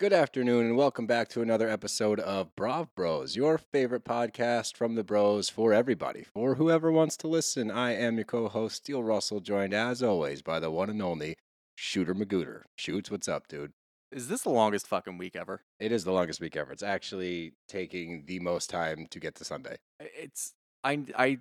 [0.00, 4.94] Good afternoon, and welcome back to another episode of Brav Bros, your favorite podcast from
[4.94, 7.70] the bros for everybody, for whoever wants to listen.
[7.70, 11.36] I am your co-host, Steele Russell, joined as always by the one and only
[11.74, 12.62] Shooter Magooter.
[12.78, 13.72] Shoots, what's up, dude?
[14.10, 15.64] Is this the longest fucking week ever?
[15.78, 16.72] It is the longest week ever.
[16.72, 19.76] It's actually taking the most time to get to Sunday.
[20.00, 21.38] It's I I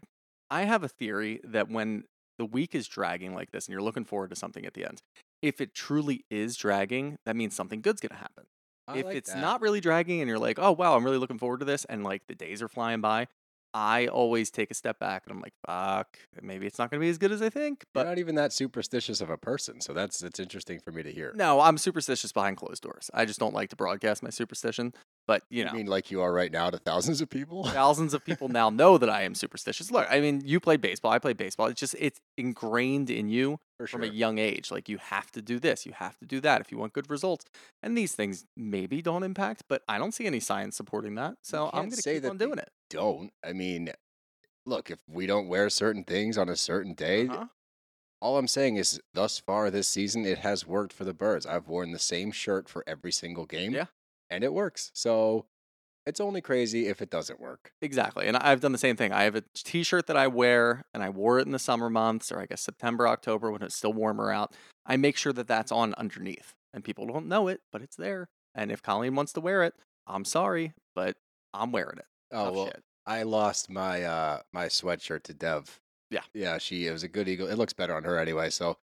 [0.52, 2.04] I have a theory that when
[2.38, 5.02] the week is dragging like this and you're looking forward to something at the end,
[5.42, 8.44] if it truly is dragging, that means something good's gonna happen.
[8.90, 9.42] I if like it's that.
[9.42, 12.04] not really dragging and you're like, oh wow, I'm really looking forward to this, and
[12.04, 13.28] like the days are flying by,
[13.74, 17.10] I always take a step back and I'm like, fuck, maybe it's not gonna be
[17.10, 17.84] as good as I think.
[17.94, 21.04] You're But not even that superstitious of a person, so that's it's interesting for me
[21.04, 21.34] to hear.
[21.36, 23.12] no, I'm superstitious behind closed doors.
[23.14, 24.94] I just don't like to broadcast my superstition.
[25.30, 27.64] But you know, I mean like you are right now to thousands of people?
[27.82, 29.92] thousands of people now know that I am superstitious.
[29.92, 31.68] Look, I mean, you played baseball, I played baseball.
[31.68, 34.10] It's just it's ingrained in you for from sure.
[34.10, 34.72] a young age.
[34.72, 37.12] Like you have to do this, you have to do that if you want good
[37.12, 37.46] results.
[37.84, 41.36] And these things maybe don't impact, but I don't see any science supporting that.
[41.44, 42.72] So I'm going to keep on doing it.
[42.90, 43.32] don't.
[43.46, 43.92] I mean,
[44.66, 47.46] look, if we don't wear certain things on a certain day, Uh-huh.
[48.20, 51.46] all I'm saying is thus far this season, it has worked for the Birds.
[51.46, 53.74] I've worn the same shirt for every single game.
[53.74, 53.86] Yeah.
[54.30, 54.92] And it works.
[54.94, 55.46] So
[56.06, 57.72] it's only crazy if it doesn't work.
[57.82, 58.28] Exactly.
[58.28, 59.12] And I've done the same thing.
[59.12, 61.90] I have a t shirt that I wear and I wore it in the summer
[61.90, 64.56] months or I guess September, October when it's still warmer out.
[64.86, 68.30] I make sure that that's on underneath and people don't know it, but it's there.
[68.56, 69.74] And if Colleen wants to wear it,
[70.08, 71.16] I'm sorry, but
[71.54, 72.06] I'm wearing it.
[72.32, 72.84] Oh, Tough well, shit.
[73.06, 75.80] I lost my uh my sweatshirt to Dev.
[76.10, 76.22] Yeah.
[76.34, 77.48] Yeah, she it was a good eagle.
[77.48, 78.78] It looks better on her anyway, so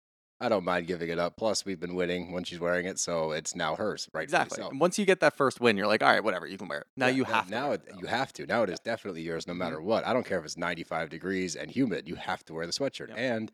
[0.43, 1.37] I don't mind giving it up.
[1.37, 4.23] Plus, we've been winning when she's wearing it, so it's now hers, right?
[4.23, 4.61] Exactly.
[4.63, 6.79] And once you get that first win, you're like, all right, whatever, you can wear
[6.79, 6.87] it.
[6.97, 7.51] Now you have to.
[7.51, 9.57] now it, it, you have to now it is definitely yours no Mhm.
[9.57, 12.65] matter what i don't care if it's 95 degrees and humid you have to wear
[12.65, 13.17] the sweatshirt Yep.
[13.17, 13.51] and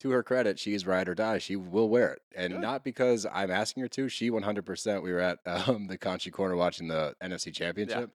[0.00, 2.60] to her credit she's ride or die she will wear it and Good.
[2.62, 6.56] not because i'm asking her to she 100% we were at um, the conchi corner
[6.56, 8.10] watching the nfc championship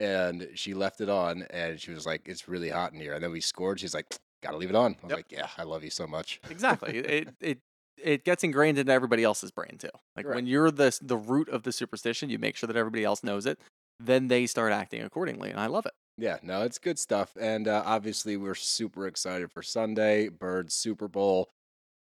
[0.00, 3.22] and she left it on and she was like it's really hot in here and
[3.22, 4.06] then we scored she's like
[4.42, 5.16] gotta leave it on i was Yep.
[5.18, 6.98] like yeah i love you so much exactly.
[6.98, 7.58] It it
[8.02, 9.88] it gets ingrained into everybody else's brain too.
[10.16, 13.24] Like when you're the the root of the superstition, you make sure that everybody else
[13.24, 13.58] knows it.
[13.98, 15.92] Then they start acting accordingly, and I love it.
[16.18, 17.34] Yeah, no, it's good stuff.
[17.40, 21.48] And uh, obviously, we're super excited for Sunday, Birds Super Bowl.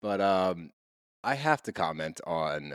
[0.00, 0.70] But um,
[1.24, 2.74] I have to comment on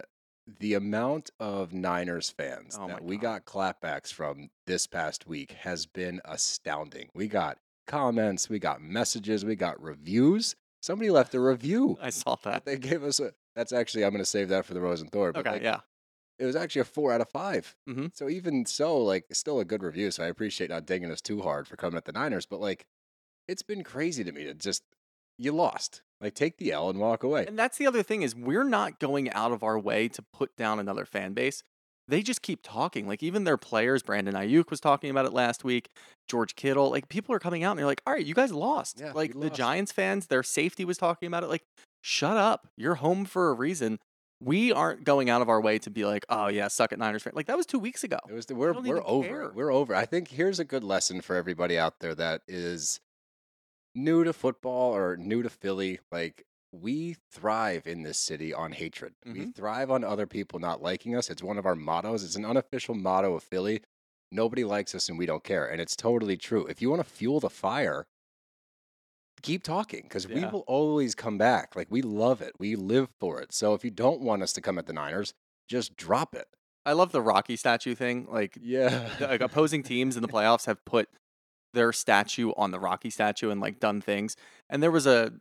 [0.60, 5.86] the amount of Niners fans Oh that we got clapbacks from this past week has
[5.86, 7.08] been astounding.
[7.16, 10.56] We got comments, we got messages, we got reviews.
[10.82, 11.98] Somebody left a review.
[12.02, 12.66] I saw that.
[12.66, 13.34] They gave us a.
[13.56, 15.32] That's actually I'm going to save that for the Rose and Thor.
[15.32, 15.80] But Okay, like, yeah.
[16.38, 18.16] it was actually a four out of 5 Mhm.
[18.16, 20.12] So even so, like, still a good review.
[20.12, 22.46] So I appreciate not digging us too hard for coming at the Niners.
[22.46, 22.86] But like,
[23.48, 24.84] it's been crazy to me to just
[25.38, 26.02] you lost.
[26.22, 27.46] Like, take the L and walk away.
[27.48, 30.56] And that's the other thing is we're not going out of our way to put
[30.56, 31.64] down another fan base.
[32.08, 33.08] They just keep talking.
[33.08, 35.90] Like even their players, Brandon Aiyuk was talking about it last week.
[36.28, 39.00] George Kittle, like people are coming out and they're like, "All right, you guys lost."
[39.00, 39.56] Yeah, like the lost.
[39.56, 41.48] Giants fans, their safety was talking about it.
[41.50, 41.64] Like,
[42.02, 42.68] shut up.
[42.78, 44.00] You're home for a reason.
[44.42, 47.24] We aren't going out of our way to be like, "Oh yeah, suck at Niners
[47.24, 48.20] fan." Like that was two weeks ago.
[48.30, 49.28] It was the, we're we're over.
[49.28, 49.52] care.
[49.56, 49.96] We're over.
[49.96, 53.00] I think here's a good lesson for everybody out there that is
[53.96, 56.00] new to football or new to Philly.
[56.12, 56.46] Like
[56.82, 59.14] we thrive in this city on hatred.
[59.26, 59.56] We Mhm.
[59.56, 61.30] thrive on other people not liking us.
[61.30, 62.24] It's one of our mottos.
[62.24, 63.82] It's an unofficial motto of Philly.
[64.32, 65.66] Nobody likes us and we don't care.
[65.66, 66.66] And it's totally true.
[66.68, 68.06] If you want to fuel the fire,
[69.42, 71.76] keep talking because we will always come back.
[71.76, 72.54] Like we love it.
[72.60, 73.54] We live for it.
[73.54, 75.34] So if you don't want us to come at the Niners,
[75.68, 76.48] just drop it.
[76.86, 78.28] I love the Rocky statue thing.
[78.30, 79.10] Like Yeah.
[79.20, 81.10] like opposing teams in the playoffs have put
[81.74, 84.36] their statue on the Rocky statue and like done things.
[84.70, 85.34] And there was a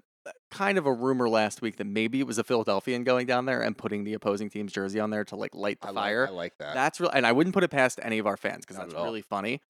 [0.50, 3.60] kind of a rumor last week that maybe it was a Philadelphian going down there
[3.62, 6.20] and putting the opposing team's jersey on there to like light the I fire.
[6.22, 6.74] Like, I like that.
[6.74, 9.22] That's real, and I wouldn't put it past any of our fans because that's really
[9.22, 9.60] funny.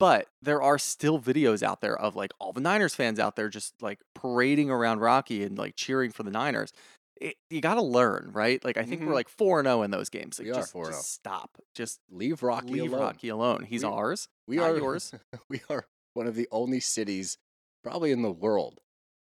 [0.00, 3.48] But there are still videos out there of like all the Niners fans out there
[3.48, 6.72] just like parading around Rocky and like cheering for the Niners.
[7.20, 8.64] It, you got to learn, right?
[8.64, 9.06] Like I think Mhm.
[9.06, 10.40] we're like four and zero in those games.
[10.40, 10.86] Like, We are 4-0.
[10.88, 11.50] just stop.
[11.76, 13.00] Just Leave Rocky leave alone.
[13.02, 13.62] Rocky alone.
[13.68, 14.28] He's We- ours.
[14.48, 15.14] We are yours.
[15.48, 17.38] we are one of the only cities,
[17.84, 18.80] probably in the world,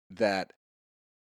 [0.09, 0.53] that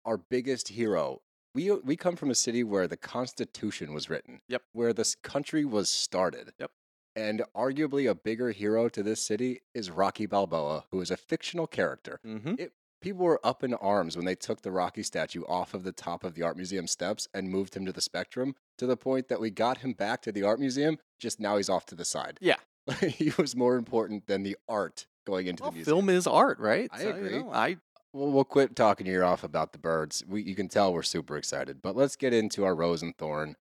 [0.05, 1.20] our biggest hero
[1.55, 4.41] we we come from a city where the Constitution was written.
[4.49, 4.62] Yep.
[4.73, 6.52] Where this country was started.
[6.58, 6.70] Yep.
[7.17, 11.67] And arguably a bigger hero to this city is Rocky Balboa, who is a fictional
[11.67, 12.20] character.
[12.25, 12.55] Mm-hmm.
[13.02, 16.23] People were up in arms when they took the Rocky statue off of the top
[16.23, 19.41] of the art museum steps and moved him to the Spectrum to the point that
[19.41, 20.99] we got him back to the art museum.
[21.19, 22.38] Just now he's off to the side.
[22.41, 22.56] Yeah.
[23.00, 25.96] he was more important than the art going into Well, the museum.
[25.96, 26.88] film is art, right?
[26.93, 27.38] I So, you agree.
[27.41, 27.76] know, I
[28.12, 30.25] Well, we'll quit talking your off about the birds.
[30.27, 33.55] We, you can tell we're super excited, but let's get into our rose and thorn.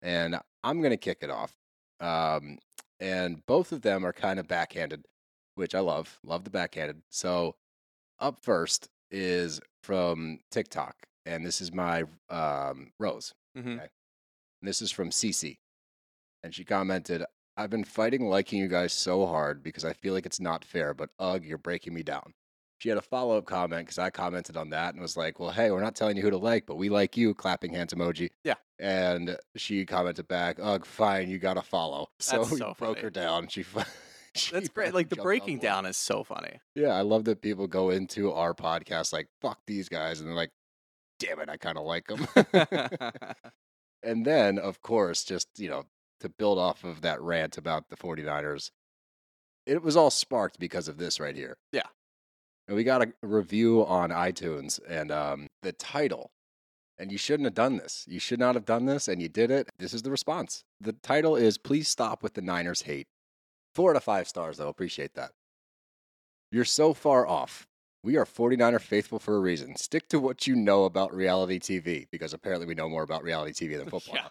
[0.00, 1.54] And I'm going to kick it off.
[2.00, 2.58] Um,
[2.98, 5.04] and both of them are kind of backhanded,
[5.54, 6.18] which I love.
[6.24, 7.02] Love the backhanded.
[7.10, 7.56] So,
[8.18, 10.94] up first is from TikTok,
[11.26, 13.34] and this is my um, rose.
[13.56, 13.80] mhm.
[13.80, 15.58] And this is from Cece.
[16.42, 17.24] And she commented,
[17.56, 20.94] I've been fighting liking you guys so hard because I feel like it's not fair,
[20.94, 22.34] but ugh, you're breaking me down.
[22.80, 25.50] She had a follow up comment because I commented on that and was like, well,
[25.50, 28.30] hey, we're not telling you who to like, but we like you, clapping hands emoji.
[28.42, 28.54] Yeah.
[28.78, 32.08] And she commented back, ugh, fine, you got to follow.
[32.20, 33.00] So That's we so broke funny.
[33.02, 33.48] her down.
[33.48, 33.64] She,
[34.34, 34.94] she that's great.
[34.94, 36.58] Like the breaking down is so funny.
[36.74, 40.20] Yeah, I love that people go into our podcast like, fuck these guys.
[40.20, 40.52] And they're like,
[41.18, 42.26] damn it, I kind of like them.
[44.02, 45.84] And then, of course, just, you know,
[46.20, 48.70] to build off of that rant about the 49ers,
[49.66, 51.58] it was all sparked because of this right here.
[51.72, 51.86] Yeah.
[52.70, 56.30] And we got a review on iTunes and um, the title.
[57.00, 58.04] And you shouldn't have done this.
[58.06, 59.68] You should not have done this, and you did it.
[59.80, 60.62] This is the response.
[60.80, 63.08] The title is Please Stop with the Niners Hate.
[63.74, 64.68] Four out of five stars, though.
[64.68, 65.32] Appreciate that.
[66.52, 67.66] You're so far off.
[68.04, 69.74] We are 49er faithful for a reason.
[69.74, 73.66] Stick to what you know about reality TV, because apparently we know more about reality
[73.66, 74.14] TV than football.
[74.14, 74.28] Yeah.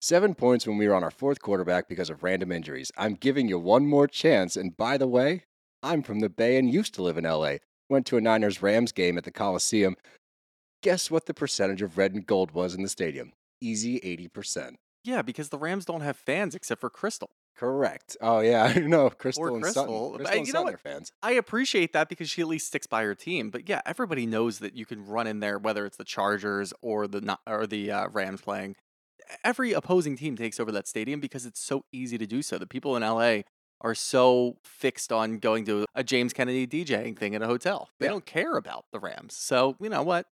[0.00, 2.90] Seven points when we were on our fourth quarterback because of random injuries.
[2.96, 4.56] I'm giving you one more chance.
[4.56, 5.44] And by the way,
[5.86, 7.56] I'm from the Bay and used to live in LA.
[7.88, 9.96] Went to a Niners Rams game at the Coliseum.
[10.82, 13.32] Guess what the percentage of red and gold was in the stadium?
[13.60, 14.74] Easy 80%.
[15.04, 17.30] yeah, because the Rams don't have fans except for Crystal.
[17.56, 18.16] Correct.
[18.20, 19.08] Oh, yeah, I know.
[19.10, 20.10] Crystal and Crystal, Sutton.
[20.12, 21.12] but Crystal and you know Sutton are fans.
[21.22, 23.50] I appreciate that because she at least sticks by her team.
[23.50, 27.06] But yeah, everybody knows that you can run in there, whether it's the Chargers or
[27.06, 28.74] the or the uh, Rams playing.
[29.42, 32.58] Every opposing team takes over that stadium because it's so easy to do so.
[32.58, 33.42] The people in LA
[33.80, 37.90] are so fixed on going to a James Kennedy DJing thing at a hotel.
[38.00, 38.12] They Yeah.
[38.12, 39.36] don't care about the Rams.
[39.36, 40.26] So you know what?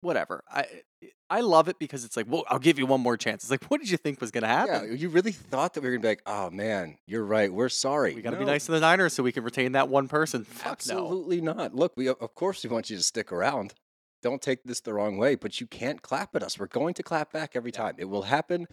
[0.00, 0.44] Whatever.
[0.50, 0.64] I eh,
[1.02, 3.42] eh, I love it because it's like, well, I'll give you one more chance.
[3.44, 4.88] It's like, what did you think was going to happen?
[4.88, 7.52] Yeah, you really thought that we were going to be like, oh, man, you're right.
[7.52, 8.14] We're sorry.
[8.14, 10.44] we got to be nice to the Niners so we can retain that one person.
[10.44, 10.70] Fuck no.
[10.72, 11.74] Absolutely not.
[11.74, 13.74] Look, we of course we want you to stick around.
[14.22, 16.58] Don't take this the wrong way, but you can't clap at us.
[16.58, 17.96] We're going to clap back every time.
[17.98, 18.66] It will happen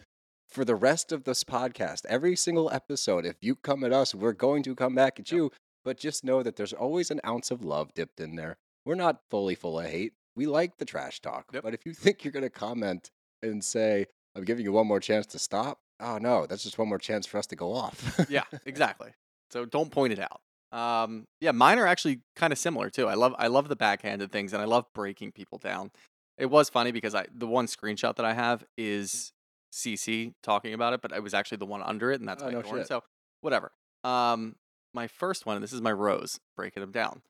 [0.48, 2.06] for the rest of this podcast.
[2.06, 5.50] Every single episode, if you come at us, we're going to come back at you.
[5.84, 8.56] But just know that there's always an ounce of love dipped in there.
[8.84, 10.14] We're not fully full of hate.
[10.34, 11.46] We like the trash talk.
[11.52, 11.62] Yep.
[11.62, 13.10] But if you think you're going to comment
[13.42, 16.88] and say, I'm giving you one more chance to stop, oh no, that's just one
[16.88, 18.26] more chance for us to go off.
[18.28, 19.10] yeah, exactly.
[19.50, 20.40] So don't point it out.
[20.72, 23.06] Um, yeah, mine are actually kind of similar too.
[23.06, 25.90] I love I love the backhanded things and I love breaking people down.
[26.36, 29.32] It was funny because I the one screenshot that I have is
[29.72, 32.46] CC talking about it, but it was actually the one under it, and that's Oh,
[32.46, 32.86] my no shit.
[32.86, 33.02] So
[33.40, 33.72] whatever.
[34.04, 34.56] Um,
[34.94, 37.22] my first one, and this is my rose, breaking them down.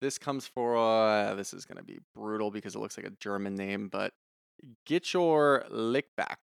[0.00, 3.54] This comes for uh, this is gonna be brutal because it looks like a German
[3.54, 4.12] name, but
[4.86, 6.38] get your lick back.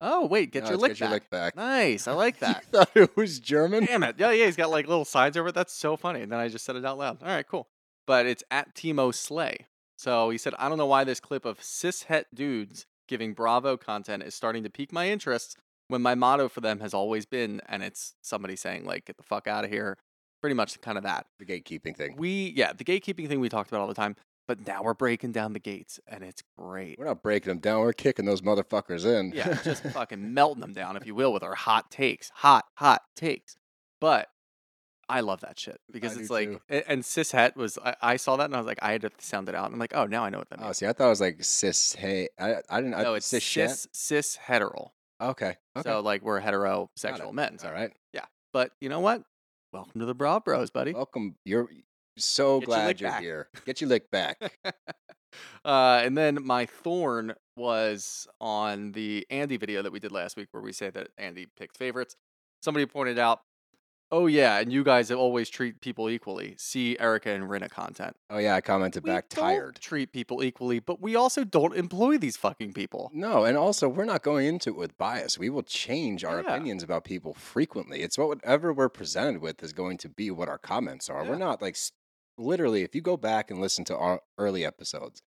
[0.00, 1.12] Oh wait, get No, your lick get your back.
[1.14, 1.56] lick back.
[1.56, 2.62] Nice, I like that.
[2.62, 3.86] you thought it was German?
[3.86, 4.16] Damn it.
[4.18, 5.54] Yeah, yeah, he's got like little signs over it.
[5.54, 6.20] That's so funny.
[6.20, 7.22] And then I just said it out loud.
[7.22, 7.66] All right, cool.
[8.06, 9.66] But it's at Timo Slay.
[9.98, 14.22] So he said, I don't know why this clip of cishet dudes giving Bravo content
[14.22, 15.58] is starting to pique my interest
[15.88, 19.22] when my motto for them has always been, and it's somebody saying, like, get the
[19.22, 19.96] fuck out of here.
[20.40, 21.26] Pretty much kind of that.
[21.38, 22.16] The gatekeeping thing.
[22.16, 25.32] We, yeah, the gatekeeping thing we talked about all the time, but now we're breaking
[25.32, 26.98] down the gates and it's great.
[26.98, 27.80] We're not breaking them down.
[27.80, 29.32] We're kicking those motherfuckers in.
[29.34, 32.30] Yeah, just fucking melting them down, if you will, with our hot takes.
[32.36, 33.56] Hot, hot takes.
[34.00, 34.28] But
[35.08, 36.82] I love that shit because do it's like, too.
[36.88, 39.48] and cishet was, I, I saw that and I was like, I had to sound
[39.48, 39.66] it out.
[39.66, 40.68] And I'm like, oh, now I know what that means.
[40.68, 41.94] Oh, see, I thought it was like cis.
[41.94, 42.90] Hey, I, I didn't.
[42.90, 43.44] no, I, it's cis.
[43.44, 44.90] cis, cis heteral.
[45.20, 45.56] Okay.
[45.76, 45.88] Okay.
[45.88, 47.58] So like we're heterosexual men.
[47.58, 47.68] So.
[47.68, 47.90] All right.
[48.12, 48.24] Yeah.
[48.52, 49.22] But you know what?
[49.72, 50.92] Welcome to the Bra Bros, buddy.
[50.92, 51.36] Welcome.
[51.44, 51.68] You're
[52.18, 53.22] so Get glad you're back.
[53.22, 53.48] here.
[53.64, 54.38] Get your lick back.
[55.64, 60.48] uh, and then my thorn was on the Andy video that we did last week,
[60.50, 62.16] where we say that Andy picked favorites.
[62.62, 63.40] Somebody pointed out,
[64.12, 68.16] "Oh yeah, and you guys always treat people equally." See Erika and Rinna content.
[68.30, 69.78] Oh yeah, I commented We back don't tired.
[69.80, 73.10] treat people equally, but we also don't employ these fucking people.
[73.12, 75.38] No, and also we're not going into it with bias.
[75.38, 76.48] We will change our Yeah.
[76.54, 78.02] opinions about people frequently.
[78.02, 81.22] It's what whatever we're presented with is going to be what our comments are.
[81.24, 81.30] Yeah.
[81.30, 81.92] We're not like s-
[82.38, 82.82] literally.
[82.82, 85.22] If you go back and listen to our early episodes,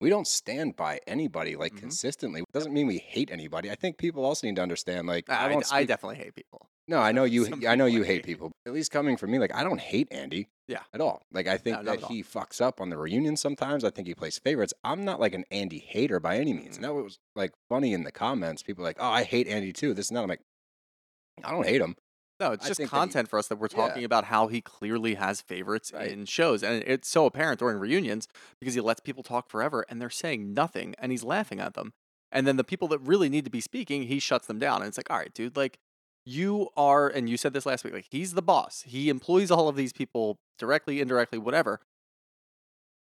[0.00, 1.78] we don't stand by anybody like Mhm.
[1.78, 2.40] consistently.
[2.42, 3.70] It doesn't mean we hate anybody.
[3.70, 6.34] I think people also need to understand like I, I, won't I speak- definitely hate
[6.34, 6.68] people.
[6.88, 7.46] No, I know you.
[7.68, 8.50] I know you hate people.
[8.66, 10.48] At least coming from me, like I don't hate Andy.
[10.66, 10.80] Yeah.
[10.94, 11.22] At all.
[11.32, 13.84] Like I think No, not that at he fucks up on the reunion sometimes.
[13.84, 14.72] I think he plays favorites.
[14.84, 16.76] I'm not like an Andy hater by any means.
[16.76, 16.96] And Mm-hmm.
[16.96, 18.62] that was like funny in the comments.
[18.62, 19.92] People are like, oh, I hate Andy too.
[19.94, 20.22] This and that.
[20.22, 20.40] I'm like,
[21.44, 21.94] I don't hate him.
[22.40, 23.76] No, it's I just think that he- content for us that we're Yeah.
[23.88, 26.10] talking about how he clearly has favorites Right.
[26.10, 26.62] in shows.
[26.62, 28.28] And it's so apparent during reunions
[28.60, 31.92] because he lets people talk forever and they're saying nothing and he's laughing at them.
[32.30, 34.82] And then the people that really need to be speaking, he shuts them down.
[34.82, 35.78] And it's like, all right, dude, like
[36.28, 38.84] you are, and you said this last week, like he's the boss.
[38.86, 41.80] He employs all of these people directly, indirectly, whatever.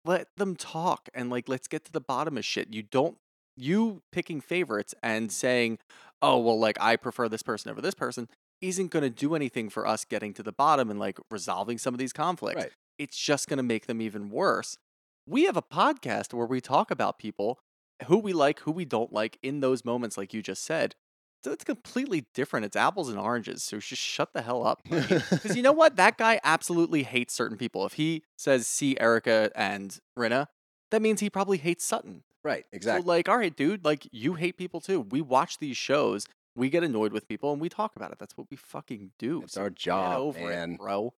[0.06, 2.74] Let them talk and like let's get to the bottom of shit.
[2.74, 3.18] You don't
[3.58, 5.80] you picking favorites and saying,
[6.22, 8.28] "Oh, well like I prefer this person over this person."
[8.62, 11.94] isn't going to do anything for us getting to the bottom and like resolving some
[11.94, 12.64] of these conflicts.
[12.64, 12.72] Right.
[12.98, 14.78] It's just going to make them even worse.
[15.28, 17.60] We have a podcast where we talk about people
[18.08, 20.96] who we like, who we don't like in those moments, like you just said.
[21.46, 22.66] So it's completely different.
[22.66, 23.62] It's apples and oranges.
[23.62, 24.82] So just shut the hell up.
[24.90, 25.96] Because you know what?
[25.96, 27.86] That guy absolutely hates certain people.
[27.86, 30.48] If he says see Erika and Rinna,
[30.90, 32.24] that means he probably hates Sutton.
[32.44, 32.66] right.
[32.74, 33.04] Exactly.
[33.04, 35.02] So like, all right, dude, like you hate people too.
[35.02, 36.26] We watch these shows,
[36.56, 38.18] we get annoyed with people, and we talk about it.
[38.18, 39.44] That's what we fucking do.
[39.44, 40.72] It's So our job, over man.
[40.72, 41.14] it, bro.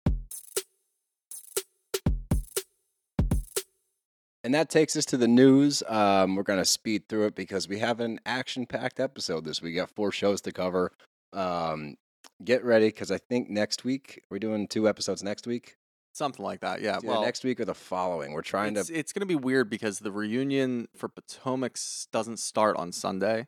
[4.47, 5.83] And that takes us to the news.
[5.89, 9.61] Um, we're going to speed through it because we have an action packed episode this
[9.61, 9.71] week.
[9.71, 10.93] We got four shows to cover.
[11.33, 11.97] Um,
[12.45, 15.75] get ready because I think next week, we're doing two episodes next week.
[16.13, 16.79] Something like that.
[16.79, 16.95] Yeah.
[16.95, 18.31] Either Well, next week or the following.
[18.31, 18.97] We're trying it's, to.
[18.97, 21.77] it's going to be weird because the reunion for Potomac
[22.13, 23.47] doesn't start on Sunday.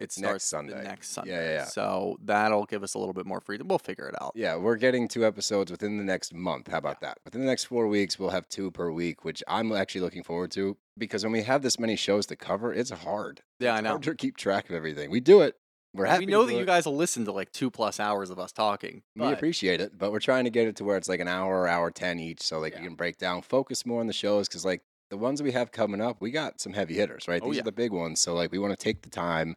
[0.00, 0.74] It It's starts next Sunday.
[0.74, 1.30] The next Yeah, Sunday.
[1.32, 1.64] yeah, yeah.
[1.66, 3.68] So that'll give us a little bit more freedom.
[3.68, 4.32] We'll figure it out.
[4.34, 6.68] Yeah, we're getting two episodes within the next month.
[6.68, 7.18] How about that?
[7.24, 10.50] Within the next four weeks, we'll have two per week, which I'm actually looking forward
[10.52, 13.42] to because when we have this many shows to cover, it's hard.
[13.58, 13.90] Yeah, I know.
[13.90, 15.10] hard to keep track of everything.
[15.10, 15.56] We do it.
[15.92, 16.24] We're happy.
[16.24, 18.52] we know that do you guys will listen to like two plus hours of us
[18.52, 19.02] talking.
[19.16, 21.28] We but- appreciate it, but we're trying to get it to where it's like an
[21.28, 22.78] hour, hour ten each, so like Yeah.
[22.82, 25.72] you can break down, focus more on the shows because like the ones we have
[25.72, 27.42] coming up, we got some heavy hitters, right?
[27.42, 27.62] Oh, These yeah.
[27.62, 29.56] are the big ones, so like we want to take the time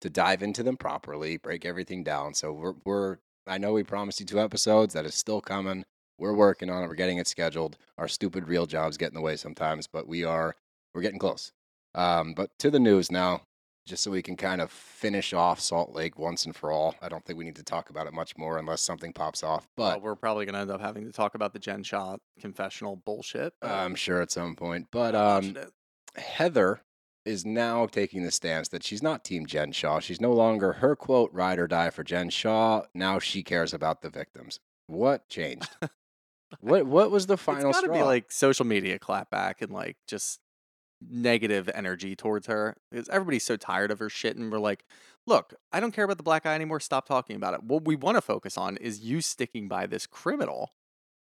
[0.00, 2.34] to dive into them properly, break everything down.
[2.34, 5.84] So we're we're I know we promised you two episodes, that is still coming.
[6.18, 6.88] We're working on it.
[6.88, 7.78] We're getting it scheduled.
[7.96, 10.56] Our stupid real jobs get in the way sometimes, but we are
[10.94, 11.52] we're getting close.
[11.94, 13.42] Um, but to the news now,
[13.86, 16.94] just so we can kind of finish off Salt Lake once and for all.
[17.00, 19.66] I don't think we need to talk about it much more unless something pops off.
[19.78, 22.16] well, But we're probably going to end up having to talk about the Jen Shah
[22.38, 23.54] confessional bullshit.
[23.62, 24.88] I'm sure at some point.
[24.92, 25.56] But um.
[26.16, 26.80] Heather
[27.28, 30.00] is now taking the stance that she's not Team Jen Shah.
[30.00, 32.82] She's no longer her quote ride or die for Jen Shah.
[32.94, 34.58] Now she cares about the victims.
[34.86, 35.68] What changed?
[36.60, 37.96] what What was the final it's got to straw?
[37.98, 40.40] be like social media clapback and like just
[41.00, 44.84] negative energy towards her because everybody's so tired of her shit and we're like
[45.28, 47.94] look i don't care about the black eye anymore stop talking about it what we
[47.94, 50.72] want to focus on is you sticking by this criminal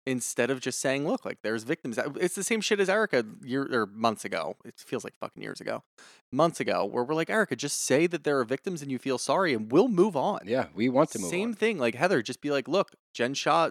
[0.06, 3.24] instead of just saying look like there's victims Uh, it's the same shit as erika
[3.42, 5.82] year or months ago it feels like fucking years ago
[6.30, 9.16] months ago where we're like erika just say that there are victims and you feel
[9.18, 11.30] sorry and we'll move on yeah, we want to move on.
[11.30, 11.54] same on.
[11.54, 13.70] thing like heather just be like look jen shah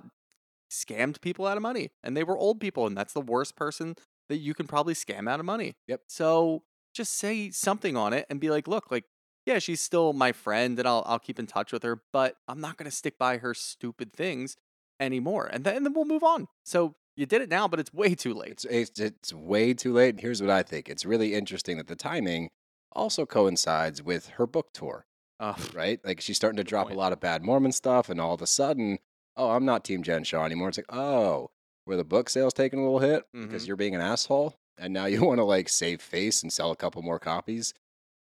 [0.72, 3.96] scammed people out of money and they were old people and that's the worst person
[4.30, 6.02] that you can probably scam out of money Yep.
[6.08, 6.64] so
[6.96, 9.04] just say something on it and be like look like
[9.46, 12.60] yeah she's still my friend and i'll, I'll keep in touch with her but i'm
[12.60, 14.56] not going to stick by her stupid things
[15.00, 17.94] anymore and then, and then we'll move on so you did it now but it's
[17.94, 20.20] way too late It's, it's it's way too late.
[20.20, 20.90] Here's what I think.
[20.90, 22.50] It's really interesting that the timing
[22.92, 25.06] also coincides with her book tour.
[25.40, 26.00] uh, right?
[26.04, 26.96] Like she's starting to drop point.
[26.96, 28.98] a lot of bad Mormon stuff, and all of a sudden,
[29.36, 30.70] oh, I'm not Team Jen Shah anymore.
[30.70, 31.50] It's like, oh,
[31.86, 33.68] were the book sales taking a little hit because Mhm.
[33.68, 36.76] you're being an asshole, and now you want to like save face and sell a
[36.76, 37.74] couple more copies?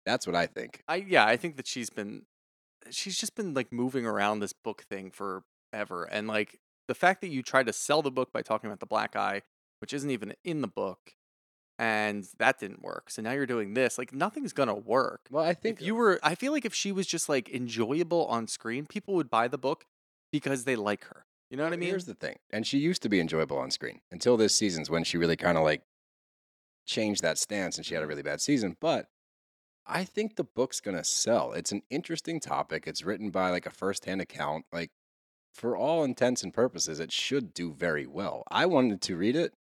[0.05, 0.83] That's what I think.
[0.87, 2.25] I yeah, I think that she's been
[2.91, 5.09] she's just been like moving around this book thing
[5.75, 6.03] forever.
[6.05, 8.85] And like the fact that you tried to sell the book by talking about the
[8.85, 9.41] black eye,
[9.79, 11.15] which isn't even in the book,
[11.79, 13.09] and that didn't work.
[13.09, 13.97] So now you're doing this.
[13.97, 15.27] Like nothing's gonna work.
[15.29, 18.25] Well, I think If you were I feel like if she was just like enjoyable
[18.27, 19.85] on screen, people would buy the book
[20.31, 21.25] because they like her.
[21.49, 21.89] You know what I mean?
[21.89, 25.03] Here's the thing, and she used to be enjoyable on screen until this season's when
[25.03, 25.83] she really kind of like
[26.85, 28.09] changed that stance, and she had a Mhm.
[28.09, 28.77] really bad season.
[28.79, 29.09] But
[29.85, 31.53] I think the book's gonna sell.
[31.53, 32.87] It's an interesting topic.
[32.87, 34.65] It's written by like a first-hand account.
[34.71, 34.91] Like
[35.55, 38.43] for all intents and purposes, it should do very well.
[38.51, 39.53] I wanted to read it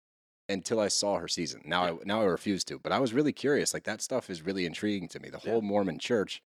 [0.49, 1.63] until I saw her season.
[1.65, 2.79] Now, I, now I refuse to.
[2.79, 3.73] But I was really curious.
[3.73, 5.31] Like that stuff is really intriguing to me.
[5.31, 5.53] The Yeah.
[5.53, 6.43] whole Mormon Church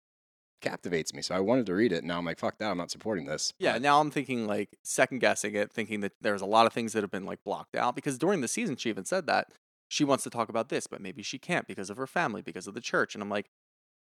[0.62, 1.22] captivates me.
[1.22, 2.04] So I wanted to read it.
[2.04, 2.72] Now I'm like, fuck that.
[2.72, 3.54] I'm not supporting this.
[3.60, 6.74] Yeah, But- now I'm thinking like second guessing it, thinking that there's a lot of
[6.74, 9.50] things that have been like blocked out because during the season she even said that
[9.88, 12.66] she wants to talk about this, but maybe she can't because of her family, because
[12.68, 13.14] of the church.
[13.14, 13.50] And I'm like,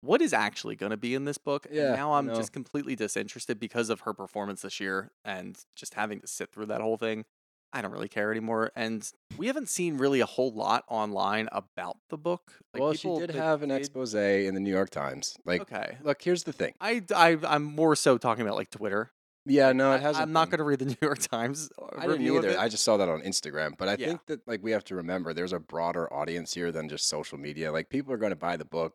[0.05, 1.65] what is actually going to be in this book?
[1.65, 2.35] And Yeah, now I'm no.
[2.35, 6.67] just completely disinterested because of her performance this year and just having to sit through
[6.67, 7.25] that whole thing.
[7.73, 8.71] I don't really care anymore.
[8.75, 12.53] And we haven't seen really a whole lot online about the book.
[12.73, 15.35] Like well, she did have an did- expose in the New York Times.
[15.45, 15.97] Like, Okay.
[16.01, 16.73] look, here's the thing.
[16.79, 19.11] I, I, I'm more so talking about like Twitter.
[19.47, 20.23] Yeah, no, I, it hasn't.
[20.23, 22.49] I'm not going to read the New York Times uh, I didn't either.
[22.49, 22.57] it.
[22.57, 23.73] I just saw that on Instagram.
[23.77, 24.07] But I Yeah.
[24.07, 27.37] think that like we have to remember there's a broader audience here than just social
[27.37, 27.71] media.
[27.73, 28.93] Like people are going to buy the book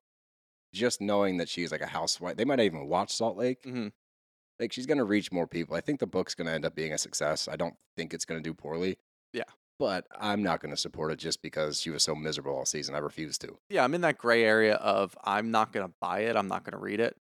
[0.72, 2.36] just knowing that she's like a housewife.
[2.36, 3.62] They might not even watch Salt Lake.
[3.64, 3.92] Mhm.
[4.58, 5.74] Like she's going to reach more people.
[5.74, 7.48] I think the book's going to end up being a success.
[7.48, 8.98] I don't think it's going to do poorly.
[9.32, 9.44] Yeah.
[9.78, 12.94] But I'm not going to support it just because she was so miserable all season.
[12.94, 13.56] I refuse to.
[13.70, 16.64] yeah, I'm in that gray area of I'm not going to buy it, I'm not
[16.64, 17.16] going to read it,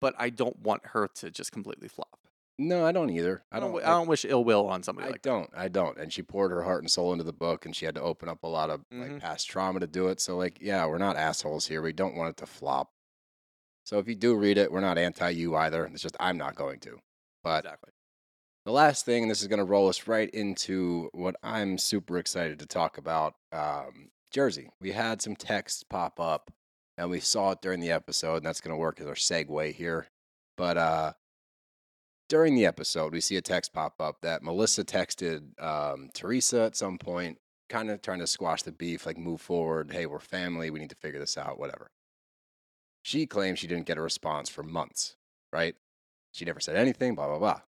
[0.00, 2.18] but I don't want her to just completely flop.
[2.62, 3.42] No, I don't either.
[3.50, 3.68] I I don't.
[3.70, 3.76] don't.
[3.80, 5.48] wi- I don't wish ill will on somebody I like don't.
[5.56, 5.96] I don't.
[5.98, 8.28] And she poured her heart and soul into the book, and she had to open
[8.28, 9.20] up a lot of like Mhm.
[9.20, 10.20] past trauma to do it.
[10.20, 11.80] So, like, yeah, we're not assholes here.
[11.80, 12.90] We don't want it to flop.
[13.86, 15.86] So, if you do read it, we're not anti you either.
[15.86, 16.98] It's just I'm not going to.
[17.42, 17.92] But Exactly.
[18.66, 22.18] the last thing, and this is going to roll us right into what I'm super
[22.18, 24.68] excited to talk about um, Jersey.
[24.82, 26.52] We had some texts pop up,
[26.98, 29.72] and we saw it during the episode, and that's going to work as our segue
[29.74, 30.08] here.
[30.58, 31.12] But uh,
[32.30, 36.76] during the episode, we see a text pop up that Melissa texted um, Teresa at
[36.76, 39.90] some point, kind of trying to squash the beef, like move forward.
[39.92, 40.70] Hey, we're family.
[40.70, 41.90] We need to figure this out, whatever.
[43.02, 45.16] She claims she didn't get a response for months,
[45.52, 45.74] right?
[46.30, 47.60] She never said anything, blah, blah, blah.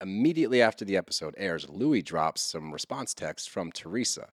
[0.00, 4.30] Immediately after the episode airs, Luis drops some response text from Teresa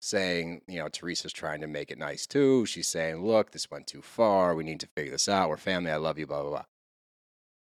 [0.00, 2.64] saying, you know, Teresa's trying to make it nice too.
[2.64, 4.54] She's saying, look, this went too far.
[4.54, 5.50] We need to figure this out.
[5.50, 5.90] We're family.
[5.90, 6.64] I love you, blah, blah, blah.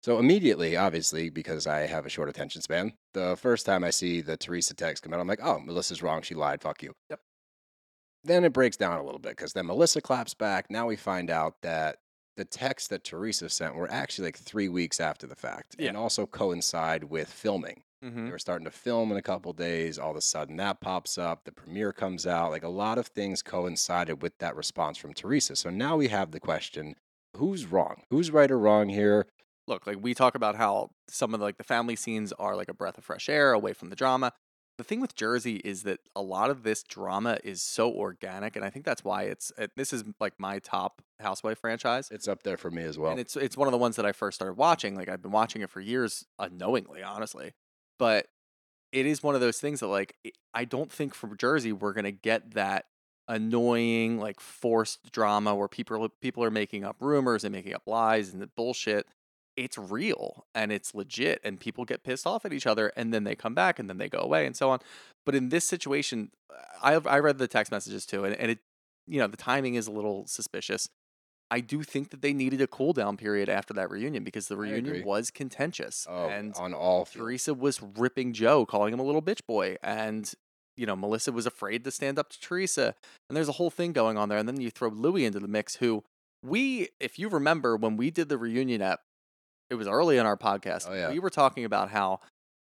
[0.02, 4.22] So immediately, obviously, because I have a short attention span, the first time I see
[4.22, 6.22] the Teresa text come out, I'm like, oh, Melissa's wrong.
[6.22, 6.62] She lied.
[6.62, 6.94] Fuck you.
[7.10, 7.20] Yep.
[8.24, 10.70] Then it breaks down a little bit because then Melissa claps back.
[10.70, 11.96] Now we find out that
[12.36, 16.26] the texts that Teresa sent were actually like three weeks after the fact and also
[16.26, 17.82] coincide with filming.
[18.02, 18.24] Mm-hmm.
[18.26, 19.98] They were starting to film in a couple days.
[19.98, 21.44] All of a sudden, that pops up.
[21.44, 22.50] The premiere comes out.
[22.50, 25.56] Like a lot of things coincided with that response from Teresa.
[25.56, 26.94] So now we have the question
[27.36, 28.02] who's wrong?
[28.10, 29.26] Who's right or wrong here?
[29.70, 32.68] Look, like we talk about how some of the, like the family scenes are like
[32.68, 34.32] a breath of fresh air away from the drama.
[34.78, 38.64] The thing with Jersey is that a lot of this drama is so organic, and
[38.64, 42.08] I think that's why it's it, this is like my top Housewife franchise.
[42.10, 43.10] It's up there for me as well.
[43.12, 44.94] and it's it's one of the ones that I first started watching.
[44.96, 47.52] Like I've been watching it for years unknowingly, honestly.
[47.98, 48.26] But
[48.90, 51.92] it is one of those things that like i- I don't think from Jersey we're
[51.92, 52.86] gonna get that
[53.28, 58.32] annoying like forced drama where people people are making up rumors and making up lies
[58.32, 59.06] and the bullshit.
[59.64, 63.24] It's real and it's legit, and people get pissed off at each other, and then
[63.24, 64.80] they come back, and then they go away, and so on.
[65.26, 66.30] But in this situation,
[66.82, 68.58] I I read the text messages too, and, and it
[69.06, 70.88] you know the timing is a little suspicious.
[71.50, 74.56] I do think that they needed a cool down period after that reunion because the
[74.56, 76.06] reunion was contentious.
[76.08, 77.04] oh, and on all.
[77.06, 79.76] Teresa was ripping Joe, calling him a little bitch boy.
[79.82, 80.32] And,
[80.76, 82.94] you know, Melissa was afraid to stand up to Teresa.
[83.28, 84.38] And there's a whole thing going on there.
[84.38, 86.04] And then you throw Luis into the mix, who
[86.44, 89.00] we, if you remember, when we did the reunion app,
[89.70, 90.86] it was early in our podcast.
[90.90, 91.10] Oh, yeah.
[91.10, 92.20] We were talking about how,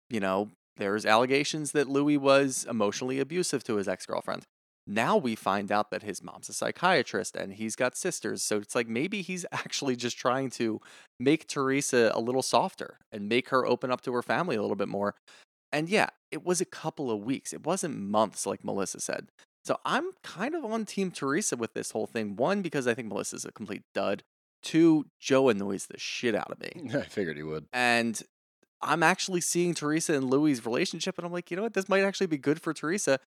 [0.09, 4.45] you know, there's allegations that Luis was emotionally abusive to his ex girlfriend.
[4.87, 8.43] Now we find out that his mom's a psychiatrist and he's got sisters.
[8.43, 10.81] So it's like maybe he's actually just trying to
[11.21, 14.77] make Teresa a little softer and make her open up to her family a little
[14.77, 15.15] bit more.
[15.73, 17.53] And yeah, it was a couple of weeks.
[17.53, 19.29] It wasn't months like Melissa said.
[19.65, 22.37] So I'm kind of on team Teresa with this whole thing.
[22.37, 24.23] One, because I think Melissa's a complete dud.
[24.63, 26.91] Two, Joe annoys the shit out of me.
[26.99, 27.67] I figured he would.
[27.73, 28.21] And
[28.81, 31.75] I'm actually seeing Teresa and Luis' relationship, and I'm like, you know what?
[31.75, 33.19] This might actually be good for Teresa.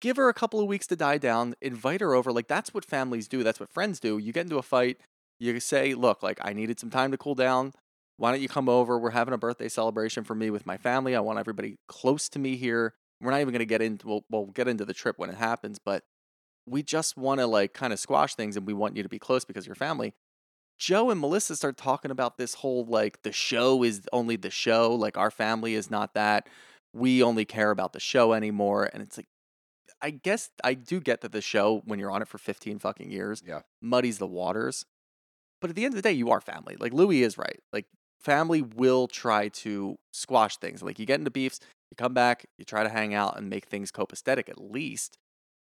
[0.00, 2.32] Give her a couple of weeks to die down, invite her over.
[2.32, 3.42] Like, that's what families do.
[3.42, 4.18] That's what friends do.
[4.18, 4.98] You get into a fight,
[5.38, 7.72] you say, look, like, I needed some time to cool down.
[8.18, 8.98] Why don't you come over?
[8.98, 11.14] We're having a birthday celebration for me with my family.
[11.14, 12.94] I want everybody close to me here.
[13.20, 15.36] We're not even going to get into, we'll, we'll get into the trip when it
[15.36, 16.02] happens, but
[16.66, 19.18] we just want to, like, kind of squash things and we want you to be
[19.18, 20.14] close because you're family.
[20.78, 24.94] Joe and Melissa start talking about this whole like the show is only the show,
[24.94, 26.48] like our family is not that.
[26.92, 28.88] We only care about the show anymore.
[28.92, 29.26] And it's like,
[30.02, 33.10] I guess I do get that the show, when you're on it for 15 fucking
[33.10, 33.62] years, Yeah.
[33.80, 34.84] muddies the waters.
[35.60, 36.76] But at the end of the day, you are family.
[36.78, 37.60] Like Luis is right.
[37.72, 37.86] Like
[38.20, 40.82] family will try to squash things.
[40.82, 41.60] Like you get into beefs,
[41.90, 45.16] you come back, you try to hang out and make things copacetic at least.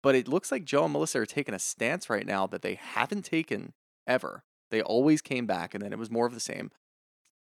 [0.04, 2.76] But it looks like Joe and Melissa are taking a stance right now that they
[2.76, 3.74] haven't taken
[4.08, 4.44] ever.
[4.72, 6.72] They always came back, and then it was more of the same.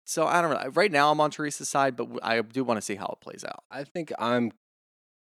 [0.04, 0.70] So I don't know.
[0.70, 3.44] Right now, I'm on Teresa's side, but I do want to see how it plays
[3.44, 3.64] out.
[3.70, 4.52] I think I'm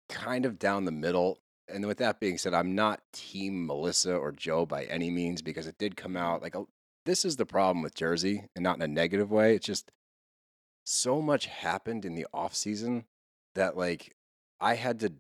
[0.09, 1.39] kind of down the middle.
[1.69, 5.67] and with that being said, I'm not team Melissa or Joe by any means because
[5.67, 6.65] it did come out like a,
[7.07, 9.55] this is the problem with Jersey and not in a negative way.
[9.55, 9.91] It's just
[10.85, 13.05] so much happened in the off season
[13.55, 14.15] that like
[14.61, 15.13] I had to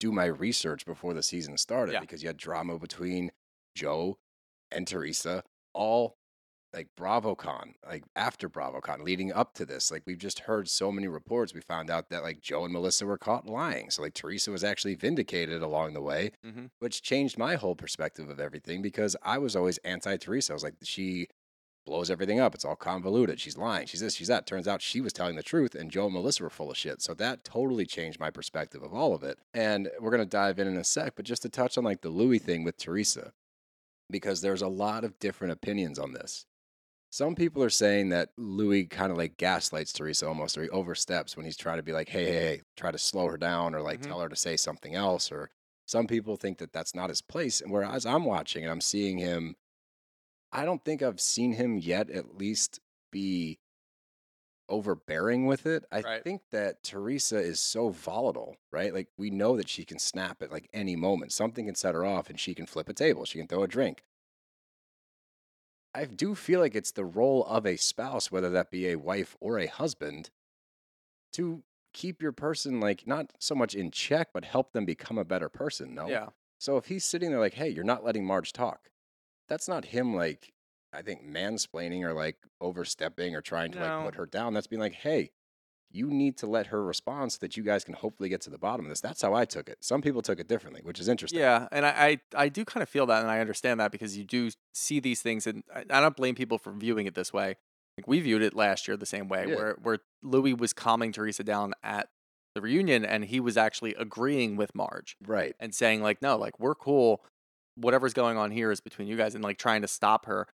[0.00, 2.00] do my research before the season started Yeah.
[2.00, 3.30] because you had drama between
[3.74, 4.18] Joe
[4.70, 5.44] and Teresa
[5.76, 6.16] all
[6.74, 9.90] like BravoCon, like after BravoCon, leading up to this.
[9.90, 11.54] Like we've just heard so many reports.
[11.54, 13.88] We found out that like Joe and Melissa were caught lying.
[13.90, 16.70] So like Teresa was actually vindicated along the way, Mhm.
[16.80, 20.52] which changed my whole perspective of everything because I was always anti Teresa.
[20.52, 21.28] I was like, she
[21.86, 22.54] blows everything up.
[22.54, 23.38] It's all convoluted.
[23.40, 23.86] She's lying.
[23.86, 24.44] She's this, she's that.
[24.46, 27.00] Turns out she was telling the truth, and Joe and Melissa were full of shit.
[27.00, 29.38] So that totally changed my perspective of all of it.
[29.54, 32.08] And we're gonna dive in in a sec, but just to touch on like the
[32.10, 33.32] Luis thing with Teresa,
[34.10, 36.46] because there's a lot of different opinions on this.
[37.10, 41.36] Some people are saying that Luis kind of like gaslights Teresa almost, or he oversteps
[41.36, 43.82] when he's trying to be like, hey, hey, hey, try to slow her down, or
[43.82, 44.02] like Mhm.
[44.02, 45.32] tell her to say something else.
[45.32, 45.50] Or
[45.86, 47.60] some people think that that's not his place.
[47.60, 49.56] And whereas I'm watching and I'm seeing him,
[50.52, 52.80] I don't think I've seen him yet at least
[53.12, 53.60] be
[54.68, 55.84] overbearing with it.
[55.92, 56.22] I Right.
[56.24, 58.92] think that Teresa is so volatile, right?
[58.92, 61.32] Like we know that she can snap at like any moment.
[61.32, 63.24] Something can set her off and she can flip a table.
[63.24, 64.04] She can throw a drink.
[65.94, 69.36] I do feel like it's the role of a spouse, whether that be a wife
[69.40, 70.30] or a husband,
[71.32, 71.62] to
[71.94, 75.48] keep your person like not so much in check, but help them become a better
[75.48, 75.94] person.
[75.94, 76.08] No.
[76.08, 76.28] Yeah.
[76.58, 78.90] So if he's sitting there like, hey, you're not letting Marge talk,
[79.48, 80.52] that's not him like,
[80.96, 83.96] I think mansplaining or like overstepping or trying to No.
[83.96, 84.54] like put her down.
[84.54, 85.30] That's being like, hey,
[85.92, 88.58] you need to let her respond so that you guys can hopefully get to the
[88.58, 89.00] bottom of this.
[89.00, 89.78] That's how I took it.
[89.82, 91.38] Some people took it differently, which is interesting.
[91.40, 91.90] Yeah, and I,
[92.34, 94.98] I I do kind of feel that, and I understand that because you do see
[95.00, 97.56] these things, and I, I don't blame people for viewing it this way.
[97.96, 99.54] Like we viewed it last year the same way, Yeah.
[99.54, 102.08] where where Luis was calming Teresa down at
[102.54, 105.54] the reunion, and he was actually agreeing with Marge Right.
[105.60, 107.22] and saying like, no, like we're cool.
[107.76, 110.48] Whatever's going on here is between you guys, and like trying to stop her.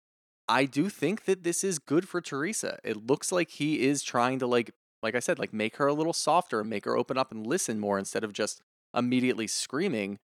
[0.47, 2.79] I do think that this is good for Teresa.
[2.83, 5.93] It looks like he is trying to like, like I said, like make her a
[5.93, 8.61] little softer, and make her open up and listen more instead of just
[8.95, 10.19] immediately screaming.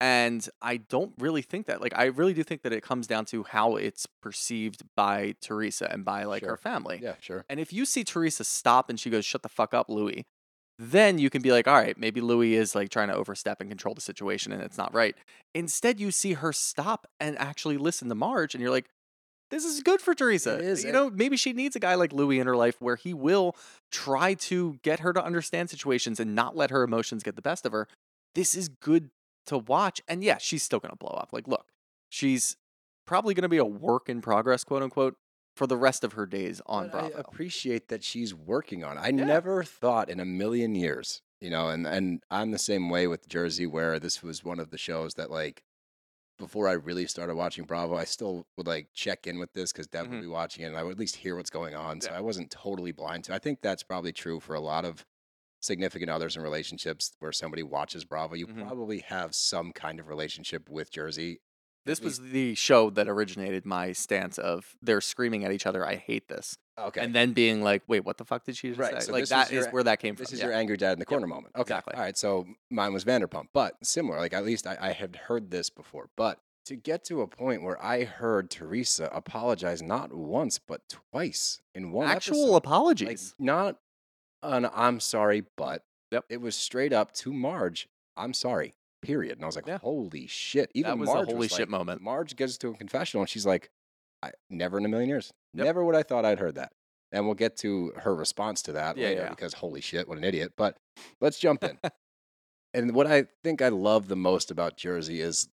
[0.00, 1.80] And I don't really think that.
[1.80, 5.90] Like, I really do think that it comes down to how it's perceived by Teresa
[5.90, 6.50] and by like Sure.
[6.50, 6.98] her family.
[7.00, 7.44] Yeah, sure.
[7.48, 10.24] And if you see Teresa stop and she goes, "Shut the fuck up, Luis,"
[10.78, 13.70] then you can be like, "All right, maybe Luis is like trying to overstep and
[13.70, 15.14] control the situation, and it's not right."
[15.54, 18.88] Instead, you see her stop and actually listen to Marge, and you're like,
[19.52, 22.40] "This is good for Teresa." is, You know, maybe she needs a guy like Luis
[22.40, 23.54] in her life where he will
[23.92, 27.64] try to get her to understand situations and not let her emotions get the best
[27.64, 27.86] of her.
[28.34, 29.10] This is good
[29.46, 31.32] to watch, and yeah, she's still gonna blow up.
[31.32, 31.66] Like, look,
[32.08, 32.56] she's
[33.06, 35.16] probably gonna be a work in progress, quote unquote.
[35.54, 37.18] For the rest of her days on But I Bravo.
[37.28, 39.00] appreciate that she's working on it.
[39.02, 39.24] I Yeah.
[39.24, 43.28] never thought in a million years, you know, and, and I'm the same way with
[43.28, 45.62] Jersey, where this was one of the shows that, like,
[46.42, 49.86] before I really started watching Bravo, I still would like check in with this because
[49.86, 50.22] Deb would Mhm.
[50.22, 52.00] be watching it and I would at least hear what's going on.
[52.00, 52.18] So Yeah.
[52.18, 53.34] I wasn't totally blind to.
[53.34, 55.06] I think that's probably true for a lot of
[55.60, 58.34] significant others and relationships where somebody watches Bravo.
[58.34, 58.66] You Mhm.
[58.66, 61.40] probably have some kind of relationship with Jersey.
[61.84, 65.86] This was the show that originated my stance of they're screaming at each other.
[65.86, 67.00] I hate this, Okay.
[67.04, 69.26] and then being like, "Wait, what the fuck did she just Right, say?" so like
[69.26, 70.22] that is is where that came from.
[70.24, 70.46] This is yeah.
[70.46, 71.54] your angry dad in the corner moment.
[71.54, 71.62] Okay.
[71.62, 71.94] exactly.
[71.94, 72.16] All right.
[72.16, 74.18] So mine was Vanderpump, but similar.
[74.18, 76.08] Like at least I, I had heard this before.
[76.16, 80.80] But to get to a point where I heard Teresa apologize not once but
[81.10, 82.50] twice in one Actual episode.
[82.52, 83.34] Like apologies.
[83.38, 83.76] not
[84.42, 86.24] an I'm sorry, but Yep.
[86.30, 87.88] it was straight up to Marge.
[88.16, 88.74] I'm sorry.
[89.02, 89.38] Period.
[89.38, 89.78] And I was like, Yeah.
[89.78, 90.70] holy shit.
[90.74, 92.00] Even was a Marge holy shit like- moment.
[92.02, 93.70] Marge gets to a confessional and she's like,
[94.22, 95.32] I never in a million years.
[95.54, 95.64] Yep.
[95.66, 96.72] Never would I thought I'd heard that.
[97.10, 99.28] And we'll get to her response to that Yeah, later yeah.
[99.30, 100.52] because holy shit, what an idiot.
[100.56, 100.76] But
[101.20, 101.78] let's jump in.
[102.74, 105.48] and what I think I love the most about Jersey is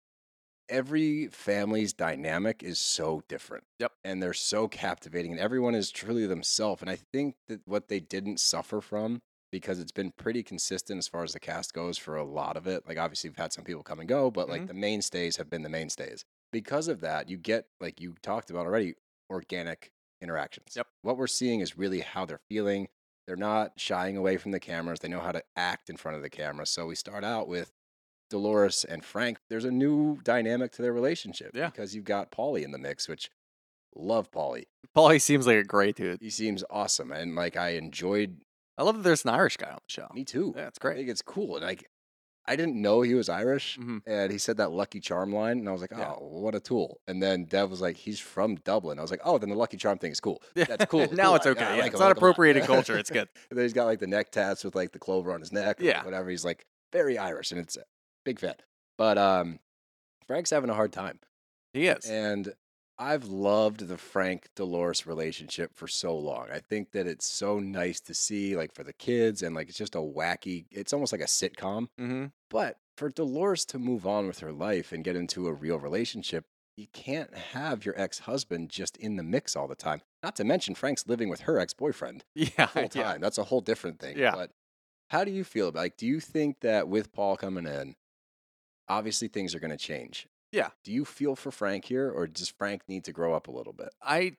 [0.69, 3.63] every family's dynamic is so different.
[3.79, 3.91] Yep.
[4.03, 6.81] And they're so captivating and everyone is truly themselves.
[6.81, 11.07] And I think that what they didn't suffer from because it's been pretty consistent as
[11.07, 12.83] far as the cast goes for a lot of it.
[12.87, 14.67] Like obviously we've had some people come and go, but like Mhm.
[14.67, 16.25] the mainstays have been the mainstays.
[16.51, 18.95] Because of that, you get like you talked about already,
[19.29, 20.73] organic interactions.
[20.75, 20.87] Yep.
[21.01, 22.87] What we're seeing is really how they're feeling.
[23.27, 24.99] They're not shying away from the cameras.
[25.01, 26.65] They know how to act in front of the camera.
[26.65, 27.71] So we start out with
[28.29, 29.37] Dolores and Frank.
[29.49, 31.67] There's a new dynamic to their relationship Yeah.
[31.69, 33.29] because you've got Paulie in the mix, which
[33.95, 34.65] love Paulie.
[34.95, 36.21] Paulie seems like a great dude.
[36.21, 38.37] He seems awesome, and like I enjoyed
[38.77, 40.07] I love that there's an Irish guy on the show.
[40.13, 40.53] me too.
[40.55, 41.89] Yeah, it's I think it's cool, and like
[42.47, 44.01] I didn't know he was Irish, Mhm.
[44.05, 46.11] and he said that Lucky Charm line, and I was like, oh, Yeah.
[46.19, 47.01] what a tool.
[47.07, 48.99] And then Dev was like, he's from Dublin.
[48.99, 50.41] I was like, oh, then the Lucky Charm thing is cool.
[50.55, 51.07] That's cool.
[51.13, 51.35] now cool.
[51.35, 51.63] it's okay.
[51.65, 52.29] I yeah, like it's him, not I like him a lot.
[52.31, 52.97] appropriated culture.
[52.97, 53.27] It's good.
[53.49, 55.81] And then he's got like the neck tats with like the clover on his neck,
[55.81, 56.05] or Yeah.
[56.05, 56.29] whatever.
[56.29, 57.77] He's like very Irish, and it's
[58.23, 58.55] big fan.
[58.97, 59.59] But um,
[60.25, 61.19] Frank's having a hard time.
[61.73, 62.05] He is.
[62.09, 62.53] And
[62.99, 66.47] I've loved the Frank Dolores relationship for so long.
[66.51, 69.77] I think that it's so nice to see, like for the kids, and like it's
[69.77, 71.89] just a wacky, it's almost like a sitcom.
[71.97, 75.77] hmm But for Dolores to move on with her life and get into a real
[75.79, 80.01] relationship, you can't have your ex husband just in the mix all the time.
[80.23, 82.67] Not to mention, Frank's living with her ex boyfriend Yeah.
[82.67, 83.01] full time.
[83.03, 83.17] yeah.
[83.19, 84.17] That's a whole different thing.
[84.17, 84.31] Yeah.
[84.35, 84.51] But
[85.09, 87.95] how do you feel about like do you think that with Paul coming in,
[88.87, 90.27] obviously things are gonna change?
[90.51, 90.69] Yeah.
[90.83, 93.73] Do you feel for Frank here or does Frank need to grow up a little
[93.73, 93.89] bit?
[94.01, 94.37] I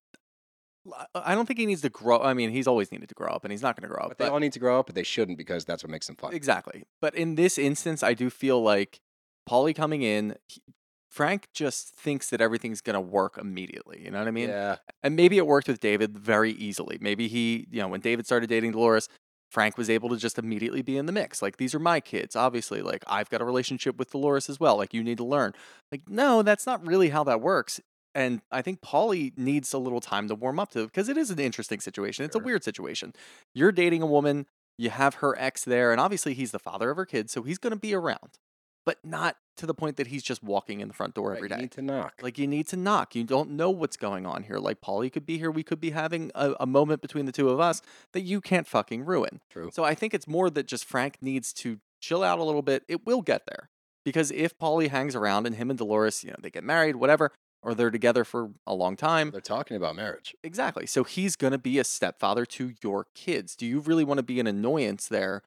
[1.15, 2.21] I don't think he needs to grow.
[2.21, 4.09] I mean, he's always needed to grow up, and he's not going to grow up.
[4.11, 6.17] But they all need to grow up, but they shouldn't because that's what makes them
[6.17, 6.33] fun.
[6.35, 6.85] Exactly.
[7.01, 9.01] But in this instance, I do feel like
[9.49, 10.63] Paulie coming in, he-
[11.11, 14.03] Frank just thinks that everything's going to work immediately.
[14.05, 14.51] You know what I mean?
[14.51, 14.77] yeah.
[15.03, 16.99] And maybe it worked with David very easily.
[17.01, 19.09] Maybe he, you know, when David started dating Dolores,
[19.51, 21.41] Frank was able to just immediately be in the mix.
[21.41, 22.83] Like, these are my kids, obviously.
[22.83, 24.77] Like, I've got a relationship with Dolores as well.
[24.77, 25.55] Like, you need to learn.
[25.91, 27.81] Like, no, that's not really how that works.
[28.15, 31.31] And I think Paulie needs a little time to warm up to because it is
[31.31, 32.25] an interesting situation.
[32.25, 33.13] It's a weird situation.
[33.55, 36.97] You're dating a woman, you have her ex there, and obviously he's the father of
[36.97, 38.39] her kids, so he's going to be around,
[38.87, 41.51] but not to the point that he's just walking in the front door Right, every
[41.51, 42.15] you need to knock.
[42.23, 43.15] Like you need to knock.
[43.15, 44.59] You don't know what's going on here.
[44.59, 45.51] Like Paulie could be here.
[45.51, 48.67] We could be having a, a moment between the two of us that you can't
[48.67, 49.41] fucking ruin.
[49.51, 49.71] True.
[49.73, 52.85] So I think it's more that just Frank needs to chill out a little bit.
[52.89, 53.69] It will get there.
[54.05, 57.33] Because if Paulie hangs around and him and Dolores, you know, they get married, whatever,
[57.69, 59.31] or they're together for a long time.
[59.31, 60.35] They're talking about marriage.
[60.43, 60.87] Exactly.
[60.87, 63.55] So he's going to be a stepfather to your kids.
[63.55, 65.43] Do you really want to be an annoyance there?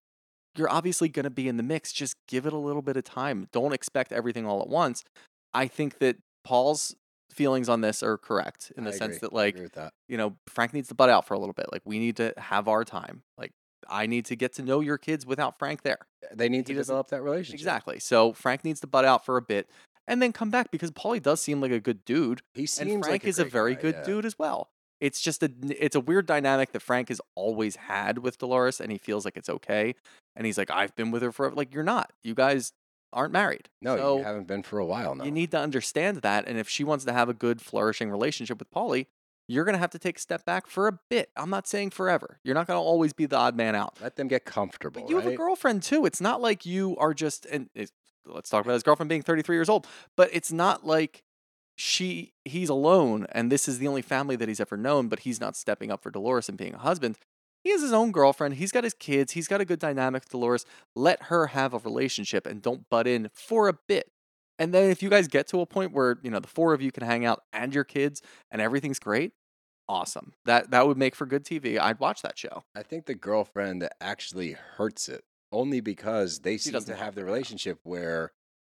[0.56, 1.92] You're obviously going to be in the mix.
[1.92, 3.48] Just give it a little bit of time.
[3.52, 5.04] Don't expect everything all at once.
[5.54, 6.96] I think that Paul's
[7.32, 9.20] feelings on this are correct in the I sense agree.
[9.28, 9.94] that, like, that.
[10.08, 11.68] you know, Frank needs to butt out for a little bit.
[11.72, 13.24] Like, we need to have our time.
[13.38, 13.52] Like,
[13.90, 16.06] I need to get to know your kids without Frank there.
[16.34, 17.60] They need he to develop that relationship.
[17.60, 18.00] Exactly.
[18.00, 19.70] So Frank needs to butt out for a bit
[20.12, 23.04] and then come back because Paulie does seem like a good dude He seems and
[23.04, 24.04] Frank like is a very guy, good yeah.
[24.04, 24.70] dude as well.
[25.00, 28.92] It's just a it's a weird dynamic that Frank has always had with Dolores, and
[28.92, 29.96] he feels like it's okay.
[30.36, 31.56] And he's like, I've been with her forever.
[31.56, 32.14] Like you're not.
[32.24, 32.74] You guys
[33.12, 33.70] aren't married.
[33.82, 35.24] No, so you haven't been for a while now.
[35.24, 36.48] you need to understand that.
[36.48, 39.08] And if she wants to have a good, flourishing relationship with Paulie,
[39.48, 41.30] you're gonna have to take a step back for a bit.
[41.36, 42.40] I'm not saying forever.
[42.44, 43.98] You're not gonna always be the odd man out.
[44.02, 45.02] Let them get comfortable.
[45.02, 46.06] But you have a girlfriend too.
[46.06, 47.92] It's not like you are just and it's,
[48.26, 49.88] let's talk about his girlfriend being 33 years old.
[50.16, 51.24] But it's not like
[51.76, 55.08] she he's alone and this is the only family that he's ever known.
[55.08, 57.18] But he's not stepping up for Dolores and being a husband.
[57.64, 58.56] He has his own girlfriend.
[58.56, 59.34] He's got his kids.
[59.34, 60.66] He's got a good dynamic with Dolores.
[60.96, 64.12] Let her have a relationship and don't butt in for a bit.
[64.58, 66.82] And then if you guys get to a point where you know the four of
[66.82, 69.34] you can hang out and your kids and everything's great,
[69.88, 70.34] awesome.
[70.46, 71.80] That that would make for good TV.
[71.80, 72.64] I'd watch that show.
[72.76, 77.80] I think the girlfriend actually hurts it only because they seem to have the relationship
[77.84, 78.32] where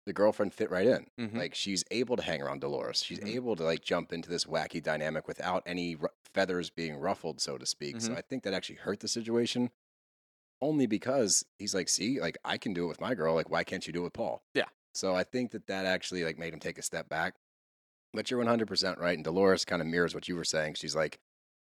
[0.06, 1.08] the girlfriend fit right in.
[1.18, 1.38] Mhm.
[1.38, 3.04] Like she's able to hang around Dolores.
[3.04, 3.36] She's Mhm.
[3.36, 7.58] able to like jump into this wacky dynamic without any ru- feathers being ruffled, so
[7.58, 8.02] to speak.
[8.02, 8.18] So Mhm.
[8.18, 9.72] I think that actually hurt the situation.
[10.62, 13.34] Only because he's like, see, like I can do it with my girl.
[13.36, 14.44] Like, why can't you do it with Paul?
[14.54, 14.70] Yeah.
[14.94, 17.36] So I think that that actually like made him take a step back.
[18.14, 19.16] But you're 100% right.
[19.16, 20.76] And Dolores kind of mirrors what you were saying.
[20.76, 21.20] She's like,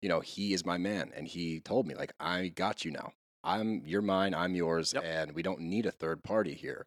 [0.03, 1.11] you know, he is my man.
[1.15, 3.13] And he told me, like, I got you now.
[3.45, 4.35] I'm, you're mine.
[4.35, 4.93] I'm yours.
[4.95, 5.05] Yep.
[5.07, 6.87] And we don't need a third party here.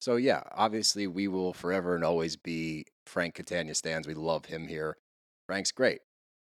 [0.00, 4.06] So, yeah, obviously we will forever and always be Frank Catania stands.
[4.08, 4.96] We love him here.
[5.46, 6.00] Frank's great.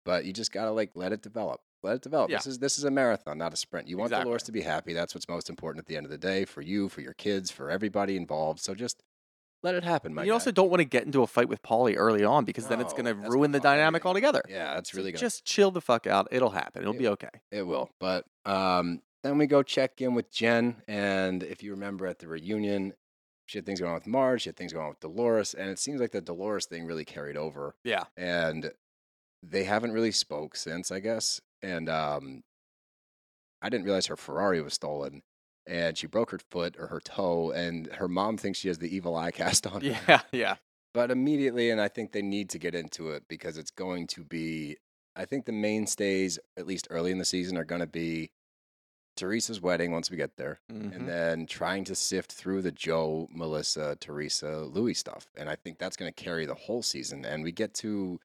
[0.06, 1.62] But you just got to like let it develop.
[1.82, 2.30] Let it develop.
[2.32, 2.38] Yeah.
[2.38, 3.88] This is this is a marathon, not a sprint.
[3.88, 4.24] You want Exactly.
[4.26, 4.94] Dolores to be happy.
[4.94, 7.52] That's what's most important at the end of the day for you, for your kids,
[7.52, 8.60] for everybody involved.
[8.62, 9.04] So just
[9.64, 10.34] let it happen, my you guy.
[10.34, 12.92] also don't want to get into a fight with Paulie early on because then it's
[12.92, 14.42] going to ruin the dynamic altogether.
[14.50, 16.28] Yeah, that's really gonna just chill the fuck out.
[16.32, 16.82] It'll happen.
[16.82, 17.30] It'll It- be okay.
[17.52, 17.90] It will.
[18.00, 20.82] But um, then we go check in with Jen.
[20.88, 22.94] And if you remember at the reunion,
[23.46, 25.54] she had things going on with Marge, she had things going on with Dolores.
[25.54, 27.76] And it seems like the Dolores thing really carried over.
[27.84, 28.04] Yeah.
[28.18, 28.72] And
[29.42, 31.42] they haven't really spoke since, I guess.
[31.62, 32.44] And um,
[33.62, 35.24] I didn't realize her Ferrari was stolen.
[35.66, 37.52] And she broke her foot or her toe.
[37.52, 39.98] And her mom thinks she has the evil eye cast on her.
[40.08, 40.22] Yeah.
[40.32, 40.56] Yeah.
[40.94, 44.24] But immediately, and I think they need to get into it because it's going to
[44.24, 44.78] be.
[45.16, 48.32] I think the mainstays, at least early in the season, are going to be
[49.16, 50.96] Teresa's wedding once we get there, Mhm.
[50.96, 55.28] and then trying to sift through the Joe, Melissa, Teresa, Luis stuff.
[55.36, 57.24] And I think that's going to carry the whole season.
[57.26, 58.20] And we get to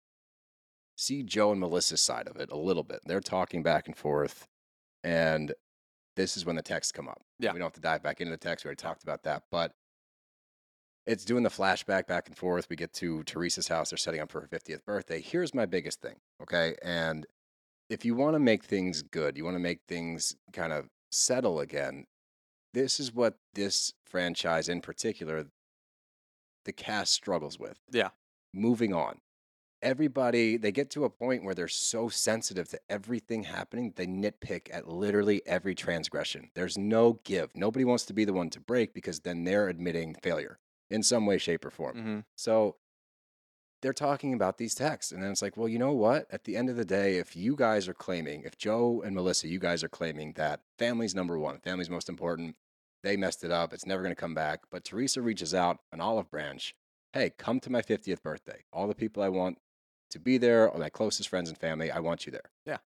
[0.96, 3.00] see Joe and Melissa's side of it a little bit.
[3.04, 4.48] They're talking back and forth,
[5.04, 5.54] and
[6.16, 7.22] this is when the texts come up.
[7.38, 7.52] Yeah.
[7.52, 8.64] We don't have to dive back into the text.
[8.64, 9.44] We already talked about that.
[9.50, 9.74] But
[11.06, 12.68] it's doing the flashback back and forth.
[12.68, 13.90] We get to Teresa's house.
[13.90, 15.20] They're setting up for her 50th birthday.
[15.20, 16.76] Here's my biggest thing, okay?
[16.82, 17.26] And
[17.88, 21.60] if you want to make things good, you want to make things kind of settle
[21.60, 22.06] again,
[22.74, 25.46] this is what this franchise in particular,
[26.64, 27.78] the cast struggles with.
[27.90, 28.10] Yeah.
[28.52, 29.20] Moving on.
[29.80, 34.68] Everybody, they get to a point where they're so sensitive to everything happening, they nitpick
[34.72, 36.50] at literally every transgression.
[36.54, 37.54] There's no give.
[37.54, 40.58] Nobody wants to be the one to break because then they're admitting failure
[40.90, 41.96] in some way, shape, or form.
[41.96, 42.76] hmm So
[43.80, 45.12] they're talking about these texts.
[45.12, 46.26] And then it's like, well, you know what?
[46.30, 49.48] At the end of the day, if you guys are claiming, if Joe and Melissa,
[49.48, 52.56] you guys are claiming that family's number one, family's most important,
[53.02, 54.62] they messed it up, it's never going to come back.
[54.70, 56.74] But Teresa reaches out an olive branch.
[57.12, 58.64] Hey, come to my 50th birthday.
[58.72, 59.58] All the people I want
[60.10, 62.50] to be there, all my closest friends and family, I want you there.
[62.66, 62.78] Yeah.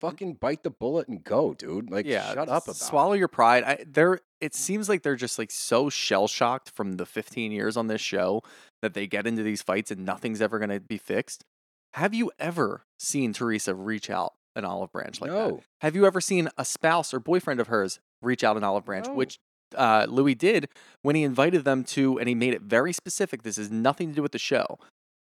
[0.00, 1.90] Fucking bite the bullet and go, dude.
[1.90, 2.76] Like, yeah, shut up about it.
[2.76, 3.64] swallow your pride.
[3.64, 4.20] I, they're.
[4.40, 8.00] It seems like they're just like so shell shocked from the 15 years on this
[8.02, 8.42] show
[8.82, 11.44] that they get into these fights and nothing's ever going to be fixed.
[11.94, 15.60] Have you ever seen Teresa reach out an olive branch like that?
[15.80, 19.06] Have you ever seen a spouse or boyfriend of hers reach out an olive branch,
[19.06, 19.14] No.
[19.14, 19.38] which
[19.76, 20.68] uh, Luis did
[21.02, 23.42] when he invited them to, and he made it very specific.
[23.44, 24.78] This is nothing to do with the show.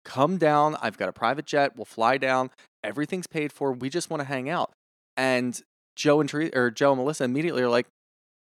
[0.06, 0.76] Come down.
[0.82, 1.76] I've got a private jet.
[1.76, 2.50] We'll fly down.
[2.84, 3.72] Everything's paid for.
[3.72, 4.72] We just want to hang out.
[5.16, 5.60] And
[5.96, 7.88] Joe and Teresa, or Joe and Melissa immediately are like,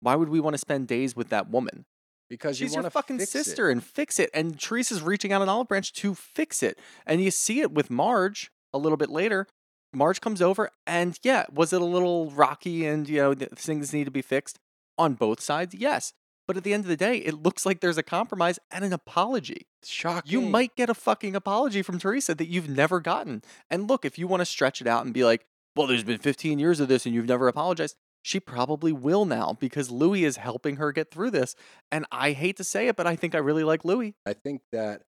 [0.00, 1.84] "Why would we want to spend days with that woman?
[2.28, 3.44] Because She's you your fucking fix it.
[3.44, 6.78] sister, and fix it." And Teresa's reaching out an olive branch to fix it.
[7.06, 9.46] And you see it with Marge a little bit later.
[9.92, 14.04] Marge comes over, and yeah, was it a little rocky and, you know, things need
[14.04, 14.56] to be fixed
[14.96, 15.74] on both sides?
[15.74, 16.12] Yes.
[16.50, 18.92] But at the end of the day, it looks like there's a compromise and an
[18.92, 19.68] apology.
[19.84, 20.32] Shocking.
[20.32, 23.44] You might get a fucking apology from Teresa that you've never gotten.
[23.70, 26.18] And look, if you want to stretch it out and be like, well, there's been
[26.18, 30.36] 15 years of this and you've never apologized, she probably will now because Luis is
[30.38, 31.54] helping her get through this.
[31.92, 34.14] And I hate to say it, but I think I really like Luis.
[34.26, 35.02] I think that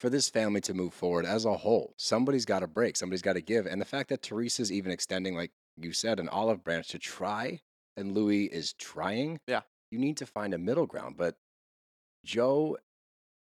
[0.00, 3.34] for this family to move forward as a whole, somebody's got to break, somebody's got
[3.34, 3.66] to give.
[3.66, 7.60] And the fact that Teresa's even extending, like you said, an olive branch to try,
[7.94, 9.60] and Luis is trying, Yeah.
[9.90, 11.16] You need to find a middle ground.
[11.16, 11.36] But
[12.24, 12.76] Joe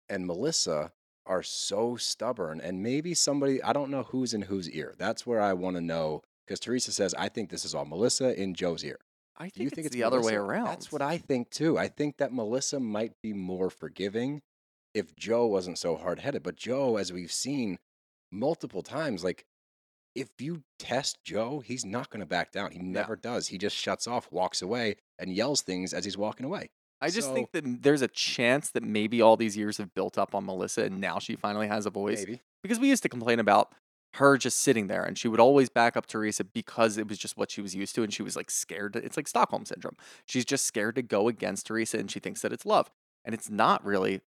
[0.08, 0.92] and Melissa
[1.26, 4.94] are so stubborn, and maybe somebody, I don't know who's in whose ear.
[4.98, 6.22] That's where I want to know.
[6.46, 8.98] Because Teresa says, I think this is all Melissa in Joe's ear.
[9.36, 10.66] I think, Do you think it's, it's the other way around.
[10.66, 11.78] That's what I think too.
[11.78, 14.42] I think that Melissa might be more forgiving
[14.92, 16.42] if Joe wasn't so hard headed.
[16.42, 17.78] But Joe, as we've seen
[18.30, 19.44] multiple times, like
[20.14, 22.70] if you test Joe, he's not going to back down.
[22.70, 23.48] He never does.
[23.48, 26.70] He just shuts off, walks away, and yells things as he's walking away.
[27.00, 30.16] I just So- think that there's a chance that maybe all these years have built
[30.18, 32.18] up on Melissa and now she finally has a voice.
[32.20, 32.40] Maybe.
[32.62, 33.74] because we used to complain about
[34.14, 37.36] her just sitting there and she would always back up Teresa because it was just
[37.36, 39.96] what she was used to and she was like scared to, it's like Stockholm syndrome.
[40.24, 42.90] She's just scared to go against Teresa and she thinks that it's love.
[43.24, 44.20] And it's not really.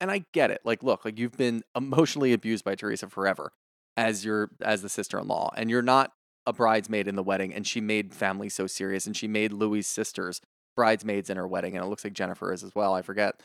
[0.00, 0.62] And I get it.
[0.64, 3.52] Like look, like you've been emotionally abused by Teresa forever
[3.96, 6.12] as your as the sister-in-law and you're not
[6.48, 9.86] a bridesmaid in the wedding and she made family so serious and she made Luis'
[9.86, 10.40] sisters
[10.76, 13.40] bridesmaids in her wedding and it looks like Jennifer is as well, I forget.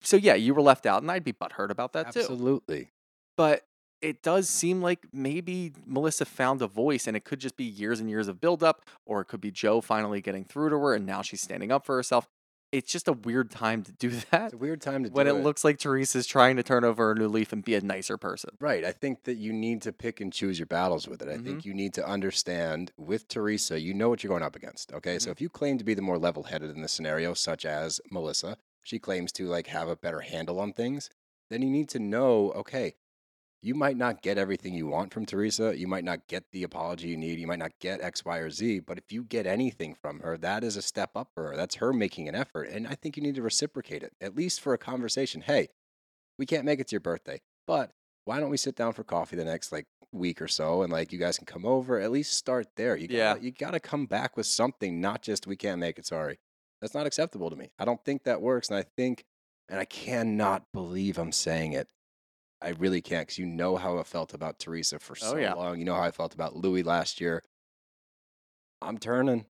[0.00, 2.88] So yeah, you were left out and I'd be butthurt about that too Absolutely.
[3.36, 3.64] but
[4.00, 7.98] it does seem like maybe Melissa found a voice and it could just be years
[8.00, 11.04] and years of buildup, or it could be Joe finally getting through to her and
[11.04, 12.28] now she's standing up for herself.
[12.70, 15.16] It's just a weird time to do that It's a weird time to do that.
[15.16, 17.74] when do it looks like Teresa's trying to turn over a new leaf and be
[17.74, 18.50] a nicer person.
[18.60, 18.84] Right.
[18.84, 21.28] I think that you need to pick and choose your battles with it.
[21.28, 21.44] I Mm-hmm.
[21.44, 24.92] think you need to understand with Teresa, you know what you're going up against.
[24.92, 25.16] Okay.
[25.16, 25.24] Mm-hmm.
[25.24, 28.00] So if you claim to be the more level headed in the scenario, such as
[28.10, 31.08] Melissa, she claims to like have a better handle on things,
[31.50, 32.94] then you need to know, okay,
[33.62, 35.76] you might not get everything you want from Teresa.
[35.76, 37.38] You might not get the apology you need.
[37.40, 38.80] You might not get X, Y, or Z.
[38.80, 41.56] But if you get anything from her, that is a step up for her.
[41.56, 42.64] That's her making an effort.
[42.64, 45.40] And I think you need to reciprocate it, at least for a conversation.
[45.40, 45.68] Hey,
[46.38, 47.90] we can't make it to your birthday, but
[48.24, 51.12] why don't we sit down for coffee the next like week or so and like
[51.12, 53.34] you guys can come over at least start there you Yeah.
[53.34, 56.38] gotta, you gotta come back with something not just we can't make it sorry
[56.80, 59.24] that's not acceptable to me i don't think that works and i think
[59.68, 61.88] and i cannot believe i'm saying it
[62.62, 65.54] i really can't because you know how i felt about teresa for Oh, so yeah.
[65.54, 67.42] long you know how i felt about luis last year
[68.82, 69.46] i'm turning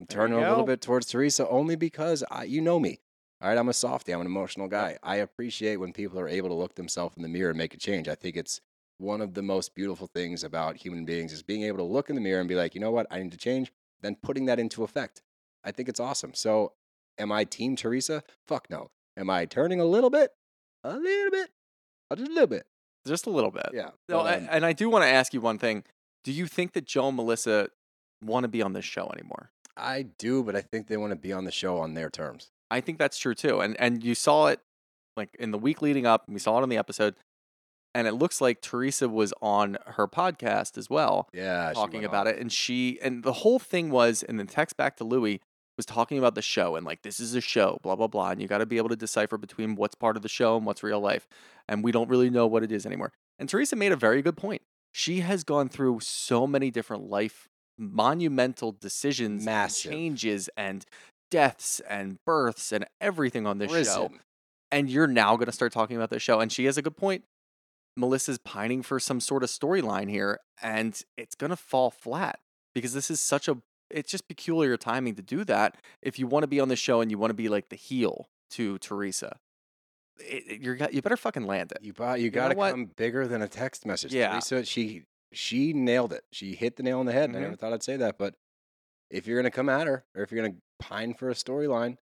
[0.00, 3.00] i'm turning a little bit towards teresa only because i you know me
[3.42, 4.12] all right, I'm a softie.
[4.12, 4.96] I'm an emotional guy.
[5.02, 7.76] I appreciate when people are able to look themselves in the mirror and make a
[7.76, 8.08] change.
[8.08, 8.62] I think it's
[8.96, 12.14] one of the most beautiful things about human beings is being able to look in
[12.14, 13.70] the mirror and be like, you know what, I need to change,
[14.00, 15.20] then putting that into effect.
[15.62, 16.32] I think it's awesome.
[16.32, 16.72] So,
[17.18, 18.22] am I Team Teresa?
[18.46, 18.90] Fuck no.
[19.14, 20.30] Am I turning a little bit?
[20.82, 21.50] A little bit.
[22.10, 22.66] Uh, Just a little bit.
[23.06, 23.66] Just a little bit.
[23.72, 23.90] Yeah.
[24.08, 25.84] No, but, I, um, and I do want to ask you one thing.
[26.24, 27.68] Do you think that Joe and Melissa
[28.22, 29.50] want to be on this show anymore?
[29.76, 32.48] I do, but I think they want to be on the show on their terms.
[32.70, 33.60] I think that's true too.
[33.60, 34.60] And and you saw it
[35.16, 37.14] like in the week leading up, and we saw it on the episode.
[37.96, 41.72] And it looks like Teresa was on her podcast as well, Yeah.
[41.74, 42.34] talking about off.
[42.34, 42.40] it.
[42.40, 45.38] And she and the whole thing was, and then text back to Luis,
[45.76, 48.40] was talking about the show and like this is a show, blah blah blah, and
[48.40, 50.82] you got to be able to decipher between what's part of the show and what's
[50.82, 51.26] real life,
[51.68, 53.12] and we don't really know what it is anymore.
[53.38, 54.62] And Teresa made a very good point.
[54.92, 59.90] She has gone through so many different life monumental decisions, Massive.
[59.90, 60.84] changes, and
[61.30, 64.12] deaths and births and everything on this show
[64.74, 66.40] and you're now going to start talking about the show.
[66.40, 67.22] And she has a good point.
[67.96, 72.40] Melissa's pining for some sort of storyline here, and it's going to fall flat
[72.74, 73.58] because this is such a.
[73.94, 75.76] It's just peculiar timing to do that.
[76.02, 77.76] If you want to be on the show and you want to be like the
[77.76, 79.38] heel to Teresa,
[80.18, 81.78] it, you're you better fucking land it.
[81.82, 82.20] You bought.
[82.20, 84.12] You know got to come bigger than a text message.
[84.12, 84.32] Yeah.
[84.32, 86.24] Teresa, she she nailed it.
[86.32, 87.24] She hit the nail on the head.
[87.24, 87.44] and I mm-hmm.
[87.44, 88.34] never thought I'd say that, but
[89.10, 91.96] if you're gonna come at her, or if you're gonna pine for a storyline,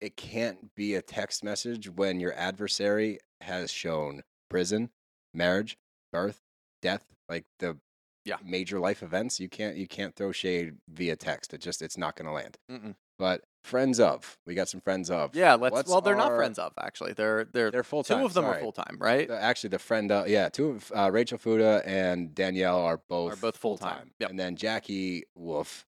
[0.00, 4.90] it can't be a text message when your adversary has shown prison,
[5.32, 5.76] marriage,
[6.12, 6.40] birth,
[6.82, 7.78] death, like the
[8.26, 8.36] Yeah.
[8.44, 9.40] major life events.
[9.40, 11.54] You can't you can't throw shade via text.
[11.54, 12.58] It just it's not gonna land.
[12.70, 12.94] Mm-mm.
[13.18, 15.34] But friends of, we got some friends of.
[15.34, 15.72] Yeah, let's.
[15.72, 17.14] What's well, they're not friends of actually.
[17.14, 19.30] They're they're, They're full two of them are full time, right?
[19.30, 23.36] Actually, the friend, uh, yeah, two of uh, Rachel Fuda and Danielle are both are
[23.36, 24.10] both full-time.
[24.18, 24.30] Yep.
[24.30, 25.86] and then Jackie Wolf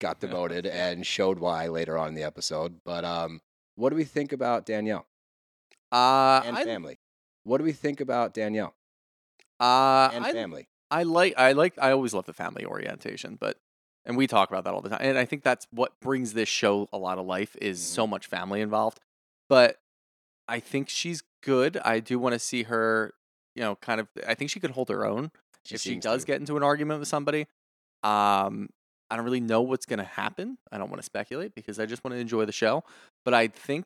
[0.00, 2.80] got demoted and showed why later on in the episode.
[2.84, 3.42] But um,
[3.74, 5.06] what do we think about Danielle
[5.92, 6.98] Uh, and I, family?
[7.42, 8.74] What do we think about Danielle
[9.60, 10.68] uh, and I, family?
[10.90, 13.58] I like I like I always love the family orientation, but
[14.04, 14.98] and we talk about that all the time.
[15.00, 17.94] And I think that's what brings this show a lot of life is Mm-hmm.
[17.94, 19.00] so much family involved.
[19.48, 19.78] But
[20.46, 21.78] I think she's good.
[21.78, 23.14] I do want to see her,
[23.54, 25.30] you know, kind of I think she could hold her own
[25.64, 26.26] She if she does to.
[26.26, 27.46] get into an argument with somebody.
[28.02, 28.68] Um
[29.10, 30.56] I don't really know what's going to happen.
[30.72, 32.84] I don't want to speculate because I just want to enjoy the show,
[33.24, 33.84] but I think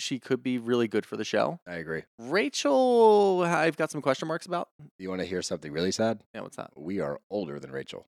[0.00, 1.60] she could be really good for the show.
[1.66, 2.02] I agree.
[2.18, 4.68] Rachel, I've got some question marks about.
[4.98, 6.22] You want to hear something really sad?
[6.34, 6.70] Yeah, what's that?
[6.76, 8.06] We are older than Rachel.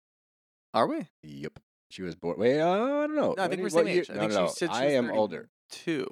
[0.74, 1.07] Are we?
[1.22, 1.59] Yep.
[1.90, 2.38] She was born.
[2.38, 2.76] Wait, uh, I
[3.07, 3.34] don't know.
[3.36, 4.11] No, I think we're same age.
[4.11, 5.51] I No, think no, she said she I am older.
[5.70, 6.09] Two.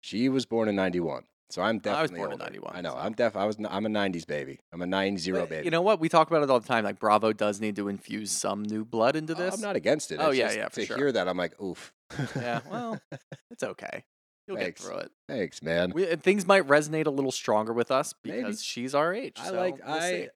[0.00, 1.98] She was born in '91, so I'm definitely.
[1.98, 2.90] I was born in 91, I know.
[2.90, 3.34] so- I'm def.
[3.36, 3.56] I was.
[3.68, 4.60] I'm a '90s baby.
[4.72, 5.64] I'm a '90 baby.
[5.64, 5.98] You know what?
[5.98, 6.84] We talk about it all the time.
[6.84, 9.54] Like Bravo does need to infuse some new blood into Oh, this.
[9.54, 10.18] I'm not against it.
[10.20, 10.96] Oh, It's yeah, just yeah, for To sure.
[10.98, 11.92] hear that, I'm like, oof.
[12.36, 13.00] Yeah, well,
[13.50, 14.04] it's okay.
[14.46, 14.80] You'll Thanks.
[14.80, 15.12] get through it.
[15.28, 15.92] Thanks, man.
[15.94, 18.56] We, and things might resonate a little stronger with us because Maybe.
[18.56, 19.38] she's our age.
[19.40, 19.84] I so like.
[19.86, 20.10] we'll I.
[20.10, 20.28] see.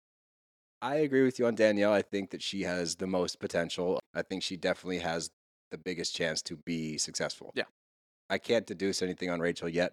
[0.81, 1.93] I agree with you on Danielle.
[1.93, 3.99] I think that she has the most potential.
[4.15, 5.29] I think she definitely has
[5.73, 7.51] the biggest chance to be successful.
[7.55, 7.65] Yeah.
[8.31, 9.93] I can't deduce anything on Rachel yet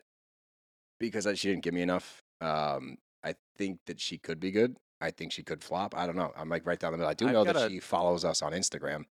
[0.99, 2.22] because she didn't give me enough.
[2.41, 4.78] Um, I think that she could be good.
[5.01, 5.95] I think she could flop.
[5.97, 6.32] I don't know.
[6.38, 7.09] I'm like right down the middle.
[7.09, 9.05] I do I've know that a- she follows us on Instagram.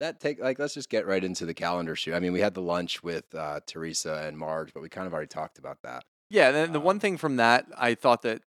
[0.00, 2.14] That take like let's just get right into the calendar shoot.
[2.14, 5.12] I mean, we had the lunch with uh, Teresa and Marge, but we kind of
[5.12, 6.04] already talked about that.
[6.30, 8.42] Yeah, and then the one Um, thing from that, I thought that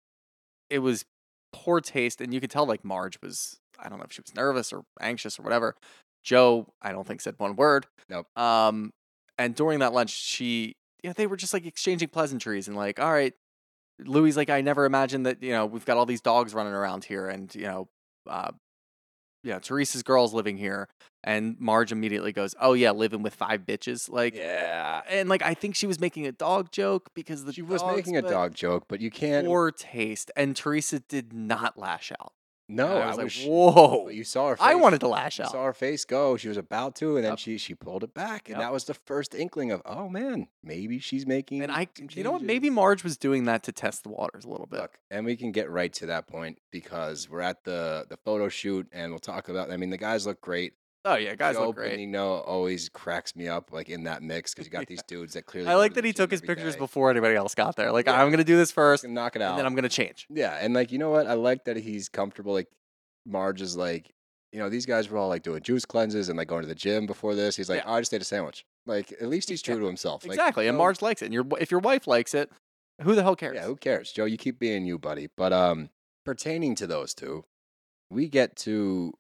[0.71, 1.05] it was
[1.53, 4.35] poor taste, and you could tell like Marge was, I don't know if she was
[4.35, 5.77] nervous or anxious or whatever.
[6.25, 7.87] Joe, I don't think said one word.
[8.09, 8.27] Nope.
[8.37, 8.93] Um,
[9.37, 12.77] and during that lunch, she, yeah, you know, they were just like exchanging pleasantries and
[12.77, 13.35] like, all right,
[13.99, 17.05] Luis, like, I never imagined that you know we've got all these dogs running around
[17.05, 17.89] here, and you know,
[18.29, 18.53] uh,
[19.53, 20.89] know, Teresa's girls living here,
[21.23, 25.55] and Marge immediately goes, oh yeah, living with five bitches, like, Yeah, and like I
[25.55, 28.31] think she was making a dog joke because the she was dogs, making a but
[28.31, 29.47] dog joke, but you can't.
[29.47, 32.33] Poor taste, and Teresa did not lash out.
[32.69, 34.09] No, I, I was like, whoa!
[34.09, 34.57] You saw her.
[34.57, 34.67] Face.
[34.67, 35.51] I wanted to lash You out.
[35.53, 36.37] saw her face go.
[36.37, 37.39] She was about to, and then Yep.
[37.39, 38.61] she she pulled it back, and Yep.
[38.67, 41.63] that was the first inkling of, oh man, maybe she's making.
[41.63, 42.43] And I, you know what?
[42.43, 42.71] Maybe.
[42.71, 44.81] Marge was doing that to test the waters a little bit.
[44.81, 48.49] Look, and we can get right to that point because we're at the the photo
[48.49, 49.71] shoot, and we'll talk about.
[49.71, 50.73] I mean, the guys look great.
[51.07, 51.99] Oh yeah, guys Joe look great.
[51.99, 55.45] Benigno always cracks me up, like in that mix, because you got these dudes that
[55.47, 55.69] clearly.
[55.69, 56.79] I like that he took his pictures day.
[56.79, 57.93] before anybody else got there.
[57.93, 58.23] Like Yeah.
[58.23, 59.51] I'm gonna do this first, and knock it out.
[59.51, 60.27] and then I'm gonna change.
[60.31, 61.27] Yeah, and like you know what?
[61.27, 62.53] I like that he's comfortable.
[62.55, 62.69] Like
[63.27, 64.11] Marge is like,
[64.53, 66.75] you know, these guys were all like doing juice cleanses and like going to the
[66.75, 67.57] gym before this.
[67.57, 67.91] He's like, Yeah.
[67.91, 68.65] oh, I just ate a sandwich.
[68.87, 70.25] Like at least he's true Yeah, to himself.
[70.25, 71.27] Like, exactly, and Marge likes it.
[71.27, 72.51] And your if your wife likes it,
[73.03, 73.57] who the hell cares?
[73.57, 74.25] Yeah, who cares, Joe?
[74.25, 75.29] You keep being you, buddy.
[75.37, 75.91] But um,
[76.25, 77.45] pertaining to those two,
[78.11, 79.13] we get to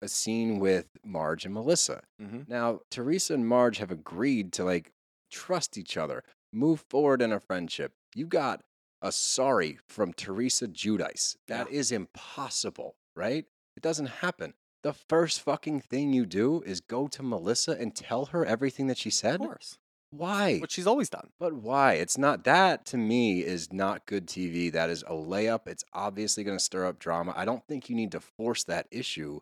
[0.00, 2.02] a scene with Marge and Melissa.
[2.20, 2.48] Mhm.
[2.48, 4.92] Now, Teresa and Marge have agreed to like
[5.30, 6.22] trust each other,
[6.52, 7.92] move forward in a friendship.
[8.14, 8.62] You got
[9.02, 11.36] a sorry from Teresa Giudice.
[11.46, 13.46] That is impossible, right?
[13.76, 14.54] It doesn't happen.
[14.82, 18.98] The first fucking thing you do is go to Melissa and tell her everything that
[18.98, 19.40] she said.
[19.40, 19.78] of course,
[20.10, 20.58] Why?
[20.58, 21.30] which she's always done.
[21.38, 21.94] But why?
[21.94, 24.70] It's not that to me is not good TV.
[24.72, 25.66] That is a layup.
[25.66, 27.34] It's obviously going to stir up drama.
[27.36, 29.40] I don't think you need to force that issue,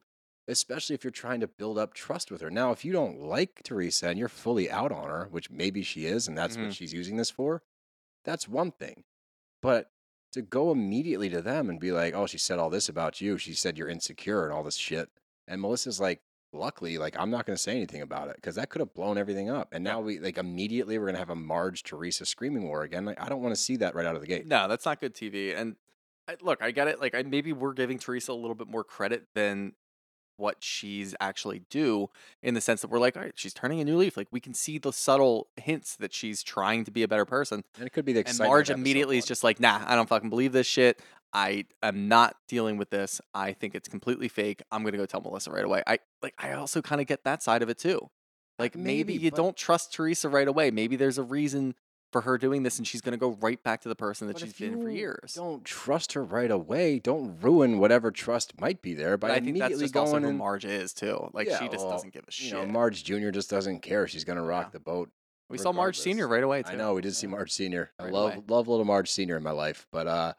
[0.49, 2.51] especially if you're trying to build up trust with her.
[2.51, 6.07] Now, if you don't like Teresa and you're fully out on her, which maybe she
[6.07, 6.65] is, and that's Mhm.
[6.67, 7.63] what she's using this for,
[8.25, 9.05] that's one thing.
[9.63, 9.91] But
[10.33, 13.39] to go immediately to them and be like, oh, she said all this about you.
[13.39, 15.09] She said you're insecure and all this shit.
[15.49, 16.21] And Melissa's like,
[16.53, 19.19] luckily, like I'm not going to say anything about it because that could have blown
[19.19, 19.69] everything up.
[19.73, 23.05] And now we like immediately we're going to have a Marge Teresa screaming war again.
[23.05, 24.47] Like I don't want to see that right out of the gate.
[24.47, 25.57] No, that's not good TV.
[25.57, 25.77] And
[26.29, 27.01] I, look, I get it.
[27.01, 29.75] Like, I, maybe we're giving Teresa a little bit more credit than
[30.37, 32.09] what she's actually do
[32.43, 34.17] in the sense that we're like, all right, she's turning a new leaf.
[34.17, 37.65] Like, we can see the subtle hints that she's trying to be a better person.
[37.79, 38.39] And it could be the And.
[38.39, 41.01] Marge immediately is just like, nah, I don't fucking believe this shit.
[41.33, 43.21] I am not dealing with this.
[43.35, 44.63] I think it's completely fake.
[44.71, 45.83] I'm gonna go tell Melissa right away.
[45.87, 46.35] I like.
[46.39, 48.01] I also kind of get that side of it too.
[48.59, 50.71] Uh, like maybe, maybe, you don't trust Teresa right away.
[50.71, 51.75] Maybe there's a reason
[52.17, 54.43] for her doing this, and she's gonna go right back to the person that But
[54.43, 55.35] she's been for years.
[55.35, 56.99] Don't trust her right away.
[56.99, 60.13] Don't ruin whatever trust might be there by But I think that's immediately just also
[60.13, 60.37] going who in.
[60.39, 61.29] Marge is too.
[61.35, 62.47] Like Yeah, she just well, doesn't give a shit.
[62.49, 64.09] You know, Marge Junior just doesn't care.
[64.09, 64.71] She's gonna rock Yeah.
[64.73, 65.11] the boat.
[65.51, 66.71] we saw Marge Senior right away too.
[66.73, 67.93] I know we did see Marge Senior.
[67.99, 68.45] I Right love away.
[68.49, 70.33] love little Marge Senior in my life, but uh,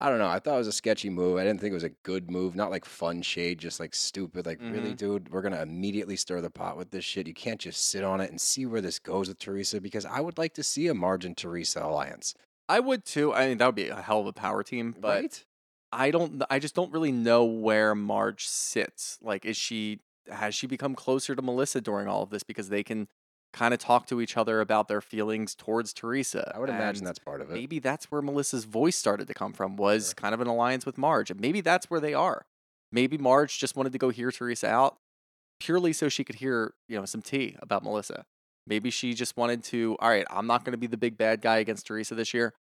[0.00, 0.28] I don't know.
[0.28, 1.38] I thought it was a sketchy move.
[1.38, 2.54] I didn't think it was a good move.
[2.54, 4.44] Not like fun shade, just like stupid.
[4.44, 4.96] Like really, Mhm.
[4.96, 7.26] dude, we're gonna immediately stir the pot with this shit.
[7.26, 10.20] You can't just sit on it and see where this goes with Teresa because I
[10.20, 12.34] would like to see a Marge and Teresa alliance.
[12.68, 13.32] I would too.
[13.32, 14.94] I mean, that would be a hell of a power team.
[14.98, 15.44] But right?
[15.92, 16.42] I don't.
[16.50, 19.18] I just don't really know where Marge sits.
[19.22, 22.82] Like, is she has she become closer to Melissa during all of this because they
[22.82, 23.08] can
[23.56, 26.52] kind of talk to each other about their feelings towards Teresa?
[26.54, 27.54] I would imagine that's part of it.
[27.54, 29.76] maybe that's where Melissa's voice started to come from.
[29.76, 30.14] Was Sure.
[30.14, 32.46] kind of an alliance with Marge, and maybe that's where they are.
[32.92, 34.98] Maybe Marge just wanted to go hear Teresa out
[35.58, 38.26] purely so she could hear you know some tea about Melissa.
[38.66, 39.96] Maybe she just wanted to.
[40.00, 42.54] All right, I'm not going to be the big bad guy against Teresa this year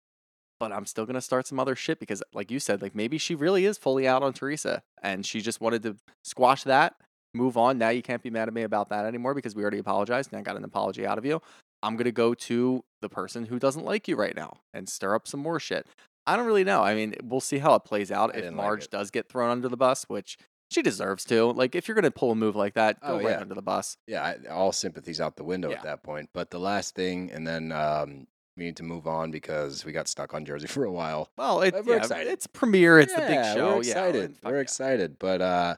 [0.60, 3.34] but I'm still gonna start some other shit because, like you said, like maybe she
[3.34, 6.94] really is fully out on Teresa, and she just wanted to squash that,
[7.34, 7.78] move on.
[7.78, 10.38] Now you can't be mad at me about that anymore because we already apologized, and
[10.38, 11.40] I got an apology out of you.
[11.82, 15.26] I'm gonna go to the person who doesn't like you right now and stir up
[15.26, 15.86] some more shit.
[16.26, 16.82] I don't really know.
[16.82, 19.28] I mean, we'll see how it plays out I if didn't like Marge does get
[19.28, 20.38] thrown under the bus, which
[20.70, 21.50] she deserves to.
[21.52, 23.40] Like, if you're gonna pull a move like that, go Oh, right yeah.
[23.40, 23.96] under the bus.
[24.06, 25.78] yeah, I, all sympathies out the window Yeah.
[25.78, 26.30] at that point.
[26.32, 30.06] But the last thing, and then um, we need to move on because we got
[30.06, 31.30] stuck on Jersey for a while.
[31.36, 32.30] Well, it, we're yeah, excited.
[32.32, 33.00] it's premiere.
[33.00, 33.72] It's the big Yeah, show.
[33.74, 34.36] We're excited.
[34.44, 34.62] Yeah, we're yeah.
[34.62, 35.18] excited.
[35.18, 35.76] But uh,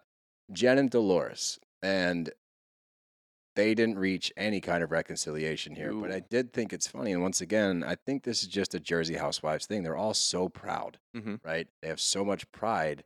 [0.53, 2.31] Jen and Dolores, and
[3.57, 5.93] they didn't reach any kind of reconciliation here.
[5.93, 7.13] But I did think it's funny.
[7.13, 9.83] And once again, I think this is just a Jersey Housewives thing.
[9.85, 11.41] They're all so proud, Mhm.
[11.45, 11.69] right?
[11.81, 13.05] They have so much pride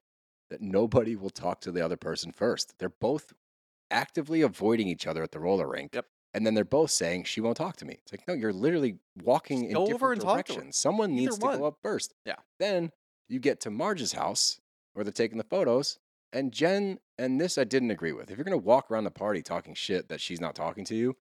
[0.49, 2.79] that nobody will talk to the other person first.
[2.79, 3.35] They're both
[3.91, 5.95] actively avoiding each other at the roller rink.
[5.95, 6.07] Yep.
[6.33, 7.99] And then they're both saying, she won't talk to me.
[8.03, 10.57] It's like, no, you're literally walking Just in over different and talk to her.
[10.61, 10.77] directions.
[10.79, 12.15] Someone Either needs to go up first.
[12.25, 12.37] Yeah.
[12.59, 12.93] Then
[13.29, 14.61] you get to Marge's house
[14.95, 15.99] where they're taking the photos.
[16.33, 18.31] And Jen, and this I didn't agree with.
[18.31, 20.95] If you're going to walk around the party talking shit that she's not talking to
[20.95, 21.17] you,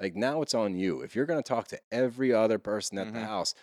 [0.00, 1.00] like now it's on you.
[1.02, 3.24] If you're going to talk to every other person at the Mhm.
[3.26, 3.54] house,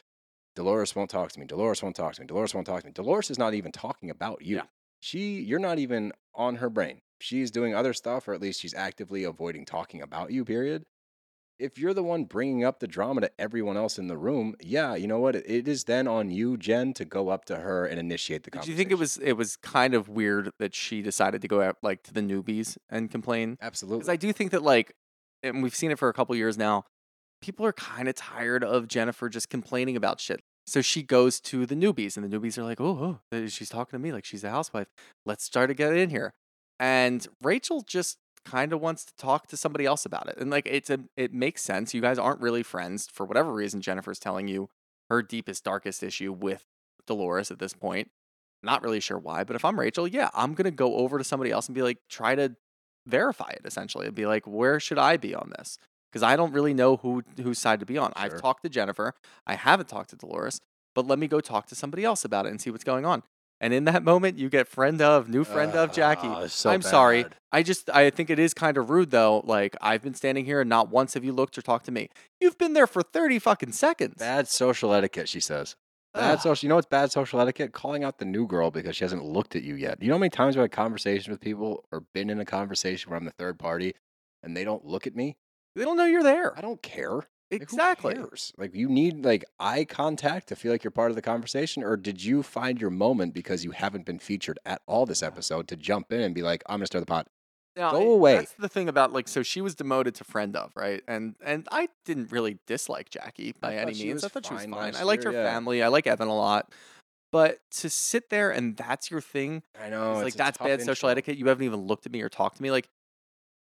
[0.55, 1.45] Dolores won't talk to me.
[1.47, 2.27] Dolores won't talk to me.
[2.27, 2.91] Dolores won't talk to me.
[2.93, 4.57] Dolores is not even talking about you.
[4.57, 4.65] Yeah.
[4.99, 7.01] She, you're not even on her brain.
[7.19, 10.85] She's doing other stuff, or at least she's actively avoiding talking about you, period.
[11.59, 14.95] If you're the one bringing up the drama to everyone else in the room, yeah,
[14.95, 15.35] you know what?
[15.35, 18.71] It- is then on you, Jen, to go up to her and initiate the conversation.
[18.71, 21.77] you think it was it was kind of weird that she decided to go out
[21.81, 23.57] like to the newbies and complain?
[23.61, 23.99] Absolutely.
[23.99, 24.93] Because I do think that like,
[25.43, 26.85] and we've seen it for a couple years now.
[27.41, 30.39] People are kind of tired of Jennifer just complaining about shit.
[30.65, 33.99] So she goes to the newbies, and the newbies are like, "Oh, oh, she's talking
[33.99, 34.87] to me like she's a housewife.
[35.25, 36.33] Let's start to get in here."
[36.79, 40.67] And Rachel just kind of wants to talk to somebody else about it, and like
[40.69, 41.93] it's a it makes sense.
[41.93, 43.81] You guys aren't really friends for whatever reason.
[43.81, 44.69] Jennifer's telling you
[45.09, 46.65] her deepest, darkest issue with
[47.07, 48.09] Dolores at this point.
[48.61, 51.51] Not really sure why, but if I'm Rachel, yeah, I'm gonna go over to somebody
[51.51, 52.55] else and be like, try to
[53.05, 55.77] verify it essentially and be like, where should I be on this?
[56.11, 58.13] Because I don't really know who whose side to be on.
[58.15, 59.13] I've talked to Jennifer,
[59.45, 60.61] I haven't talked to Dolores,
[60.95, 63.23] but let me go talk to somebody else about it and see what's going on.
[63.63, 66.27] And in that moment, you get friend of, new friend of Jackie.
[66.27, 67.25] Oh, so I'm sorry.
[67.53, 69.41] I just I think it is kind of rude though.
[69.45, 72.09] Like I've been standing here and not once have you looked or talked to me.
[72.41, 74.15] You've been there for 30 fucking seconds.
[74.19, 75.77] Bad social etiquette, she says.
[76.13, 76.65] Bad social.
[76.65, 77.71] You know what's bad social etiquette?
[77.71, 80.01] Calling out the new girl because she hasn't looked at you yet.
[80.01, 83.09] You know how many times I've had conversations with people or been in a conversation
[83.09, 83.93] where I'm the third party
[84.43, 85.37] and they don't look at me?
[85.77, 86.55] They don't know you're there.
[86.57, 87.29] I don't care.
[87.53, 88.15] Like, Exactly.
[88.15, 88.53] cares?
[88.57, 91.97] Like you need like eye contact to feel like you're part of the conversation, or
[91.97, 95.75] did you find your moment because you haven't been featured at all this episode to
[95.75, 97.27] jump in and be like, I'm gonna stir the pot?
[97.75, 98.35] Now, Go away.
[98.35, 101.67] That's the thing about like so she was demoted to friend of right, and and
[101.71, 104.23] I didn't really dislike Jackie by any means.
[104.23, 104.95] I thought she was fine.
[104.95, 105.51] I liked her yeah.
[105.51, 105.81] family.
[105.81, 106.71] I like Evan a lot,
[107.31, 110.13] but to sit there and that's your thing, I know.
[110.13, 111.37] it's like that's bad social etiquette.
[111.37, 112.89] You haven't even looked at me or talked to me like.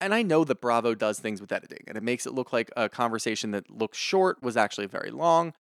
[0.01, 2.71] And I know that Bravo does things with editing, and it makes it look like
[2.75, 5.53] a conversation that looks short was actually very long.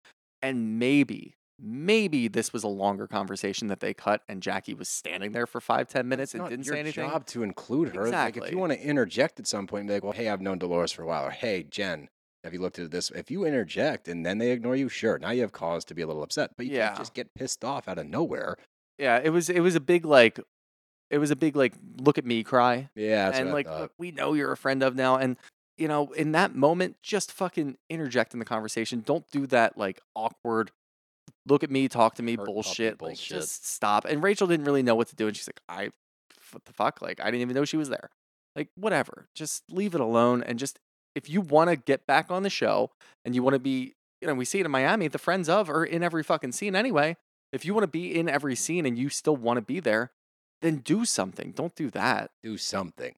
[0.43, 5.33] And maybe, maybe this was a longer conversation that they cut and Jackie was standing
[5.33, 7.11] there for five, ten minutes It's and didn't say anything.
[7.11, 8.09] job to include her.
[8.11, 10.41] Like, if you want to interject at some point and be like, well, hey, I've
[10.41, 12.09] known Dolores for a while, or hey, Jen,
[12.43, 13.11] have you looked at this?
[13.11, 16.01] If you interject and then they ignore you, sure, now you have cause to be
[16.01, 16.53] a little upset.
[16.57, 16.87] But you Yeah.
[16.87, 18.57] can't just get pissed off out of nowhere.
[18.99, 20.41] Yeah, it was it was a big like
[21.11, 22.89] it was a big like look at me cry.
[22.95, 25.37] Yeah, and like look, we know you're a friend of now and
[25.77, 29.03] you know, in that moment, just fucking interject in the conversation.
[29.05, 30.71] Don't do that like awkward
[31.47, 32.93] look at me, talk to me Hurt puppy bullshit.
[32.95, 33.39] Like bullshit.
[33.39, 34.05] just stop.
[34.05, 35.91] And Rachel didn't really know what to do and she's like, I
[36.53, 37.01] what the fuck?
[37.01, 38.11] Like I didn't even know she was there.
[38.55, 39.27] Like whatever.
[39.35, 40.79] Just leave it alone and just
[41.15, 42.91] if you want to get back on the show
[43.25, 45.71] and you want to be, you know, we see it in Miami, the friends of
[45.71, 47.17] are in every fucking scene anyway.
[47.53, 50.13] If you want to be in every scene and you still want to be there,
[50.61, 51.53] then do something.
[51.53, 52.31] Don't do that.
[52.43, 53.15] Do something.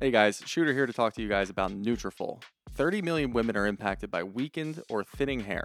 [0.00, 2.40] Hey guys, Shooter here to talk to you guys about Nutrafol.
[2.70, 5.64] 30 million women are impacted by weakened or thinning hair.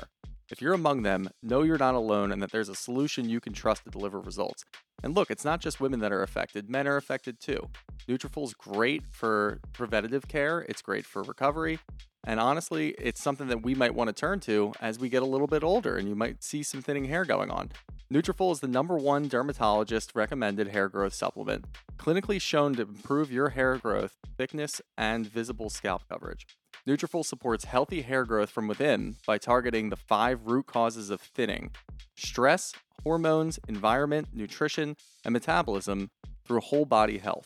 [0.53, 3.53] If you're among them, know you're not alone and that there's a solution you can
[3.53, 4.63] trust to deliver results.
[5.01, 7.69] And look, it's not just women that are affected, men are affected too.
[8.07, 11.79] Nutrafol's great for preventative care, it's great for recovery,
[12.27, 15.25] and honestly, it's something that we might want to turn to as we get a
[15.25, 17.71] little bit older and you might see some thinning hair going on.
[18.11, 21.65] Nutrafol is the number one dermatologist recommended hair growth supplement,
[21.97, 26.45] clinically shown to improve your hair growth, thickness, and visible scalp coverage.
[26.87, 31.71] Nutrafol supports healthy hair growth from within by targeting the five root causes of thinning:
[32.15, 32.73] stress,
[33.03, 34.95] hormones, environment, nutrition,
[35.25, 36.11] and metabolism
[36.45, 37.45] through whole body health.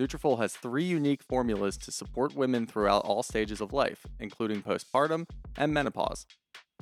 [0.00, 5.26] Nutrafol has three unique formulas to support women throughout all stages of life, including postpartum
[5.56, 6.26] and menopause.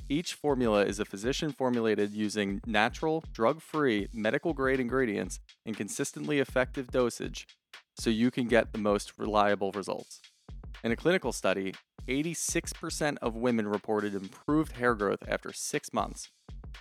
[0.09, 6.39] Each formula is a physician formulated using natural, drug free, medical grade ingredients in consistently
[6.39, 7.47] effective dosage
[7.97, 10.21] so you can get the most reliable results.
[10.83, 11.73] In a clinical study,
[12.07, 16.29] 86% of women reported improved hair growth after six months.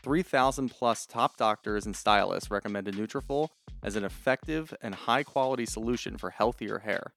[0.02, 3.48] 3,000 plus top doctors and stylists recommended Nutrafol
[3.84, 7.12] as an effective and high quality solution for healthier hair.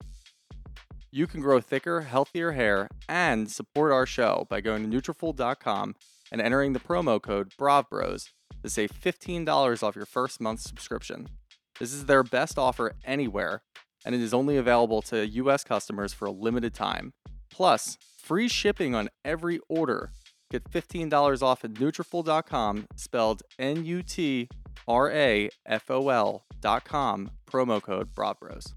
[1.16, 5.96] You can grow thicker, healthier hair and support our show by going to Nutrafol.com
[6.30, 11.30] and entering the promo code BRAVBROS to save $15 off your first month's subscription.
[11.80, 13.62] This is their best offer anywhere,
[14.06, 15.64] and it is only available to U.S.
[15.64, 17.14] customers for a limited time.
[17.50, 20.10] Plus, free shipping on every order.
[20.52, 24.50] Get $15 off at Nutrafol.com, spelled N-U-T-R-A-F-O-L
[26.60, 28.74] dot com, promo code BRAVBROS.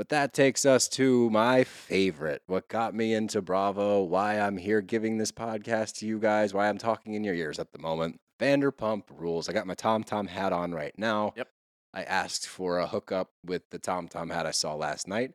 [0.00, 4.80] But that takes us to my favorite, what got me into Bravo, why I'm here
[4.80, 8.18] giving this podcast to you guys, why I'm talking in your ears at the moment.
[8.40, 9.50] Vanderpump Rules.
[9.50, 11.34] I got my Tom Tom hat on right now.
[11.36, 11.48] Yep.
[11.92, 15.32] I asked for a hookup with the Tom Tom hat I saw last night.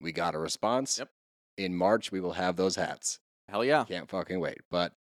[0.00, 0.98] We got a response.
[1.00, 1.10] Yep.
[1.58, 3.18] In March, we will have those hats.
[3.46, 3.84] Hell yeah.
[3.84, 4.62] Can't fucking wait.
[4.70, 4.94] But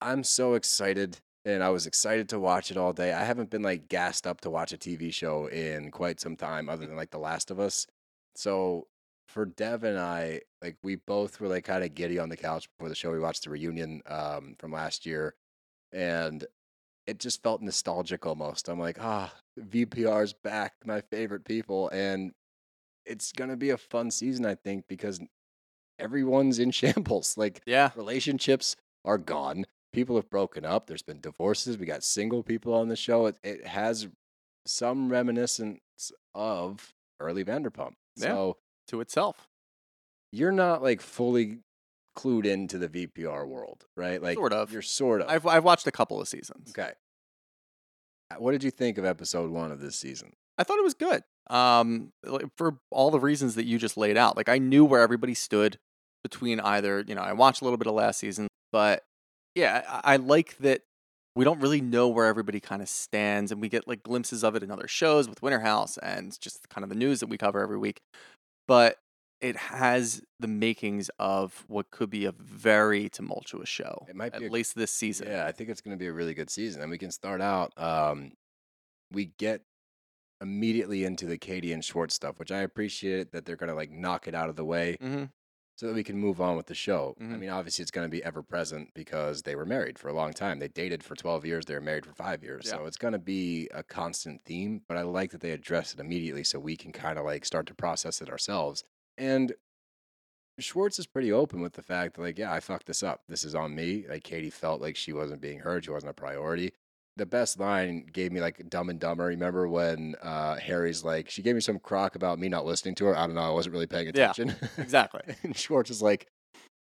[0.00, 1.18] I'm so excited
[1.48, 3.12] and I was excited to watch it all day.
[3.12, 6.68] I haven't been like gassed up to watch a TV show in quite some time
[6.68, 7.86] other than like The Last of Us.
[8.36, 8.86] So
[9.28, 12.68] for Dev and I, like we both were like kind of giddy on the couch
[12.70, 13.10] before the show.
[13.10, 15.34] We watched the reunion um, from last year
[15.92, 16.44] and
[17.06, 18.68] it just felt nostalgic almost.
[18.68, 21.88] I'm like, ah, VPR's back, my favorite people.
[21.88, 22.32] And
[23.06, 25.18] it's to be a fun season, I think, because
[25.98, 27.38] everyone's in shambles.
[27.38, 27.90] Like, Yeah.
[27.96, 28.76] relationships
[29.06, 29.64] are gone.
[29.92, 30.86] People have broken up.
[30.86, 31.78] There's been divorces.
[31.78, 33.26] We got single people on the show.
[33.26, 34.08] It, it has
[34.66, 35.80] some reminiscence
[36.34, 37.92] of early Vanderpump.
[38.16, 38.26] Yeah.
[38.28, 38.56] So
[38.88, 39.48] To itself.
[40.32, 41.58] you're not like fully
[42.16, 44.20] clued into the VPR world, right?
[44.22, 44.72] Like Sort of.
[44.72, 45.28] You're sort of.
[45.28, 46.70] I've, I've watched a couple of seasons.
[46.76, 46.92] okay.
[48.30, 50.32] Uh, What did you think of episode one of this season?
[50.58, 51.22] I thought it was good.
[51.50, 52.12] Um,
[52.56, 54.36] for all the reasons that you just laid out.
[54.36, 55.78] Like I knew where everybody stood
[56.22, 57.02] between either.
[57.06, 59.02] You know, I watched a little bit of last season, but
[59.58, 60.82] yeah, I, I like that
[61.34, 64.56] we don't really know where everybody kind of stands, and we get like glimpses of
[64.56, 67.38] it in other shows with Winter House and just kind of the news that we
[67.38, 68.00] cover every week.
[68.66, 68.96] But
[69.40, 74.06] it has the makings of what could be a very tumultuous show.
[74.08, 75.28] It might at be a- least this season.
[75.28, 76.82] Yeah, I think it's going to be a really good season.
[76.82, 77.72] And we can start out.
[77.76, 78.32] Um,
[79.12, 79.62] we get
[80.40, 83.90] immediately into the Katie and Schwartz stuff, which I appreciate that they're going to like
[83.90, 85.24] knock it out of the way hmm
[85.78, 87.14] so that we can move on with the show.
[87.20, 87.38] I Mhm.
[87.38, 90.32] mean, obviously, it's going to be ever present because they were married for a long
[90.32, 90.58] time.
[90.58, 92.64] They dated for 12 years, they were married for five years.
[92.66, 92.72] Yeah.
[92.72, 96.00] So it's going to be a constant theme, but I like that they address it
[96.00, 98.82] immediately so we can kind of like start to process it ourselves.
[99.16, 99.54] And
[100.58, 103.22] Schwartz is pretty open with the fact that, like, yeah, I fucked this up.
[103.28, 104.04] This is on me.
[104.08, 106.72] Like, Katie felt like she wasn't being heard, she wasn't a priority.
[107.18, 109.26] The best line gave me like Dumb and Dumber.
[109.26, 113.06] Remember when uh, Harry's like, she gave me some crock about me not listening to
[113.06, 113.16] her.
[113.16, 113.42] I don't know.
[113.42, 114.48] I wasn't really paying attention.
[114.48, 114.68] Yeah.
[114.78, 115.22] Exactly.
[115.42, 116.28] and Schwartz is like,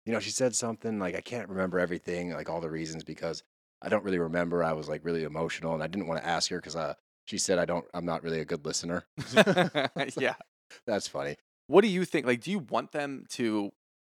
[0.05, 3.43] you know, she said something like, I can't remember everything, like all the reasons because
[3.81, 4.63] I don't really remember.
[4.63, 7.37] I was like really emotional and I didn't want to ask her because uh, she
[7.37, 9.05] said I don't, I'm not really a good listener.
[10.17, 10.35] yeah.
[10.85, 11.37] That's funny.
[11.67, 12.25] What do you think?
[12.25, 13.71] Like, do you want them to?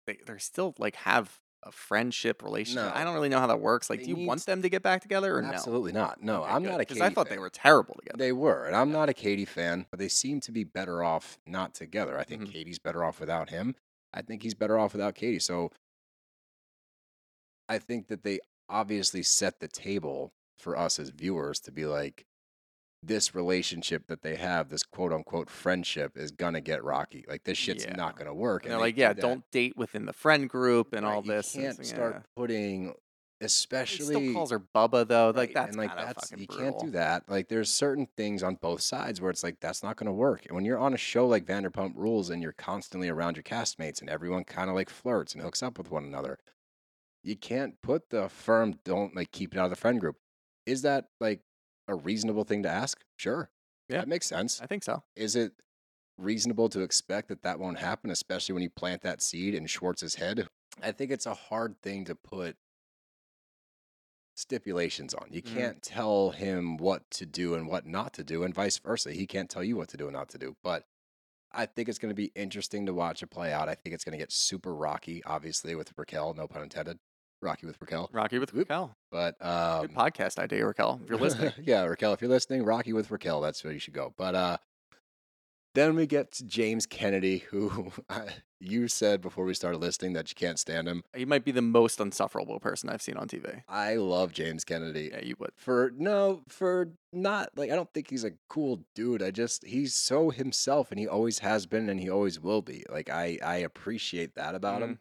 [0.05, 2.95] They, they're still like have a friendship relationship.
[2.95, 3.89] I don't really know how that works.
[3.89, 5.49] Like, do you want them to get back together or no?
[5.49, 6.22] Absolutely not.
[6.22, 8.18] No, Okay, I'm good, not a Katie I thought they were terrible together.
[8.18, 11.38] They were, and I'm not a Katie fan, but they seem to be better off
[11.47, 12.20] not together.
[12.20, 12.51] I think Mhm.
[12.51, 13.76] Katie's better off without him.
[14.14, 15.39] I think he's better off without Katie.
[15.39, 15.72] So
[17.70, 18.39] I think that they
[18.70, 22.26] obviously set the table for us as viewers to be like,
[23.05, 27.25] this relationship that they have, this quote unquote friendship, is gonna get rocky.
[27.27, 27.95] Like this shit's Yeah.
[27.95, 28.63] not gonna work.
[28.63, 29.21] And they're like, yeah, that.
[29.21, 31.53] don't date within the friend group and Right, all this.
[31.55, 32.21] and can't it's- start yeah.
[32.35, 32.93] putting,
[33.39, 35.33] He especially still calls her Bubba though.
[35.35, 36.57] Like that's and like that's you brutal.
[36.57, 37.27] can't do that.
[37.27, 40.45] Like there's certain things on both sides where it's like that's not to work.
[40.45, 43.99] And when you're on a show like Vanderpump Rules and you're constantly around your castmates
[43.99, 46.39] and everyone kind of like flirts and hooks up with one another,
[47.21, 50.15] you can't put the firm don't like keep it out of the friend group.
[50.65, 51.41] Is that like
[51.88, 53.03] a reasonable thing to ask?
[53.15, 53.49] Sure,
[53.89, 53.97] Yeah.
[53.99, 54.61] that makes sense.
[54.61, 55.03] I think so.
[55.15, 55.53] Is it
[56.17, 60.15] reasonable to expect that that won't happen, especially when you plant that seed in Schwartz's
[60.15, 60.47] head?
[60.81, 62.57] I think it's a hard thing to put
[64.36, 65.27] stipulations on.
[65.31, 65.53] You Mhm.
[65.53, 69.11] can't tell him what to do and what not to do, and vice versa.
[69.13, 70.55] He can't tell you what to do and not to do.
[70.63, 70.88] But
[71.51, 73.69] I think it's going to be interesting to watch it play out.
[73.69, 76.99] I think it's going to get super rocky, obviously, with Raquel, no pun intended.
[77.43, 78.09] Rocky with Raquel.
[78.11, 78.69] Rocky with Whoop.
[78.69, 78.95] Raquel.
[79.11, 80.99] But um, Good podcast idea, Raquel.
[81.03, 81.51] If you're listening.
[81.63, 84.13] yeah, Raquel, if you're listening, Rocky with Raquel, that's where you should go.
[84.17, 84.57] But uh,
[85.75, 88.27] then we get to James Kennedy, who I,
[88.59, 91.03] you said before we started listening that you can't stand him.
[91.15, 93.63] he might be the most unsufferable person I've seen on TV.
[93.67, 95.09] I love James Kennedy.
[95.11, 95.51] Yeah, you would.
[95.55, 99.21] For no, for not like I don't think he's a cool dude.
[99.21, 102.85] I just he's so himself, and he always has been, and he always will be.
[102.89, 104.99] Like I, I appreciate that about him.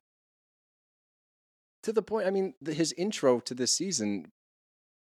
[1.84, 4.30] To the point, I mean, the, his intro to this season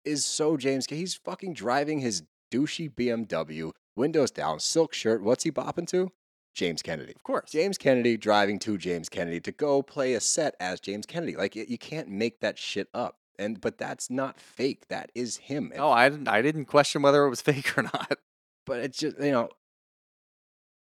[0.05, 0.87] is so James.
[0.87, 5.21] K- He's fucking driving his douchey BMW, windows down, silk shirt.
[5.21, 6.09] What's he bopping to?
[6.55, 7.13] James Kennedy.
[7.15, 7.51] Of course.
[7.51, 11.35] James Kennedy driving to James Kennedy to go play a set as James Kennedy.
[11.35, 13.17] Like it, you can't make that shit up.
[13.37, 14.87] And but that's not fake.
[14.89, 15.71] That is him.
[15.75, 16.27] No, I didn't.
[16.27, 18.17] I didn't question whether it was fake or not.
[18.65, 19.49] but it's just you know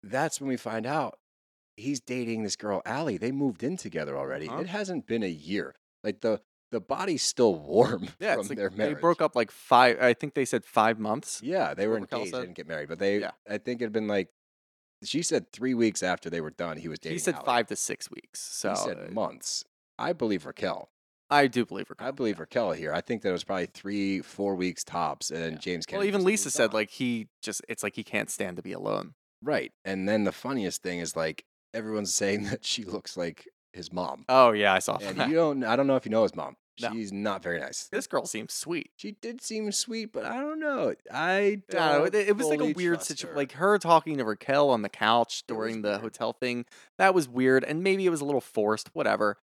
[0.02, 1.18] that's when we find out
[1.76, 3.16] he's dating this girl Ally.
[3.16, 4.48] They moved in together already.
[4.48, 4.60] Uh-huh.
[4.62, 5.74] It hasn't been a year.
[6.08, 6.40] Like the
[6.70, 10.00] the body's still warm Yeah, from like their they broke up like five.
[10.00, 11.40] I think they said five months.
[11.42, 12.32] Yeah, they were engaged.
[12.32, 13.18] They didn't get married, but they.
[13.20, 13.32] Yeah.
[13.48, 14.28] I think it had been like.
[15.04, 17.14] She said three weeks after they were done, he was dating.
[17.16, 17.44] He said Ally.
[17.44, 18.40] five to six weeks.
[18.40, 19.64] So He said months.
[19.98, 20.88] I believe Raquel.
[21.30, 22.08] I do believe Raquel.
[22.08, 22.92] I believe Raquel here.
[22.92, 25.58] I think that it was probably three, four weeks tops, and then Yeah.
[25.58, 25.84] James.
[25.92, 26.74] Well, even Lisa said on.
[26.74, 27.60] like he just.
[27.68, 29.14] It's like he can't stand to be alone.
[29.42, 31.44] right, and then the funniest thing is like
[31.74, 35.28] everyone's saying that she looks like his mom, Oh yeah, I saw and that.
[35.28, 35.64] you don't.
[35.64, 36.56] I don't know if you know his mom.
[36.80, 36.92] No.
[36.92, 37.88] She's not very nice.
[37.90, 38.92] This girl seems sweet.
[38.94, 40.94] She did seem sweet, but I don't know.
[41.12, 42.14] I don't.
[42.14, 43.36] Yeah, it, it was like a weird situation.
[43.36, 46.00] Like her talking to Raquel on the couch during the weird.
[46.02, 46.66] hotel thing.
[46.96, 48.90] That was weird, and maybe it was a little forced.
[48.92, 49.38] Whatever.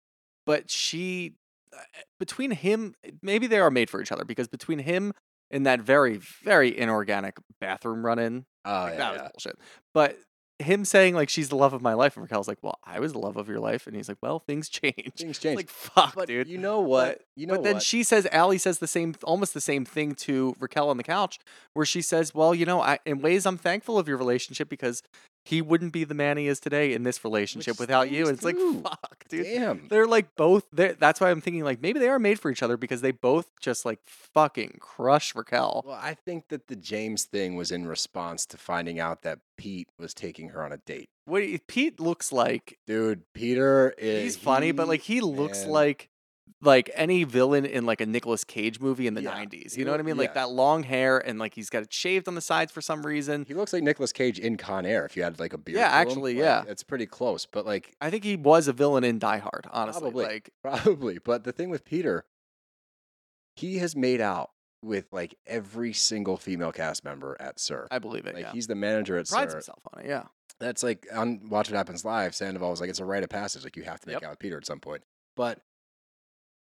[0.45, 1.35] But she,
[1.73, 1.79] uh,
[2.19, 5.13] between him, maybe they are made for each other because between him
[5.51, 9.21] and that very, very inorganic bathroom run-in, oh like, yeah, that yeah.
[9.21, 9.59] was bullshit.
[9.93, 10.17] But
[10.61, 13.13] him saying like she's the love of my life, and Raquel's like, "Well, I was
[13.13, 15.57] the love of your life," and he's like, "Well, things change." things change.
[15.57, 16.47] Like fuck, but dude.
[16.47, 17.21] you know what?
[17.35, 17.83] you know but then what?
[17.83, 21.39] she says, Ally says the same, almost the same thing to Raquel on the couch,
[21.73, 25.03] where she says, "Well, you know, I, in ways, I'm thankful of your relationship because
[25.43, 28.43] he wouldn't be the man he is today in this relationship without you." And it's
[28.43, 29.45] like, fuck, dude.
[29.45, 29.87] Damn.
[29.87, 30.65] They're like both.
[30.71, 33.11] They're, that's why I'm thinking like maybe they are made for each other because they
[33.11, 35.83] both just like fucking crush Raquel.
[35.85, 39.89] Well, I think that the James thing was in response to finding out that Pete
[39.97, 41.09] was taking her on a date.
[41.25, 46.09] What Pete looks like Dude, Peter is he's funny, but like he looks man, like
[46.63, 49.75] like any villain in like a Nicolas Cage movie in the Yeah, 90s.
[49.77, 50.17] You know what I mean?
[50.17, 50.45] Like yeah.
[50.45, 53.45] that long hair and like he's got it shaved on the sides for some reason.
[53.47, 55.77] he looks like Nicolas Cage in Con Air if you had like a beard.
[55.79, 56.63] Yeah, actually, Like, yeah.
[56.67, 60.01] It's pretty close, but like I think he was a villain in Die Hard, honestly.
[60.11, 60.25] Probably.
[60.25, 61.17] Like probably.
[61.17, 62.25] But the thing with Peter,
[63.55, 64.51] he has made out
[64.83, 67.87] with like every single female cast member at SUR.
[67.91, 68.35] I believe it.
[68.35, 68.51] Like yeah.
[68.51, 69.57] he's the manager at prides SUR.
[69.57, 70.07] himself on it.
[70.07, 70.23] Yeah.
[70.59, 72.35] That's like on Watch What Happens Live.
[72.35, 73.63] Sandoval was like, it's a rite of passage.
[73.63, 74.23] Like you have to make Yep.
[74.23, 75.01] out with Peter at some point.
[75.35, 75.59] But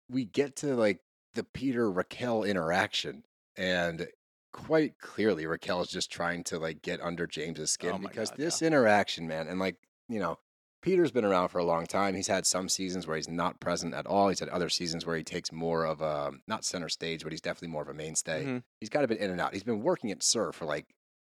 [0.09, 0.99] we get to like
[1.33, 3.23] the Peter Raquel interaction,
[3.57, 4.07] and
[4.53, 8.37] quite clearly Raquel is just trying to like get under James's skin Oh because God,
[8.39, 8.67] this yeah.
[8.67, 9.75] interaction, man, and like
[10.09, 10.39] you know,
[10.81, 12.15] Peter's been around for a long time.
[12.15, 14.29] He's had some seasons where he's not present at all.
[14.29, 17.41] He's had other seasons where he takes more of a not center stage, but he's
[17.41, 18.45] definitely more of a mainstay.
[18.45, 18.63] Mhm.
[18.79, 19.53] He's kind of been in and out.
[19.53, 20.85] He's been working at SUR for like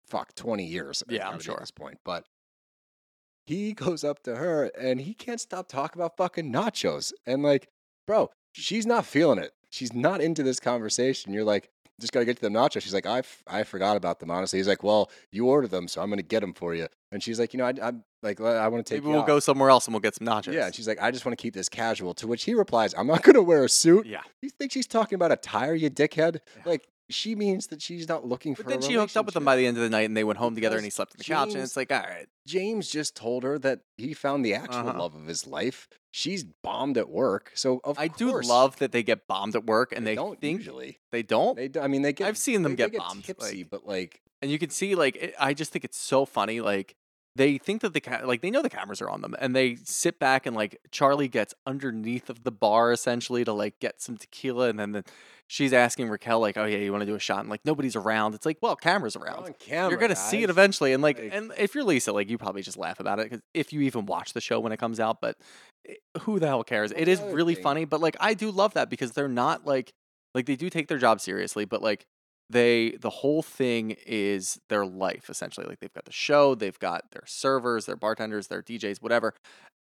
[0.08, 1.04] fuck twenty years.
[1.10, 1.56] Yeah, I'm sure.
[1.56, 2.00] at this point.
[2.04, 2.26] But
[3.46, 7.14] he goes up to her and he can't stop talking about fucking nachos.
[7.26, 7.70] And like,
[8.06, 9.52] bro, she's not feeling it.
[9.70, 11.34] She's not into this conversation.
[11.34, 12.82] You're like, just gotta get to the nachos.
[12.82, 14.60] She's like, I, f- I forgot about them honestly.
[14.60, 16.88] He's like, well, you ordered them, so I'm gonna get them for you.
[17.12, 19.02] And she's like, you know, I, I'm like, I want to take.
[19.04, 20.54] Maybe we'll out." go somewhere else and we'll get some nachos.
[20.54, 22.14] Yeah, and she's like, I just want to keep this casual.
[22.16, 24.06] To which he replies, I'm not gonna wear a suit.
[24.06, 24.22] Yeah.
[24.42, 26.40] You think she's talking about attire, you dickhead?
[26.58, 26.62] Yeah.
[26.66, 28.70] Like she means that she's not looking But for.
[28.70, 30.24] then a she hooked up with him by the end of the night, and they
[30.24, 32.90] went home together, and he slept on the couch, and it's like, all right, James
[32.90, 35.00] just told her that he found the actual Uh-huh.
[35.00, 35.88] love of his life.
[36.12, 39.92] She's bombed at work, so of I do love that they get bombed at work,
[39.96, 41.00] and they they, don't think usually.
[41.12, 41.56] they don't.
[41.56, 42.28] They, I mean, they get.
[42.28, 44.96] I've seen them they, they get bombed, tipsy, like- but like, and you can see
[44.96, 46.60] like it, I just think it's so funny.
[46.62, 46.96] Like
[47.38, 49.76] they think that the ca- like they know the cameras are on them, and they
[49.84, 54.18] sit back and like Charli gets underneath of the bar essentially to like get some
[54.18, 55.04] tequila, and then the,
[55.48, 57.96] she's asking Raquel like, "Oh yeah, you want to do a shot?" And like nobody's
[57.96, 58.34] around.
[58.36, 59.54] It's like, well, cameras around.
[59.60, 62.38] camera, You're gonna see it eventually, and like, Like- and if you're Lisa, like, you
[62.38, 65.00] probably just laugh about it because if you even watch the show when it comes
[65.00, 65.38] out, but
[65.88, 66.92] eh, who the hell cares?
[66.96, 69.94] It is really thing- funny, but like, I do love that because they're not like,
[70.34, 72.06] like they do take their job seriously, but like
[72.50, 75.66] they, the whole thing is their life essentially.
[75.68, 79.34] Like they've got the show, they've got their servers, their bartenders, their DJs, whatever.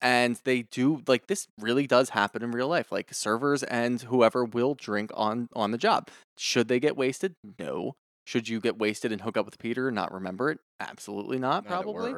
[0.00, 2.90] And they do like this really does happen in real life.
[2.90, 6.08] Like servers and whoever will drink on on the job.
[6.38, 7.34] Should they get wasted?
[7.58, 7.94] No.
[8.26, 10.58] Should you get wasted and hook up with Peter and not remember it?
[10.80, 12.14] Absolutely not, Not probably.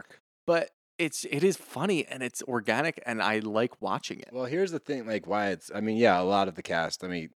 [0.47, 4.29] But it's it is funny and it's organic and I like watching it.
[4.33, 5.71] Well, here's the thing, like why it's.
[5.75, 7.05] I mean, yeah, a lot of the cast.
[7.05, 7.29] I me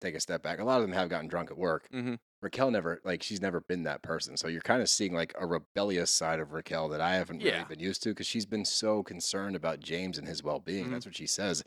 [0.00, 0.58] take a step back.
[0.58, 1.88] A lot of them have gotten drunk at work.
[1.92, 2.18] Mhm.
[2.42, 4.36] Raquel never, like, she's never been that person.
[4.36, 7.64] So you're kind of seeing like a rebellious side of Raquel that I haven't really
[7.64, 10.86] been used to because she's been so concerned about James and his well-being.
[10.86, 10.90] Mhm.
[10.90, 11.62] That's what she says.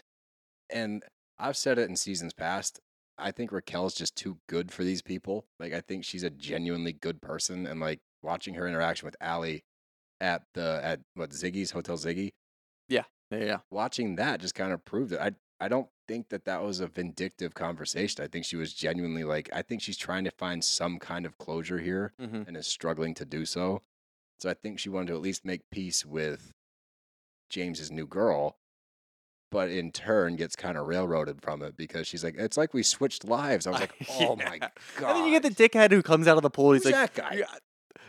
[0.70, 1.04] And
[1.40, 2.80] I've said it in seasons past.
[3.18, 5.48] I think Raquel's just too good for these people.
[5.60, 9.60] Like, I think she's a genuinely good person, and like watching her interaction with Ally
[10.22, 12.32] at the at what Ziggy's Hotel Ziggy,
[12.90, 13.60] Yeah, yeah.
[13.72, 15.20] watching that just kind of proved it.
[15.20, 18.24] I I don't think that that was a vindictive conversation.
[18.24, 21.38] I think she was genuinely like I think she's trying to find some kind of
[21.38, 22.48] closure here Mhm.
[22.48, 23.82] and is struggling to do so.
[24.40, 26.54] So I think she wanted to at least make peace with
[27.50, 28.58] James's new girl,
[29.52, 32.84] but in turn gets kind of railroaded from it because she's like, "It's like we
[32.84, 36.02] switched lives." I was like, "Oh my god!" And then you get the dickhead who
[36.02, 36.72] comes out of the pool.
[36.74, 37.44] He's Who's like, that guy?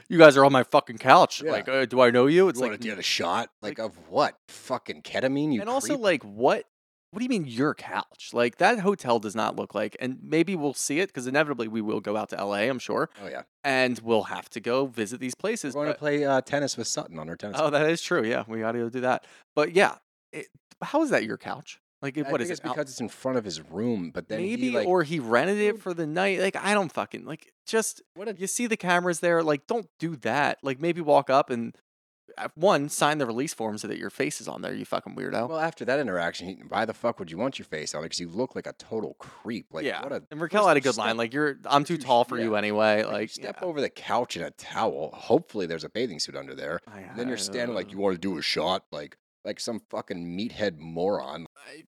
[0.08, 1.40] "You- guys are on my fucking couch.
[1.42, 1.52] Yeah.
[1.52, 2.48] Like, uh, do I know you?
[2.48, 3.50] It's you want like, to get a shot?
[3.62, 4.36] Like, of what?
[4.48, 5.52] Fucking ketamine?
[5.52, 6.64] You and also like, what?
[7.12, 8.30] What do you mean your couch?
[8.32, 11.80] Like that hotel does not look like, and maybe we'll see it because inevitably we
[11.80, 12.58] will go out to LA.
[12.68, 15.74] I'm sure, oh yeah, and we'll have to go visit these places.
[15.74, 17.58] we're going to play uh, tennis with Sutton on her tennis.
[17.60, 18.24] oh, that is true.
[18.24, 19.24] Yeah, we got to go do that.
[19.56, 19.96] But yeah,
[20.32, 20.46] it,
[20.82, 21.80] how is that your couch?
[22.02, 22.64] Like, I what is it?
[22.64, 25.18] out- because it's in front of his room, but then maybe he, like, or he
[25.18, 26.38] rented it for the night.
[26.40, 27.52] Like, I don't fucking like.
[27.66, 29.42] Just what a you see the cameras there.
[29.42, 30.58] Like, don't do that.
[30.62, 31.76] Like, maybe walk up and
[32.38, 34.74] Uh, one sign the release form so that your face is on there.
[34.74, 35.48] You fucking weirdo.
[35.48, 38.02] Well, after that interaction, he, why the fuck would you want your face on?
[38.02, 39.66] Because you look like a total creep.
[39.72, 41.16] Like, yeah, what a and Raquel had a good step- line.
[41.16, 42.58] Like, you're I'm too tall for you yeah.
[42.58, 43.02] anyway.
[43.04, 43.66] like, Like, step yeah.
[43.68, 45.10] over the couch in a towel.
[45.14, 46.80] Hopefully, there's a bathing suit under there.
[46.86, 49.58] I- And then you're standing like uh you want to do a shot, like like
[49.60, 51.46] some fucking meathead moron.
[51.66, 51.84] I,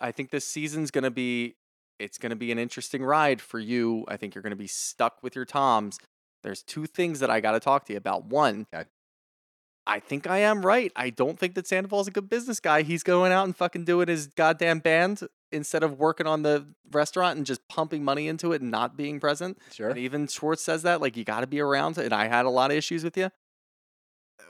[0.00, 1.54] I I think this season's gonna be
[1.98, 4.04] it's gonna be an interesting ride for you.
[4.08, 5.98] I think you're gonna be stuck with your toms.
[6.44, 8.26] There's two things that I got to talk to you about.
[8.26, 8.88] One, Okay.
[9.88, 10.92] I think I am right.
[10.94, 12.82] I don't think that Sandoval's a good business guy.
[12.82, 17.38] He's going out and fucking doing his goddamn band instead of working on the restaurant
[17.38, 19.58] and just pumping money into it and not being present.
[19.72, 19.88] Sure.
[19.88, 21.96] And even Schwartz says that, like you got to be around.
[21.96, 23.30] And I had a lot of issues with you.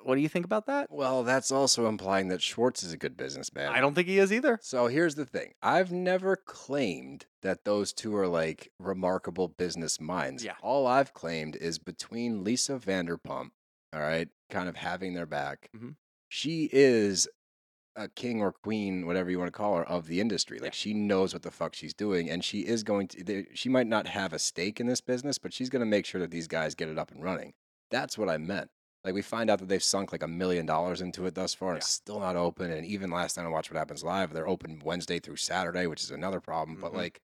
[0.02, 0.88] What do you think about that?
[0.90, 3.72] Well, that's also implying that Schwartz is a good businessman.
[3.72, 4.58] I don't think he is either.
[4.62, 5.52] So here's the thing.
[5.62, 10.44] I've never claimed that those two are like remarkable business minds.
[10.44, 10.54] Yeah.
[10.62, 13.50] All I've claimed is between Lisa Vanderpump,
[13.92, 15.96] all right, kind of having their back, Mhm.
[16.28, 17.28] she is
[17.96, 20.58] a king or queen, whatever you want to call her, of the industry.
[20.58, 20.76] Like Yeah.
[20.76, 23.24] she knows what the fuck she's doing, and she is going to.
[23.24, 26.06] they- She might not have a stake in this business, but she's going to make
[26.06, 27.54] sure that these guys get it up and running.
[27.90, 28.70] That's what I meant.
[29.04, 31.70] Like we find out that they've sunk like a million dollars into it thus far,
[31.70, 32.70] and it's still not open.
[32.70, 36.02] And even last time I watched What Happens Live, they're open Wednesday through Saturday, which
[36.02, 36.80] is another problem.
[36.80, 36.96] But Mhm.
[36.96, 37.20] like,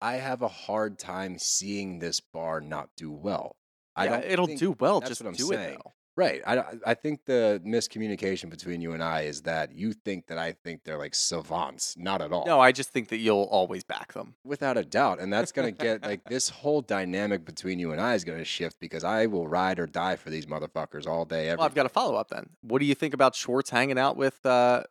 [0.00, 3.56] I have a hard time seeing this bar not do well.
[3.96, 4.24] I Yeah, don't.
[4.30, 5.00] it'll do well.
[5.00, 5.74] that's Just what I'm do saying.
[5.74, 5.92] it though.
[6.14, 6.42] Right.
[6.46, 10.52] I, I- think the miscommunication between you and I is that you think that I
[10.52, 11.96] think they're like savants.
[11.96, 12.44] Not at all.
[12.44, 14.34] No, I just think that you'll always back them.
[14.44, 15.20] Without a doubt.
[15.20, 18.38] And that's going to get like this whole dynamic between you and I is going
[18.38, 21.48] to shift because I will ride or die for these motherfuckers all day.
[21.48, 22.50] Every Well, I've got a follow up then.
[22.60, 24.44] What do you think about Schwartz hanging out with?
[24.44, 24.82] Uh,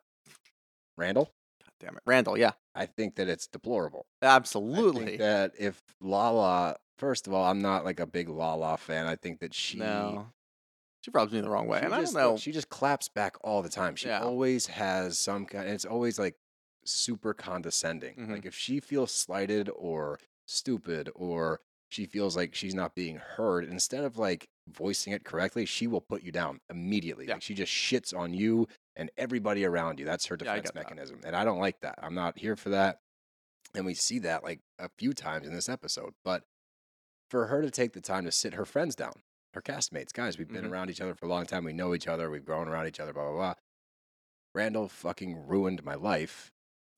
[0.96, 1.26] Randall.
[1.62, 2.36] God damn it, Randall.
[2.36, 4.06] Yeah, I think that it's deplorable.
[4.20, 5.06] I absolutely.
[5.06, 9.06] think that if Lala, first of all, I'm not like a big Lala fan.
[9.08, 9.78] I think that she.
[9.78, 10.28] no,
[11.02, 12.36] she rubs me the wrong way, She and I just, don't know.
[12.36, 13.96] she just claps back all the time.
[13.96, 14.22] She Yeah.
[14.22, 15.68] always has some kind.
[15.68, 16.36] It's always like
[16.84, 18.14] super condescending.
[18.16, 18.30] Mhm.
[18.30, 23.64] Like if she feels slighted or stupid or she feels like she's not being heard,
[23.64, 27.26] instead of like voicing it correctly, she will put you down immediately.
[27.26, 27.34] Yeah.
[27.34, 30.04] Like she just shits on you and everybody around you.
[30.06, 30.80] That's her Yeah, I defense get that.
[30.84, 31.98] mechanism, and I don't like that.
[32.00, 33.00] I'm not here for that.
[33.74, 36.44] And we see that like a few times in this episode, but
[37.32, 39.14] for her to take the time to sit her friends down,
[39.54, 40.70] her castmates, guys, we've been Mhm.
[40.70, 41.64] around each other for a long time.
[41.64, 42.30] We know each other.
[42.30, 43.14] We've grown around each other.
[43.14, 43.54] Blah blah blah.
[44.54, 46.52] Randall fucking ruined my life.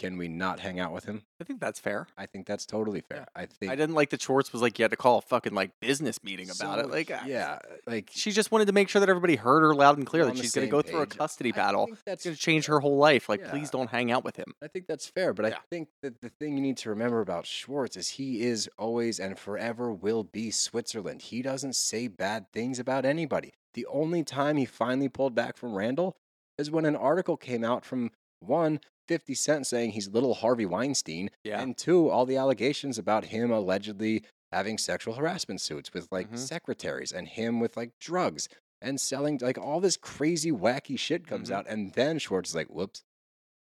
[0.04, 1.22] Can we not hang out with him?
[1.40, 2.06] I think that's fair.
[2.16, 3.26] I think that's totally fair.
[3.34, 5.54] I think I didn't like that Schwartz was like, you had to call a fucking
[5.54, 6.90] like business meeting about it.
[6.90, 9.96] Like, I- yeah, like she just wanted to make sure that everybody heard her loud
[9.98, 11.18] and clear that the she's going to same go through a page.
[11.18, 11.86] custody I battle.
[11.86, 13.28] think It's that's going to change her whole life.
[13.28, 13.50] Like, Yeah.
[13.50, 14.54] please don't hang out with him.
[14.62, 15.56] I think that's fair, but Yeah.
[15.56, 19.18] I think that the thing you need to remember about Schwartz is he is always
[19.18, 21.22] and forever will be Switzerland.
[21.22, 23.52] He doesn't say bad things about anybody.
[23.72, 26.16] The only time he finally pulled back from Randall
[26.58, 28.78] is when an article came out from one,
[29.08, 31.60] 50 Cent saying he's little Harvey Weinstein, Yeah.
[31.60, 36.38] and two, all the allegations about him allegedly having sexual harassment suits with like Mhm.
[36.38, 38.48] secretaries and him with like drugs
[38.80, 41.54] and selling like all this crazy wacky shit comes Mhm.
[41.54, 43.02] out and then Schwartz is like, whoops.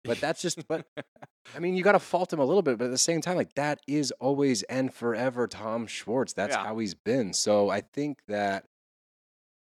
[0.03, 0.86] But that's just but
[1.55, 3.36] I mean, you got to fault him a little bit, but at the same time,
[3.36, 6.32] like that is always and forever Tom Schwartz.
[6.32, 6.64] That's Yeah.
[6.64, 7.32] how he's been.
[7.34, 8.64] So I think that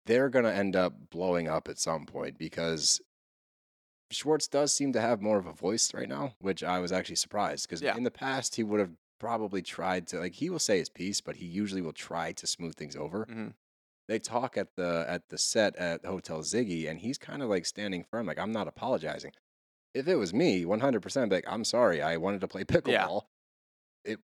[0.05, 3.01] they're going to end up blowing up at some point because
[4.12, 7.16] Schwartz does seem to have more of a voice right now, which I was actually
[7.18, 7.95] surprised because Yeah.
[7.95, 11.22] in the past he would have probably tried to like he will say his piece,
[11.22, 13.26] but he usually will try to smooth things over.
[13.26, 13.53] Mhm.
[14.07, 17.66] They talk at the at the set at Hotel Ziggy, and he's kind of like
[17.66, 19.34] standing firm, like I'm not apologizing.
[19.93, 23.26] If it was me, 100, percent like I'm sorry, I wanted to play pickleball.
[24.05, 24.20] It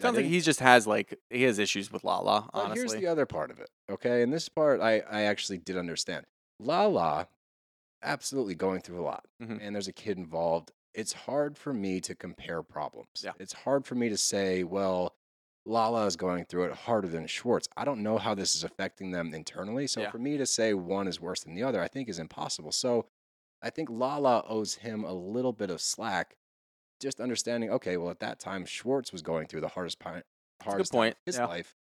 [0.00, 2.50] Sounds like he just has like he has issues with Lala.
[2.52, 4.22] but Honestly, here's the other part of it, okay?
[4.22, 6.26] And this part I, I actually did understand.
[6.60, 7.28] Lala,
[8.04, 9.58] absolutely going through a lot, Mhm.
[9.60, 10.70] and there's a kid involved.
[10.94, 13.08] It's hard for me to compare problems.
[13.24, 13.32] Yeah.
[13.40, 15.16] It's hard for me to say, well,
[15.66, 17.68] Lala is going through it harder than Schwartz.
[17.76, 19.86] I don't know how this is affecting them internally.
[19.86, 20.10] So Yeah.
[20.10, 22.70] for me to say one is worse than the other, I think is impossible.
[22.70, 23.08] So
[23.62, 26.36] I think Lala owes him a little bit of slack,
[27.00, 30.22] just understanding, okay, well, at that time, Schwartz was going through the hardest, pi-
[30.62, 31.46] hardest point, of his yeah.
[31.46, 31.74] life,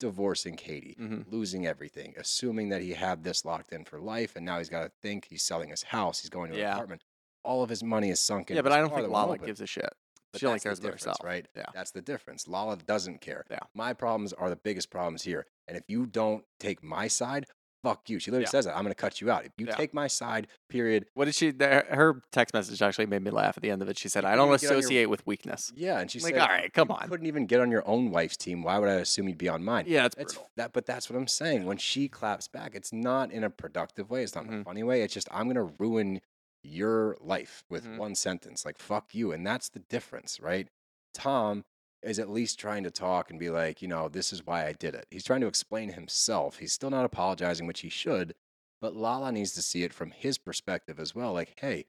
[0.00, 1.30] divorcing Katie, Mhm.
[1.30, 4.82] losing everything, assuming that he had this locked in for life, and now he's got
[4.82, 6.74] to think he's selling his house, he's going to an Yeah.
[6.74, 7.02] apartment.
[7.44, 8.56] All of his money is sunk in.
[8.56, 9.92] yeah, but I don't think Lala gives a shit.
[10.32, 11.18] But she only cares about herself.
[11.22, 11.46] right?
[11.54, 11.66] Yeah.
[11.72, 12.48] That's the difference.
[12.48, 13.44] Lala doesn't care.
[13.48, 13.60] Yeah.
[13.72, 15.46] My problems are the biggest problems here.
[15.68, 17.46] And if you don't take my side,
[17.84, 18.18] fuck you.
[18.18, 18.50] She literally Yeah.
[18.50, 18.74] says that.
[18.76, 19.44] I'm going to cut you out.
[19.44, 19.74] If you Yeah.
[19.76, 21.06] take my side, period.
[21.14, 21.50] What did she?
[21.52, 23.98] the- Her text message actually made me laugh at the end of it.
[23.98, 26.00] She said, "I don't even get on your- associate with weakness." Yeah.
[26.00, 28.10] And she Like, said, all right, come "You on." couldn't even get on your own
[28.10, 28.62] wife's team.
[28.62, 29.84] Why would I assume you'd be on mine?
[29.86, 30.50] Yeah, it's That's brutal.
[30.56, 31.66] that, but that's what I'm saying.
[31.66, 34.22] When she claps back, it's not in a productive way.
[34.22, 34.64] It's not in a Mhm.
[34.64, 35.02] funny way.
[35.02, 36.20] It's just I'm gonna ruin
[36.62, 37.98] your life with Mhm.
[37.98, 38.64] one sentence.
[38.64, 40.68] Like fuck you, and that's the difference, right?
[41.12, 41.64] Tom
[42.04, 44.72] is at least trying to talk and be like, you know, this is why I
[44.72, 45.06] did it.
[45.10, 46.58] He's trying to explain himself.
[46.58, 48.34] He's still not apologizing, which he should.
[48.80, 51.32] But Lala needs to see it from his perspective as well.
[51.32, 51.86] Like, hey,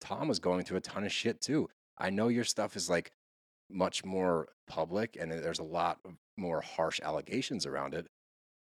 [0.00, 1.68] Tom was going through a ton of shit too.
[1.98, 3.12] I know your stuff is like
[3.70, 5.98] much more public and there's a lot
[6.36, 8.06] more harsh allegations around it.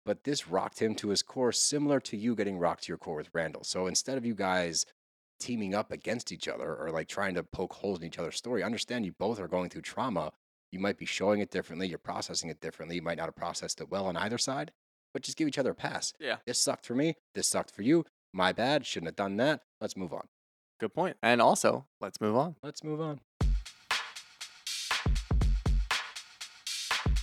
[0.05, 3.15] But this rocked him to his core, similar to you getting rocked to your core
[3.15, 3.63] with Randall.
[3.63, 4.85] So instead of you guys
[5.39, 8.63] teaming up against each other or like trying to poke holes in each other's story,
[8.63, 10.31] understand you both are going through trauma.
[10.71, 12.95] You might be showing it differently, you're processing it differently.
[12.95, 14.71] You might not have processed it well on either side,
[15.13, 16.13] but just give each other a pass.
[16.19, 16.37] Yeah.
[16.45, 17.15] This sucked for me.
[17.33, 18.05] This sucked for you.
[18.33, 18.85] My bad.
[18.85, 19.61] Shouldn't have done that.
[19.81, 20.27] Let's move on.
[20.79, 21.17] Good point.
[21.23, 22.55] And also, let's move on.
[22.61, 23.19] Let's move on.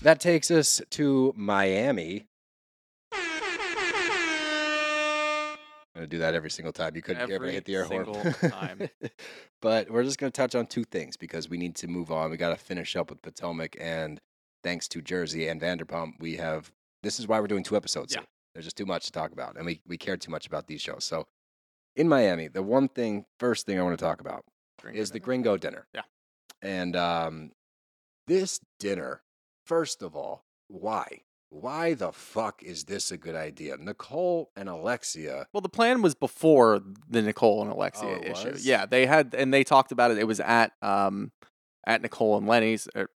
[0.03, 2.27] That takes us to Miami.
[5.97, 6.95] Gonna do that every single time.
[6.95, 8.07] You couldn't Every hit the air horn.
[8.51, 8.89] time.
[9.61, 12.31] but we're just gonna touch on two things because we need to move on.
[12.31, 14.21] We got to finish up with Potomac, and
[14.63, 16.73] thanks to Jersey and Vanderpump, we have.
[17.03, 18.15] This is why we're doing two episodes.
[18.15, 18.21] Yeah.
[18.21, 18.27] here.
[18.55, 20.81] There's just too much to talk about, and we we care too much about these
[20.81, 21.05] shows.
[21.05, 21.27] So,
[21.95, 24.45] in Miami, the one thing, first thing I want to talk about
[24.81, 25.21] Gringo is the.
[25.21, 25.87] Gringo dinner.
[25.95, 26.03] Yeah.
[26.63, 27.53] And um,
[28.27, 29.23] this dinner,
[29.65, 31.23] first of all, why?
[31.51, 33.77] Why the fuck is this a good idea?
[33.77, 35.47] Nicole and Alexia.
[35.53, 38.51] Well, the plan was before the Nicole and Alexia Oh, issue.
[38.53, 38.67] was?
[38.67, 40.19] Yeah, they had and they talked about it.
[40.19, 41.31] It was at um
[41.87, 42.89] at Nicole and Lenny's.
[42.95, 43.09] Or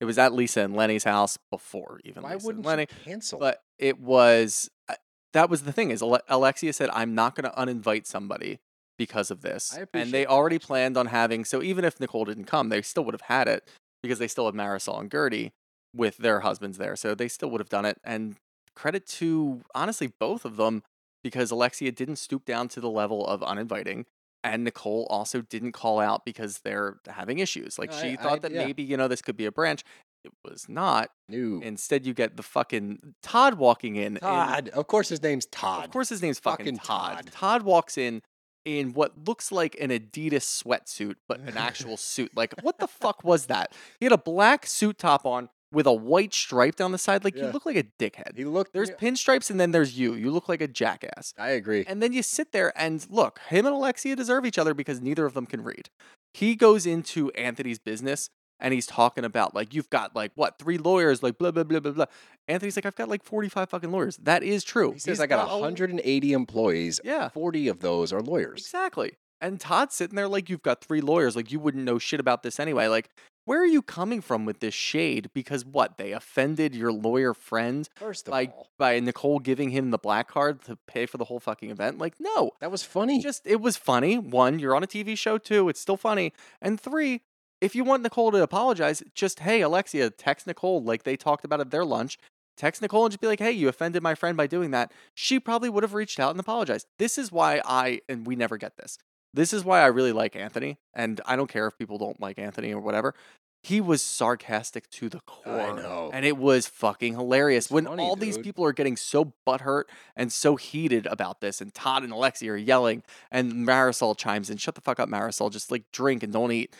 [0.00, 2.86] it was at Lisa and Lenny's house before even Why Lisa wouldn't Lenny.
[3.04, 3.38] cancel?
[3.38, 4.94] But it was uh,
[5.34, 8.60] that was the thing is Alexia said I'm not going to uninvite somebody
[8.96, 11.44] because of this, I and they already planned on having.
[11.44, 13.68] So even if Nicole didn't come, they still would have had it
[14.02, 15.52] because they still had Marisol and Guerdy
[15.94, 17.98] with their husbands there, so they still would have done it.
[18.04, 18.36] And
[18.74, 20.82] credit to honestly both of them
[21.24, 24.06] because Alexia didn't stoop down to the level of uninviting.
[24.44, 27.76] And Nicole also didn't call out because they're having issues.
[27.78, 28.64] Like No, I- she I- thought that yeah.
[28.66, 29.82] maybe, you know, this could be a branch.
[30.24, 31.10] It was not.
[31.28, 34.14] New Instead, you get the fucking Todd walking in.
[34.16, 34.68] in- Todd.
[34.70, 35.86] Of course, his name's Todd.
[35.86, 37.16] of course, his name's fucking, Fucking Todd.
[37.24, 37.32] Todd.
[37.32, 38.22] Todd walks in
[38.64, 42.30] in what looks like an Adidas sweatsuit, but an actual suit.
[42.36, 43.72] Like, what the fuck was that?
[43.98, 47.24] He had a black suit top on with a white stripe down the side.
[47.24, 47.50] Like, you Yeah.
[47.52, 48.36] look like a dickhead.
[48.36, 48.72] He looked.
[48.72, 50.14] There's pinstripes, and then there's you.
[50.14, 51.34] You look like a jackass.
[51.38, 51.84] I agree.
[51.86, 55.26] And then you sit there and look, him and Alexia deserve each other because neither
[55.26, 55.90] of them can read.
[56.34, 58.28] He goes into Anthony's business
[58.60, 61.80] and he's talking about like you've got like what three lawyers like blah blah blah
[61.80, 62.04] blah blah.
[62.48, 64.16] Anthony's like I've got like forty five fucking lawyers.
[64.18, 64.92] That is true.
[64.92, 67.00] He says He's I got a- 180 employees.
[67.04, 67.28] Yeah.
[67.28, 68.60] 40 of those are lawyers.
[68.60, 69.12] Exactly.
[69.40, 71.36] And Todd's sitting there like you've got three lawyers.
[71.36, 72.88] Like you wouldn't know shit about this anyway.
[72.88, 73.08] Like
[73.48, 75.30] where are you coming from with this shade?
[75.32, 79.90] Because what they offended your lawyer friend First of by all, by Nicole giving him
[79.90, 81.96] the black card to pay for the whole fucking event.
[81.96, 83.22] Like no, that was funny.
[83.22, 84.18] just it was funny.
[84.18, 85.38] One, you're on a TV show.
[85.38, 86.34] Two, it's still funny.
[86.60, 87.22] And three,
[87.62, 91.60] if you want Nicole to apologize, just hey Alexia, text Nicole like they talked about
[91.60, 92.18] at their lunch.
[92.58, 94.92] Text Nicole and just be like, hey, you offended my friend by doing that.
[95.14, 96.86] She probably would have reached out and apologized.
[96.98, 98.98] This is why I and we never get this.
[99.34, 102.38] This is why I really like Anthony, and I don't care if people don't like
[102.38, 103.14] Anthony or whatever.
[103.62, 105.74] He was sarcastic to the core.
[105.74, 106.10] know.
[106.12, 107.66] And it was fucking hilarious.
[107.66, 108.44] It's when funny, all these dude.
[108.44, 109.84] people are getting so butthurt
[110.16, 114.56] and so heated about this, and Todd and Alexi are yelling, and Marisol chimes in,
[114.58, 116.74] shut the fuck up, Marisol, just like drink and don't eat.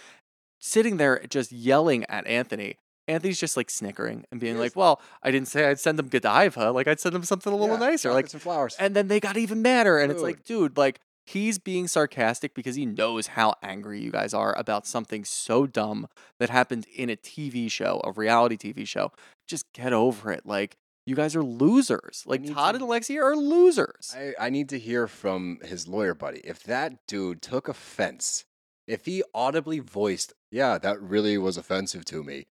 [0.61, 2.77] Sitting there just yelling at Anthony.
[3.07, 4.77] Anthony's just like snickering and being He like.
[4.77, 6.73] Well, I didn't say I'd send him Godiva.
[6.73, 8.13] Like I'd send him something a little Yeah, nicer.
[8.13, 8.77] Like some flowers.
[8.79, 9.99] and then they got even madder.
[9.99, 10.73] And it's like, Dude.
[10.75, 15.25] dude, like he's being sarcastic because he knows how angry you guys are about something
[15.25, 16.09] so dumb
[16.39, 19.13] that happened in a TV show, a reality TV show.
[19.47, 20.47] Just get over it.
[20.47, 20.77] Like
[21.07, 22.25] you guys are losers.
[22.27, 24.15] Like Todd to- and Alexia are losers.
[24.17, 26.41] I, I need to hear from his lawyer buddy.
[26.45, 28.45] If that dude took offense,
[28.87, 32.47] if he audibly voiced, yeah, that really was offensive to me,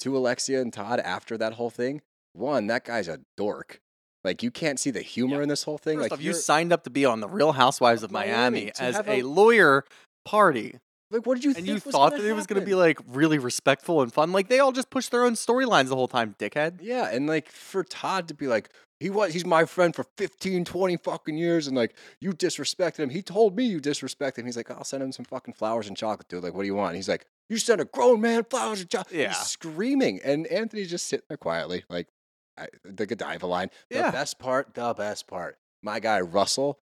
[0.00, 2.00] to Alexia and Todd after that whole thing,
[2.32, 3.80] one, that guy's a dork.
[4.24, 5.42] Like you can't see the humor Yeah.
[5.42, 5.98] in this whole thing.
[5.98, 8.72] First like off, you signed up to be on the Real Housewives of Miami Miami,
[8.80, 9.84] as a, a- lawyer
[10.24, 10.78] party.
[11.10, 11.66] like what did you And think?
[11.68, 14.32] you was thought that it was going to be like really respectful and fun.
[14.32, 16.78] Like they all just pushed their own storylines the whole time, dickhead.
[16.80, 18.70] Yeah, and like for Todd to be like,
[19.00, 23.10] he was he's my friend for 15, 20 fucking years, and like you disrespected him.
[23.10, 24.46] He told me you disrespected him.
[24.46, 26.42] He's like, I'll send him some fucking flowers and chocolate, dude.
[26.42, 26.90] Like, what do you want?
[26.90, 29.14] And he's like, You sent a grown man flowers and chocolate.
[29.20, 29.28] Yeah.
[29.28, 30.20] He's screaming.
[30.24, 32.08] And Anthony's just sitting there quietly, like
[32.84, 33.70] the Godiva line.
[33.90, 34.10] The Yeah.
[34.10, 35.58] best part, the best part.
[35.82, 36.78] My guy Russell,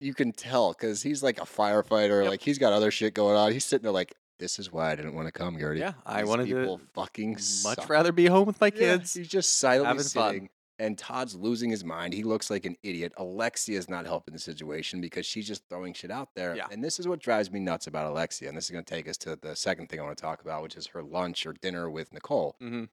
[0.00, 2.30] you can tell because he's like a firefighter, Yep.
[2.30, 3.52] like he's got other shit going on.
[3.52, 5.78] He's sitting there like, This is why I didn't want to come, Guerdy.
[5.78, 7.88] Yeah, I These wanted people to fucking much suck.
[7.88, 9.14] rather be home with my Yeah, kids.
[9.14, 10.32] he's just silently having fun.
[10.34, 12.12] sitting, and Todd's losing his mind.
[12.12, 13.14] He looks like an idiot.
[13.16, 16.54] Alexia is not helping the situation because she's just throwing shit out there.
[16.54, 16.66] Yeah.
[16.70, 18.48] And this is what drives me nuts about Alexia.
[18.48, 20.42] And this is going to take us to the second thing I want to talk
[20.42, 22.56] about, which is her lunch or dinner with Nicole.
[22.60, 22.84] hmm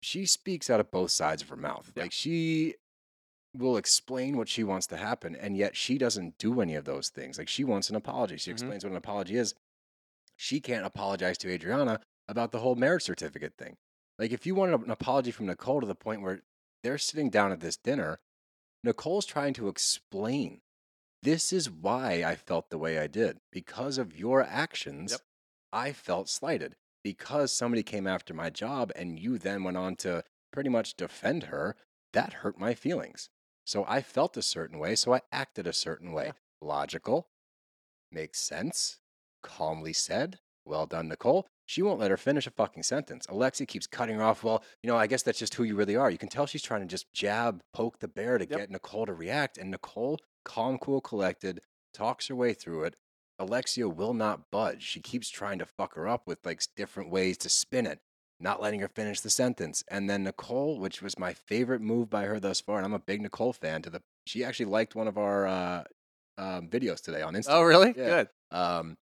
[0.00, 1.92] She speaks out of both sides of her mouth.
[1.96, 2.04] Yeah.
[2.04, 2.74] Like she
[3.54, 7.08] will explain what she wants to happen, and yet she doesn't do any of those
[7.08, 7.38] things.
[7.38, 8.36] Like she wants an apology.
[8.36, 8.54] She Mhm.
[8.54, 9.54] explains what an apology is.
[10.36, 13.78] She can't apologize to Adriana about the whole marriage certificate thing.
[14.18, 16.42] Like if you wanted an apology from Nicole to the point where
[16.82, 18.20] they're sitting down at this dinner,
[18.84, 20.60] Nicole's trying to explain
[21.22, 23.40] this is why I felt the way I did.
[23.50, 25.20] Because of your actions, Yep.
[25.72, 26.76] I felt slighted.
[27.06, 31.44] Because somebody came after my job and you then went on to pretty much defend
[31.44, 31.76] her,
[32.12, 33.28] that hurt my feelings.
[33.64, 36.24] So I felt a certain way, so I acted a certain way.
[36.26, 36.32] Yeah.
[36.60, 37.28] Logical,
[38.10, 38.98] makes sense,
[39.40, 40.40] calmly said.
[40.64, 41.46] Well done, Nicole.
[41.64, 43.28] She won't let her finish a fucking sentence.
[43.28, 44.42] Alexi keeps cutting her off.
[44.42, 46.10] Well, you know, I guess that's just who you really are.
[46.10, 48.58] You can tell she's trying to just jab, poke the bear to Yep.
[48.58, 49.58] get Nicole to react.
[49.58, 51.60] And Nicole, calm, cool, collected,
[51.94, 52.96] talks her way through it.
[53.38, 54.82] Alexia will not budge.
[54.82, 58.00] She keeps trying to fuck her up with like different ways to spin it,
[58.40, 59.84] not letting her finish the sentence.
[59.88, 62.98] And then Nicole, which was my favorite move by her thus far, and I'm a
[62.98, 63.82] big Nicole fan.
[63.82, 65.84] To the she actually liked one of our uh,
[66.38, 67.54] um, videos today on Instagram.
[67.54, 67.94] Oh, really?
[67.96, 68.08] Yeah.
[68.08, 68.28] Good.
[68.50, 68.96] Um,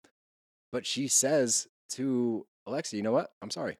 [0.71, 3.31] but she says to Alexia, you know what?
[3.41, 3.77] I'm sorry.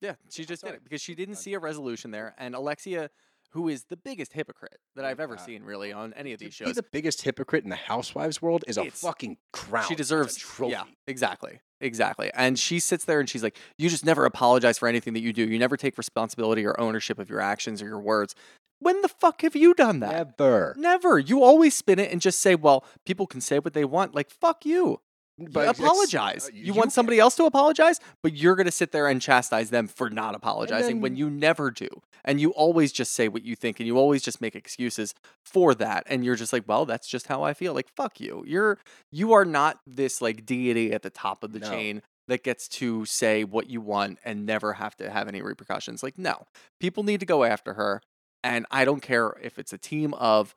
[0.00, 2.34] Yeah, she just did it because she didn't see a resolution there.
[2.38, 3.10] And Alexia,
[3.52, 5.44] who is the biggest hypocrite that I've ever God.
[5.44, 8.76] seen really on any of these shows, the biggest hypocrite in the housewives world is
[8.76, 9.84] a It's- fucking crown.
[9.86, 10.72] she It's a deserves trophy.
[10.72, 12.30] Yeah, exactly, exactly.
[12.34, 15.32] And she sits there and she's like, "You just never apologize for anything that you
[15.32, 15.42] do.
[15.48, 18.34] You never take responsibility or ownership of your actions or your words.
[18.80, 20.38] When the fuck have you done that?
[20.38, 20.74] Never.
[20.76, 21.18] Never.
[21.18, 24.30] You always spin it and just say, "Well, people can say what they want." Like,
[24.30, 25.00] fuck you.
[25.38, 26.46] You But apologize.
[26.48, 29.22] uh, you, you want somebody else to apologize, but you're going to sit there and
[29.22, 31.88] chastise them for not apologizing when you never do.
[32.24, 35.74] And you always just say what you think and you always just make excuses for
[35.76, 36.02] that.
[36.06, 37.72] And you're just like, well, that's just how I feel.
[37.72, 38.42] Like, fuck you.
[38.46, 38.78] You're
[39.12, 41.70] you are not this like deity at the top of the No.
[41.70, 46.02] chain that gets to say what you want and never have to have any repercussions.
[46.02, 46.46] Like, no.
[46.80, 48.02] People need to go after her.
[48.44, 50.54] And I don't care if it's a team of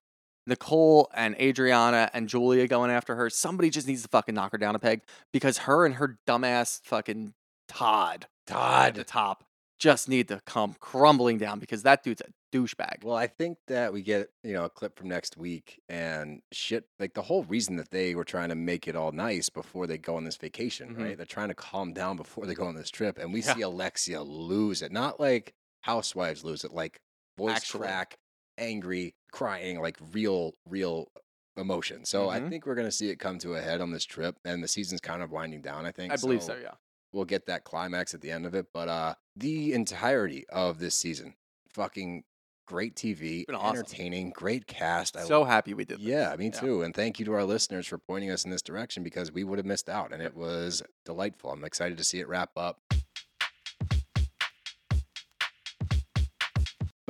[0.52, 3.30] Nicole and Adriana and Julia going after her.
[3.30, 5.02] Somebody just needs to fucking knock her down a peg
[5.32, 7.34] because her and her dumbass fucking
[7.70, 9.46] Todd Todd at the top
[9.80, 12.26] just need to come crumbling down because that dude's a
[12.56, 13.04] douchebag.
[13.04, 16.84] Well, I think that we get, you know, a clip from next week and shit.
[17.00, 19.98] Like the whole reason that they were trying to make it all nice before they
[19.98, 21.02] go on this vacation, Mhm.
[21.02, 21.18] right?
[21.18, 23.18] They're trying to calm down before they go on this trip.
[23.18, 23.54] And we Yeah.
[23.56, 24.92] see Alexia lose it.
[24.92, 25.54] Not like
[25.84, 27.00] housewives lose it, like
[27.38, 27.80] voice Actually.
[27.88, 28.18] crack,
[28.62, 31.12] angry, crying, like real, real
[31.58, 32.06] emotion.
[32.06, 32.50] So I Mhm.
[32.50, 34.38] think we're going to see it come to a head on this trip.
[34.46, 36.14] And the season's kind of winding down, I think.
[36.14, 36.76] I believe so, yeah.
[37.12, 38.68] we'll get that climax at the end of it.
[38.74, 41.36] But uh the entirety of this season,
[41.74, 42.24] fucking
[42.68, 43.76] great TV, awesome.
[43.80, 45.18] entertaining, great cast.
[45.18, 46.06] I So happy we did this.
[46.06, 46.52] yeah, me Yeah.
[46.52, 46.84] too.
[46.84, 49.58] And thank you to our listeners for pointing us in this direction because we would
[49.60, 50.14] have missed out.
[50.14, 51.52] And it was delightful.
[51.52, 52.80] I'm excited to see it wrap up.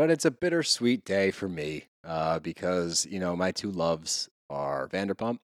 [0.02, 4.88] But it's a bittersweet day for me uh, because, you know, my two loves are
[4.88, 5.38] Vanderpump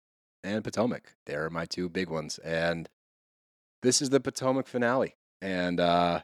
[0.44, 1.14] and Potomac.
[1.28, 2.40] They're my two big ones.
[2.40, 2.90] And
[3.84, 5.14] this is the Potomac finale.
[5.44, 6.22] And uh,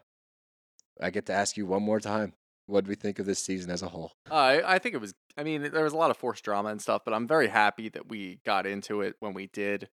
[1.00, 2.34] I get to ask you one more time
[2.66, 4.14] what do we think of this season as a whole?
[4.32, 6.70] Uh, I, I think it was, I mean, there was a lot of forced drama
[6.70, 9.90] and stuff, but I'm very happy that we got into it when we did.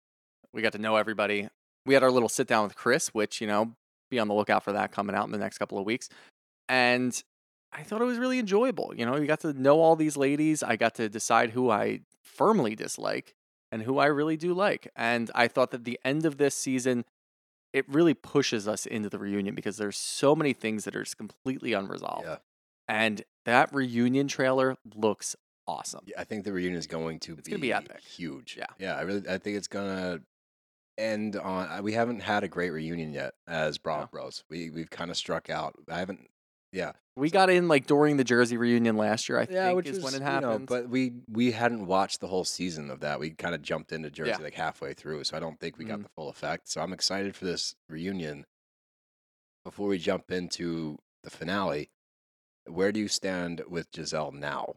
[0.54, 1.50] We got to know everybody.
[1.88, 3.74] We had our little sit down with Chris, which, you know,
[4.12, 6.08] be on the lookout for that coming out in the next couple of weeks.
[6.70, 7.20] And
[7.72, 8.94] I thought it was really enjoyable.
[8.96, 10.64] You know, you got to know all these ladies.
[10.64, 13.36] I got to decide who I firmly dislike
[13.72, 14.90] and who I really do like.
[14.96, 17.04] And I thought that the end of this season,
[17.74, 21.18] it really pushes us into the reunion because there's so many things that are just
[21.18, 22.26] completely unresolved.
[22.26, 22.38] Yeah.
[22.88, 25.36] And that reunion trailer looks
[25.68, 26.06] awesome.
[26.08, 28.02] Yeah, I think the reunion is going to It's be gonna be epic.
[28.02, 28.56] huge.
[28.58, 28.68] Yeah.
[28.80, 28.96] yeah.
[28.96, 30.22] I really, I think it's gonna
[30.98, 31.84] end on.
[31.84, 34.08] We haven't had a great reunion yet as Bravo No.
[34.12, 34.46] Bros.
[34.50, 35.76] We we've kind of struck out.
[35.90, 36.30] I haven't.
[36.74, 39.88] Yeah, We got in like during the Jersey reunion last year, I yeah, think which
[39.88, 40.68] is is when it you know, happened.
[40.68, 43.20] but we we hadn't watched the whole season of that.
[43.20, 44.38] We kind of jumped into Jersey Yeah.
[44.40, 46.04] like halfway through, so I don't think we got Mhm.
[46.04, 46.68] the full effect.
[46.70, 48.46] So I'm excited for this reunion.
[49.64, 51.90] Before we jump into the finale,
[52.66, 54.76] where do you stand with Gizelle now?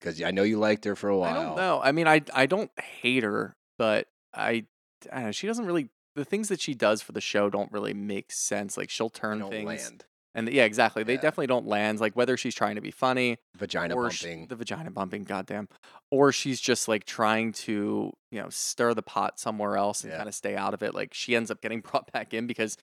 [0.00, 1.38] Because I know you liked her for a while.
[1.40, 1.80] I don't know.
[1.82, 4.66] I mean, I I don't hate her, but I,
[5.10, 7.70] I don't know, she doesn't really the things that she does for the show don't
[7.72, 8.76] really make sense.
[8.78, 10.04] Like she'll turn things land.
[10.36, 11.02] And yeah, exactly.
[11.02, 11.20] They Yeah.
[11.22, 11.98] definitely don't land.
[11.98, 14.46] Like whether she's trying to be funny Vagina bumping.
[14.46, 15.68] the vagina bumping, goddamn,
[16.12, 20.18] or she's just like trying to you know stir the pot somewhere else and Yeah.
[20.18, 20.94] kind of stay out of it.
[20.94, 22.76] Like she ends up getting brought back in because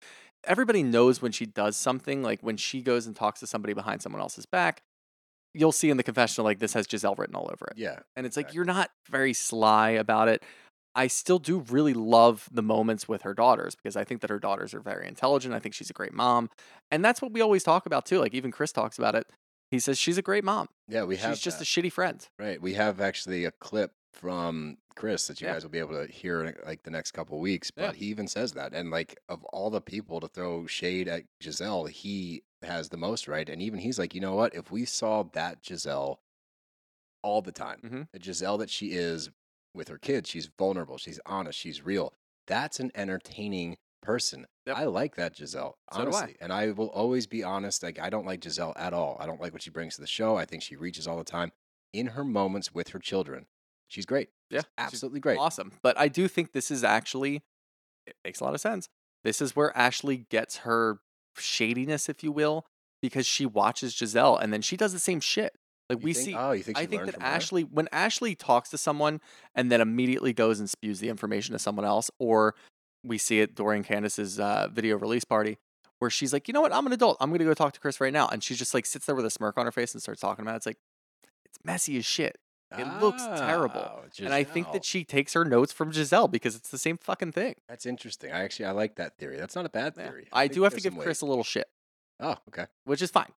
[0.45, 2.23] everybody knows when she does something.
[2.23, 4.81] Like when she goes and talks to somebody behind someone else's back,
[5.53, 7.77] you'll see in the confessional like this has Gizelle written all over it.
[7.77, 10.41] yeah, And it's like you're not very sly about it.
[10.95, 14.39] I still do really love the moments with her daughters because I think that her
[14.39, 15.53] daughters are very intelligent.
[15.53, 16.49] I think she's a great mom.
[16.91, 18.19] And that's what we always talk about too.
[18.19, 19.27] Like even Chris talks about it.
[19.71, 20.67] He says she's a great mom.
[20.87, 21.03] yeah.
[21.03, 21.67] We have she's just that.
[21.67, 22.27] a shitty friend.
[22.37, 22.61] Right.
[22.61, 25.53] We have actually a clip from Chris that you Yeah.
[25.53, 27.71] guys will be able to hear in like the next couple weeks.
[27.71, 27.93] But Yeah.
[27.93, 28.73] he even says that.
[28.73, 33.27] And like of all the people to throw shade at Gizelle, he has the most
[33.27, 33.49] right.
[33.49, 34.53] And even he's like, you know what?
[34.53, 36.17] If we saw that Gizelle
[37.23, 38.07] all the time, Mhm.
[38.11, 39.31] the Gizelle that she is
[39.73, 42.13] with her kids, she's vulnerable, she's honest, she's real.
[42.47, 44.45] That's an entertaining person.
[44.67, 44.77] Yep.
[44.77, 46.35] I like that Gizelle, So do I.
[46.39, 47.83] And I will always be honest.
[47.83, 49.17] Like I don't like Gizelle at all.
[49.19, 50.35] I don't like what she brings to the show.
[50.35, 51.51] I think she reaches all the time
[51.93, 53.45] in her moments with her children.
[53.87, 54.29] She's great.
[54.49, 55.37] Yeah, She's she's absolutely great.
[55.39, 55.71] Awesome.
[55.81, 57.43] But I do think this is actually
[58.05, 58.89] it makes a lot of sense.
[59.23, 60.99] This is where Ashley gets her
[61.37, 62.65] shadiness, if you will,
[63.01, 65.53] because she watches Gizelle and then she does the same shit.
[65.89, 67.27] Like You we think- see Oh, you think I think that from her?
[67.27, 69.19] Ashley, when Ashley talks to someone
[69.55, 72.55] and then immediately goes and spews the information to someone else, or
[73.03, 75.57] we see it during Candiace's uh, video release party,
[75.99, 77.17] where she's like, you know what, I'm an adult.
[77.19, 78.27] I'm going to go talk to Chris right now.
[78.29, 80.43] And she just like sits there with a smirk on her face and starts talking
[80.43, 80.57] about it.
[80.57, 80.77] It's like,
[81.45, 82.37] it's messy as shit.
[82.75, 83.81] It looks terrible.
[83.81, 86.97] Oh, And I think that she takes her notes from Gizelle because it's the same
[86.97, 87.53] fucking thing.
[87.69, 88.31] That's interesting.
[88.31, 89.37] I actually I like that theory.
[89.37, 90.07] That's not a bad Yeah.
[90.07, 90.27] theory.
[90.33, 91.27] I do have to give Chris weight.
[91.27, 91.67] a little shit
[92.19, 92.65] Oh, okay.
[92.85, 93.31] which is fine.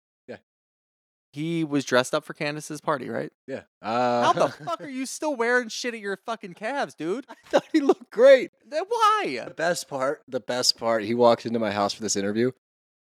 [1.34, 3.31] He was dressed up for Candiace's party, right?
[3.47, 3.64] Yeah.
[3.81, 7.26] Uh, How the fuck are you still wearing shit at your fucking calves, dude?
[7.30, 8.51] I thought he looked great.
[8.65, 9.41] Then why?
[9.47, 12.51] The best part, the best part, he walked into my house for this interview,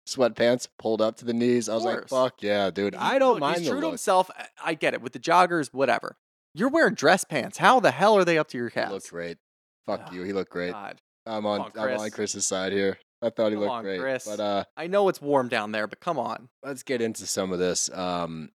[0.08, 1.70] sweatpants pulled up to the knees.
[1.70, 2.96] I was like, fuck yeah, dude.
[2.96, 4.32] He- I don't look, mind He's true to himself.
[4.64, 6.18] I- get it with the joggers, whatever.
[6.56, 7.60] You're wearing dress pants.
[7.60, 8.92] How the hell are they up to your He calves?
[8.94, 9.38] looked great.
[9.86, 10.24] Fuck Oh, you.
[10.24, 10.72] He looked great.
[10.72, 11.00] God.
[11.28, 12.98] I'm on, on, I'm on Chris's side here.
[13.22, 14.00] I thought he Come looked on, great.
[14.00, 14.26] Chris.
[14.26, 16.50] But uh I know it's warm down there, but come on.
[16.64, 17.90] let's get into some of this.
[17.92, 18.52] Um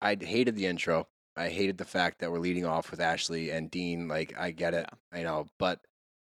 [0.00, 1.08] I hated the intro.
[1.36, 4.06] I hated the fact that we're leading off with Ashley and Dean.
[4.08, 5.80] Like, I get it, I know, but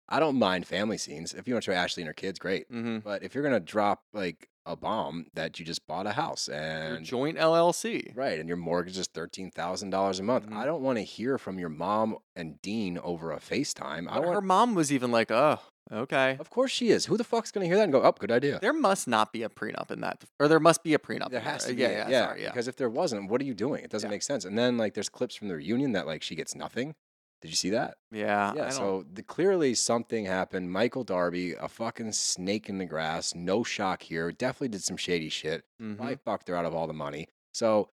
[0.10, 1.34] I don't mind family scenes.
[1.34, 2.70] If you want to show Ashley and her kids, great.
[2.70, 3.00] Mm-hmm.
[3.00, 6.58] But if you're gonna drop like a bomb that you just bought a house Your
[6.58, 8.12] and joint LLC.
[8.16, 10.56] right, and your mortgage is thirteen thousand dollars a month, Mhm.
[10.56, 14.08] I don't want to hear from your mom and Dean over a FaceTime.
[14.10, 14.34] I want.
[14.34, 15.60] her mom was even like, "Oh,
[15.92, 17.06] okay." Of course she is.
[17.08, 18.60] Who the fuck's gonna hear that and go, "Oh, good idea"?
[18.60, 21.32] There must not be a prenup in that, or there must be a prenup.
[21.32, 21.72] There has there.
[21.72, 21.82] to be.
[21.82, 22.50] Yeah, yeah, sorry, yeah.
[22.50, 23.84] Because if there wasn't, what are you doing?
[23.84, 24.16] It doesn't Yeah.
[24.16, 24.46] make sense.
[24.46, 26.96] And then like there's clips from the reunion that like she gets nothing.
[27.42, 27.96] Did you see that?
[28.12, 28.70] yeah, yeah.
[28.70, 30.72] So the, clearly something happened.
[30.72, 33.34] Michael Darby, a fucking snake in the grass.
[33.34, 34.32] No shock here.
[34.32, 35.64] Definitely did some shady shit.
[35.82, 35.96] mhm.
[35.98, 37.28] Probably fucked her out of all the money.
[37.54, 37.90] So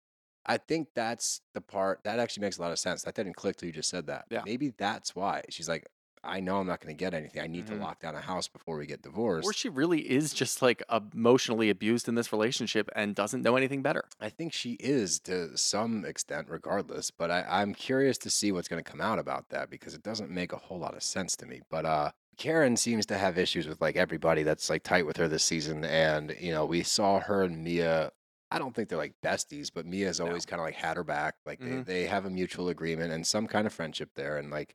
[0.47, 3.02] I think that's the part that actually makes a lot of sense.
[3.02, 4.27] That didn't click till you just said that.
[4.31, 4.43] Yeah.
[4.44, 5.86] Maybe that's why she's like,
[6.24, 7.43] I know I'm not going to get anything.
[7.43, 7.70] I need Mhm.
[7.70, 9.47] to lock down a house before we get divorced.
[9.47, 13.82] or she really is just like emotionally abused in this relationship and doesn't know anything
[13.82, 14.05] better.
[14.20, 17.11] I think she is to some extent, regardless.
[17.11, 20.03] But I, I'm curious to see what's going to come out about that because it
[20.03, 21.61] doesn't make a whole lot of sense to me.
[21.70, 25.28] But uh, Karen seems to have issues with like everybody that's like tight with her
[25.28, 28.12] this season, and you know we saw her and Mia.
[28.51, 30.27] I don't think they're like besties, but Mia's No.
[30.27, 31.36] always kind of like had her back.
[31.47, 31.86] Like Mhm.
[31.86, 34.36] they, they have a mutual agreement and some kind of friendship there.
[34.36, 34.74] And like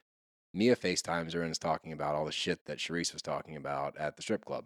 [0.57, 3.95] Mia FaceTimes her and is talking about all the shit that Sharice was talking about
[3.97, 4.65] at the strip club.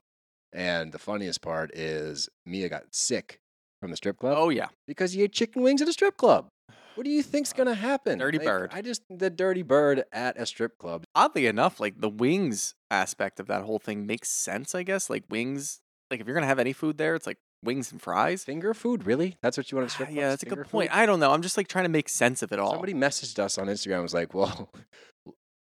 [0.54, 3.40] And the funniest part is Mia got sick
[3.82, 6.48] from the strip club Oh yeah, because you ate chicken wings at a strip club.
[6.96, 8.20] What do you think's gonna happen?
[8.20, 8.72] Dirty Like, bird.
[8.74, 11.04] I just the dirty bird at a strip club.
[11.16, 14.74] oddly enough, like the wings aspect of that whole thing makes sense.
[14.76, 17.92] I guess like wings, like if you're gonna have any food there, it's like wings
[17.92, 18.44] and fries.
[18.44, 19.38] Finger food, really?
[19.42, 20.18] That's what you want at a strip Ah, club?
[20.22, 20.92] yeah, that's a good point.
[20.92, 20.98] food?
[20.98, 21.32] I don't know.
[21.32, 22.72] I'm just like trying to make sense of it all.
[22.72, 23.94] Somebody messaged us on Instagram.
[23.96, 24.70] and Was like, well,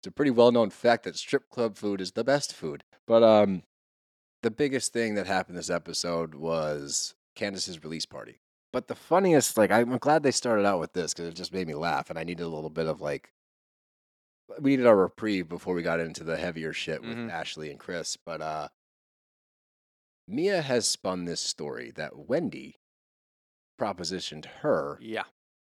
[0.06, 2.84] it's a pretty well known fact that strip club food is the best food.
[3.08, 3.64] But um,
[4.44, 8.40] the biggest thing that happened this episode was Candiace's release party.
[8.72, 11.66] But the funniest, like, I'm glad they started out with this because it just made
[11.66, 13.32] me laugh, and I needed a little bit of like,
[14.60, 17.32] we needed our reprieve before we got into the heavier shit with Mhm.
[17.32, 18.16] Ashley and Chris.
[18.16, 18.68] But uh,
[20.28, 22.76] Mia has spun this story that Wendy
[23.82, 25.24] propositioned her yeah,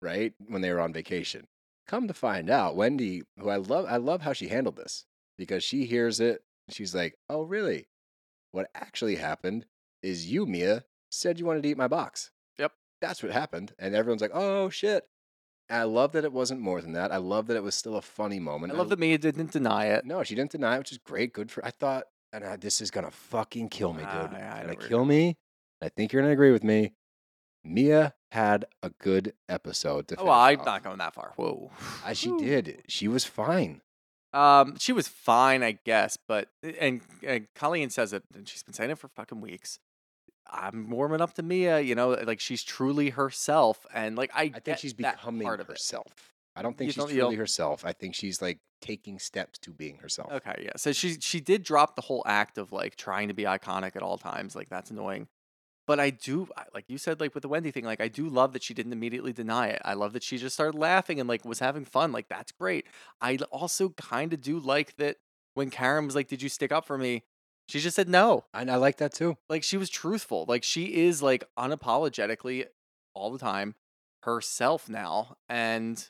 [0.02, 1.47] right when they were on vacation.
[1.86, 5.05] Come to find out, Wendy, who I love, I love how she handled this
[5.36, 6.43] because she hears it.
[6.70, 7.89] She's like, "Oh, really?
[8.52, 9.66] What actually happened
[10.02, 12.31] is you, Mia, said you wanted to eat my box.
[12.59, 12.73] Yep.
[13.01, 15.06] that's what happened." And everyone's like, "Oh shit!"
[15.69, 17.12] And I love that it wasn't more than that.
[17.12, 18.73] I love that it was still a funny moment.
[18.73, 20.06] I love that Mia didn't deny it.
[20.06, 21.35] No, she didn't deny it, which is great.
[21.35, 21.65] Good for.
[21.65, 24.09] I thought, and I, this is gonna fucking kill me, dude.
[24.09, 25.36] Ah, yeah, gonna kill me.
[25.82, 26.94] I think you're gonna agree with me.
[27.62, 30.66] Mia had a good episode to Oh, well, I'm off.
[30.66, 31.32] not going that far.
[31.36, 31.70] Whoa.
[32.05, 32.39] Uh, she Whew.
[32.39, 32.82] did.
[32.89, 33.81] She was fine.
[34.32, 36.48] Um, she was fine, I guess, but
[36.81, 39.78] and, and Colleen says it, and she's been saying it for fucking weeks.
[40.51, 44.61] I'm warming up to Mia, you know, like she's truly herself, and like I, I
[44.61, 45.73] think she's becoming part of it.
[45.73, 46.32] herself.
[46.56, 47.85] I don't think You she's don't- truly don't- herself.
[47.85, 50.31] I think she's like taking steps to being herself.
[50.32, 50.73] Okay, yeah.
[50.77, 54.02] So she she did drop the whole act of like trying to be iconic at
[54.02, 54.55] all times.
[54.55, 55.28] Like that's annoying.
[55.86, 58.52] But I do like you said like with the Wendy thing, like I do love
[58.55, 59.82] that she didn't immediately deny it.
[59.85, 62.11] I love that she just started laughing and like was having fun.
[62.12, 62.86] Like that's great.
[63.20, 65.16] I also kind of do like that
[65.55, 67.24] when Karen was like, "Did you stick up for me?"
[67.69, 68.44] She just said no.
[68.55, 69.36] And I like that too.
[69.48, 70.47] Like she was truthful.
[70.48, 72.66] Like she is like unapologetically
[73.15, 73.74] all the time
[74.23, 76.09] herself now and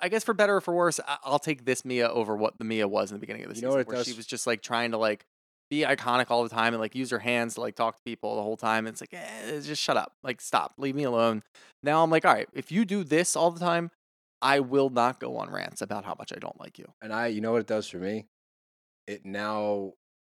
[0.00, 2.64] I guess for better or for worse, I- I'll take this Mia over what the
[2.64, 4.92] Mia was in the beginning of the You season, where she was just like trying
[4.92, 5.26] to like
[5.70, 8.36] be iconic all the time and like use her hands to like talk to people
[8.36, 8.86] the whole time.
[8.86, 11.42] It's like, eh, just shut up, like stop, leave me alone.
[11.82, 13.90] Now I'm like, all right, if you do this all the time,
[14.40, 16.86] I will not go on rants about how much I don't like you.
[17.02, 18.26] And I, you know what it does for me?
[19.06, 19.92] It now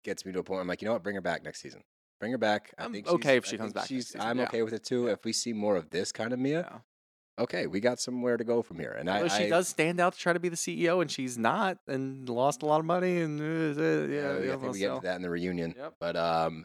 [0.05, 0.61] gets me to a point.
[0.61, 1.03] I'm like, you know what?
[1.03, 1.83] Bring her back next season.
[2.21, 2.73] Bring her back.
[2.79, 4.45] I I'm think okay if she I comes back season, I'm yeah.
[4.45, 5.07] okay with it too.
[5.09, 6.79] If we see more of this kind of Mia, Yeah.
[7.41, 8.93] Okay, we got somewhere to go from here.
[8.99, 11.39] And I, she I- does stand out to try to be the CEO, and she's
[11.39, 14.91] not, and lost a lot of money, and uh, uh, yeah, I think we get
[14.91, 15.75] into that in the reunion.
[15.77, 15.95] Yep.
[15.99, 16.65] But um,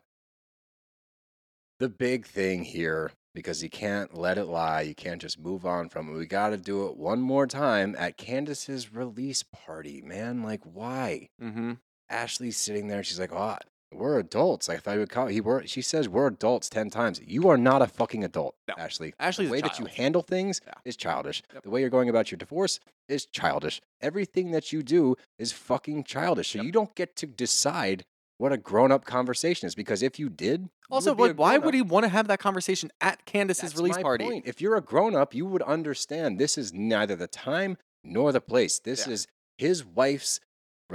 [1.79, 5.89] the big thing here, because you can't let it lie, you can't just move on
[5.89, 6.17] from it.
[6.17, 10.43] We got to do it one more time at Candiace's release party, man.
[10.43, 11.29] Like, why?
[11.41, 11.77] Mhm.
[12.09, 13.03] Ashley's sitting there.
[13.03, 13.57] She's like, "Oh,
[13.93, 14.67] We're adults.
[14.67, 17.21] I thought he would call he were she says we're adults ten times.
[17.25, 18.73] You are not a fucking adult, No.
[18.77, 19.13] Ashley.
[19.19, 20.73] Ashley's the way that you handle things Yeah.
[20.83, 21.43] is childish.
[21.53, 21.63] Yep.
[21.63, 23.81] The way you're going about your divorce is childish.
[24.01, 26.51] Everything that you do is fucking childish.
[26.51, 26.65] So Yep.
[26.65, 28.03] you don't get to decide
[28.37, 31.35] what a grown up conversation is because if you did, you Also, would be a
[31.35, 34.25] why would he want to have that conversation at Candiace's That's release party?
[34.25, 34.45] point.
[34.45, 38.41] If you're a grown up, you would understand this is neither the time nor the
[38.41, 38.77] place.
[38.79, 39.13] This Yeah.
[39.13, 40.41] is his wife's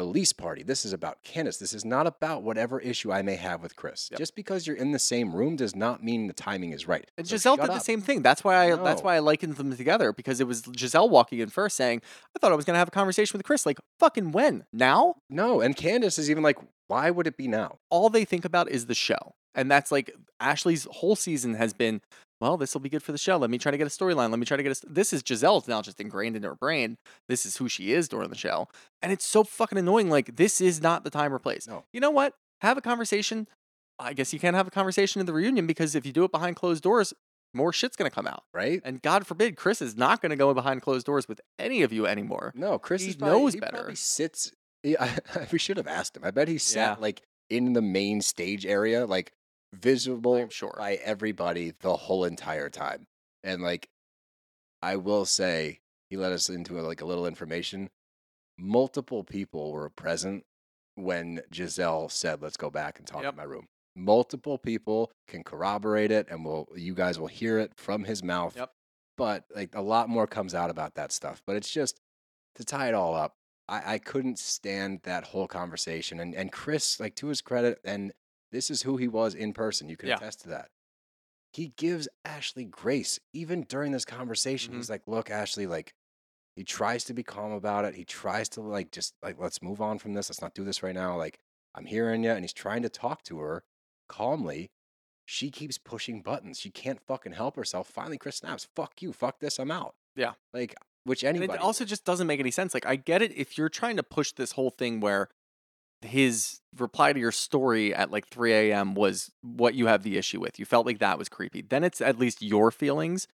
[0.01, 0.63] release party.
[0.63, 1.59] This is about Candiace.
[1.59, 4.09] This is not about whatever issue I may have with Chris.
[4.11, 4.19] Yep.
[4.19, 7.07] Just because you're in the same room does not mean the timing is right.
[7.19, 8.23] And So Gizelle did the same thing.
[8.23, 11.49] That's why I that's why I likened them together because it was Gizelle walking in
[11.51, 12.01] first saying,
[12.35, 14.65] "I thought I was gonna have a conversation with Chris." Like, fucking when?
[14.73, 15.17] Now?
[15.29, 16.59] No, and Candiace is even like,
[16.89, 17.79] why would it be now?
[17.91, 22.01] All they think about is the show, and that's like Ashley's whole season has been.
[22.41, 23.37] Well, this will be good for the show.
[23.37, 24.31] Let me try to get a storyline.
[24.31, 24.75] Let me try to get a.
[24.75, 26.97] st-" This is Gizelle's now just ingrained in her brain.
[27.29, 28.69] This is who she is during the show,
[29.03, 30.09] and it's so fucking annoying.
[30.09, 31.67] Like this is not the time or place.
[31.69, 31.85] No.
[31.93, 32.35] You know what?
[32.63, 33.47] Have a conversation.
[33.99, 36.33] I guess you can't have a conversation in the reunion because if you do it
[36.33, 37.13] behind closed doors,
[37.53, 38.45] more shit's gonna come out.
[38.55, 38.81] Right?
[38.85, 41.93] And God forbid, Chris is not going to go behind closed doors with any of
[41.93, 42.53] you anymore.
[42.57, 43.97] No, Chris He is probably, knows he probably better.
[43.97, 44.53] sits.
[44.83, 44.97] he-
[45.53, 46.25] we should have asked him.
[46.25, 47.03] I bet he sat Yeah.
[47.03, 49.33] like in the main stage area, like
[49.73, 50.75] visible I'm sure.
[50.77, 53.07] by everybody the whole entire time.
[53.45, 53.89] And like,
[54.83, 57.91] I will say, he let us into like a little information.
[58.59, 60.45] Multiple people were present
[60.97, 63.33] when Gizelle said, "Let's go back and talk Yep.
[63.35, 67.73] in my room." Multiple people can corroborate it, and will you guys will hear it
[67.77, 68.57] from his mouth.
[68.57, 68.73] Yep.
[69.17, 71.43] But like a lot more comes out about that stuff.
[71.47, 72.01] But it's just
[72.57, 73.37] to tie it all up.
[73.69, 76.21] I, I couldn't stand that whole conversation.
[76.21, 78.13] And and Chris, like to his credit, and
[78.53, 79.89] this is who he was in person.
[79.89, 80.17] You can Yeah.
[80.17, 80.71] attest to that.
[81.53, 84.73] He gives Ashley grace even during this conversation.
[84.75, 84.77] Mhm.
[84.77, 85.95] He's like, "Look, Ashley, like."
[86.57, 87.95] He tries to be calm about it.
[87.95, 90.29] He tries to like just like let's move on from this.
[90.29, 91.17] Let's not do this right now.
[91.17, 91.39] Like
[91.75, 93.65] I'm hearing you, and he's trying to talk to her
[94.09, 94.71] calmly.
[95.25, 96.59] She keeps pushing buttons.
[96.59, 97.89] She can't fucking help herself.
[97.89, 98.67] Finally, Chris snaps.
[98.75, 99.13] Fuck you.
[99.13, 99.59] Fuck this.
[99.59, 99.95] I'm out.
[100.17, 100.35] Yeah.
[100.53, 100.75] Like
[101.05, 101.59] which And anybody.
[101.59, 102.75] it also just doesn't make any sense.
[102.75, 105.29] Like, I get it if you're trying to push this whole thing where
[106.03, 108.95] his reply to your story at like 3 a.m.
[108.95, 110.59] was what you have the issue with.
[110.59, 111.63] You felt like that was creepy.
[111.63, 113.27] Then it's at least your feelings.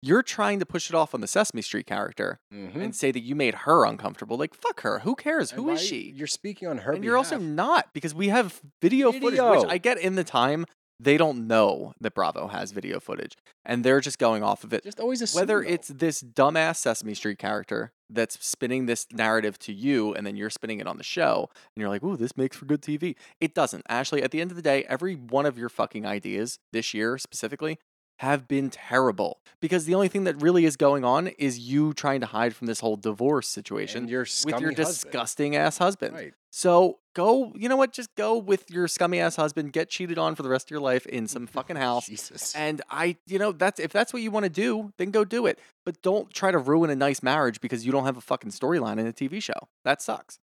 [0.00, 2.76] You're trying to push it off on the Sesame Street character Mhm.
[2.76, 4.36] and say that you made her uncomfortable.
[4.36, 5.00] Like, fuck her.
[5.00, 5.50] Who cares?
[5.52, 6.12] And Who is she?
[6.16, 6.92] You're speaking on her.
[6.92, 10.66] and you're also not because we have video, footage, which I get in the time.
[11.00, 14.82] They don't know that Bravo has video footage, and they're just going off of it.
[14.82, 15.68] just always assume, Whether though.
[15.68, 20.50] it's this dumbass Sesame Street character that's spinning this narrative to you, and then you're
[20.50, 23.54] spinning it on the show, and you're like, "Ooh, this makes for good TV." It
[23.54, 23.84] doesn't.
[23.88, 27.16] Ashley, at the end of the day, every one of your fucking ideas this year
[27.18, 27.78] specifically
[28.18, 32.18] have been terrible because the only thing that really is going on is you trying
[32.18, 34.76] to hide from this whole divorce situation your with your husband.
[34.76, 36.14] disgusting ass husband.
[36.16, 36.34] Right.
[36.50, 37.92] So go, you know what?
[37.92, 40.80] Just go with your scummy ass husband, get cheated on for the rest of your
[40.80, 42.06] life in some fucking house.
[42.06, 42.54] Jesus.
[42.54, 45.46] And I, you know, that's if that's what you want to do, then go do
[45.46, 45.58] it.
[45.84, 48.98] But don't try to ruin a nice marriage because you don't have a fucking storyline
[48.98, 49.68] in a TV show.
[49.84, 50.38] That sucks.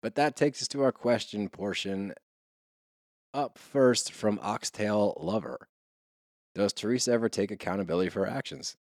[0.00, 2.14] But that takes us to our question portion.
[3.34, 5.68] Up first from Oxtail Lover.
[6.54, 8.76] Does Teresa ever take accountability for her actions?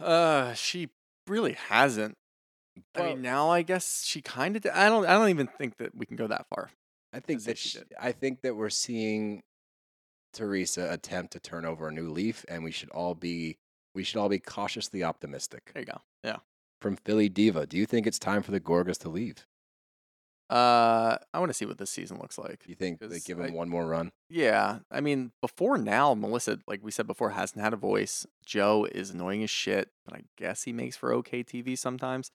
[0.00, 0.88] Uh, she
[1.26, 2.16] really hasn't.
[2.94, 4.66] I Well- mean, now I guess she kind of.
[4.72, 5.06] I don't.
[5.06, 6.70] I don't even think that we can go that far.
[7.12, 7.94] I think that she sh did.
[7.98, 9.42] I think that we're seeing
[10.32, 13.58] Teresa attempt to turn over a new leaf, and we should all be
[13.94, 15.70] we should all be cautiously optimistic.
[15.72, 16.02] There you go.
[16.22, 16.36] Yeah.
[16.82, 19.46] From Philly Diva, do you think it's time for the Gorgas to leave?
[20.48, 22.62] Uh, I want to see what this season looks like.
[22.66, 24.12] You think they give I- him one more run?
[24.28, 28.26] Yeah, I mean, before now, Melissa, like we said before, hasn't had a voice.
[28.44, 32.30] Joe is annoying as shit, but I guess he makes for okay TV sometimes.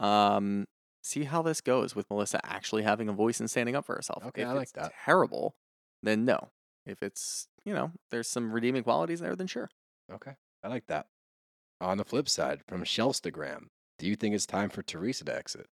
[0.00, 0.64] Um,
[1.02, 4.24] see how this goes with Melissa actually having a voice and standing up for herself.
[4.26, 4.92] Okay, if I like it's that.
[5.04, 5.54] Terrible,
[6.02, 6.48] then no.
[6.86, 9.70] If it's you know, there's some redeeming qualities there, then sure.
[10.12, 10.32] Okay,
[10.62, 11.06] I like that.
[11.80, 13.66] On the flip side, from Shelstagram,
[13.98, 15.66] do you think it's time for Teresa to exit?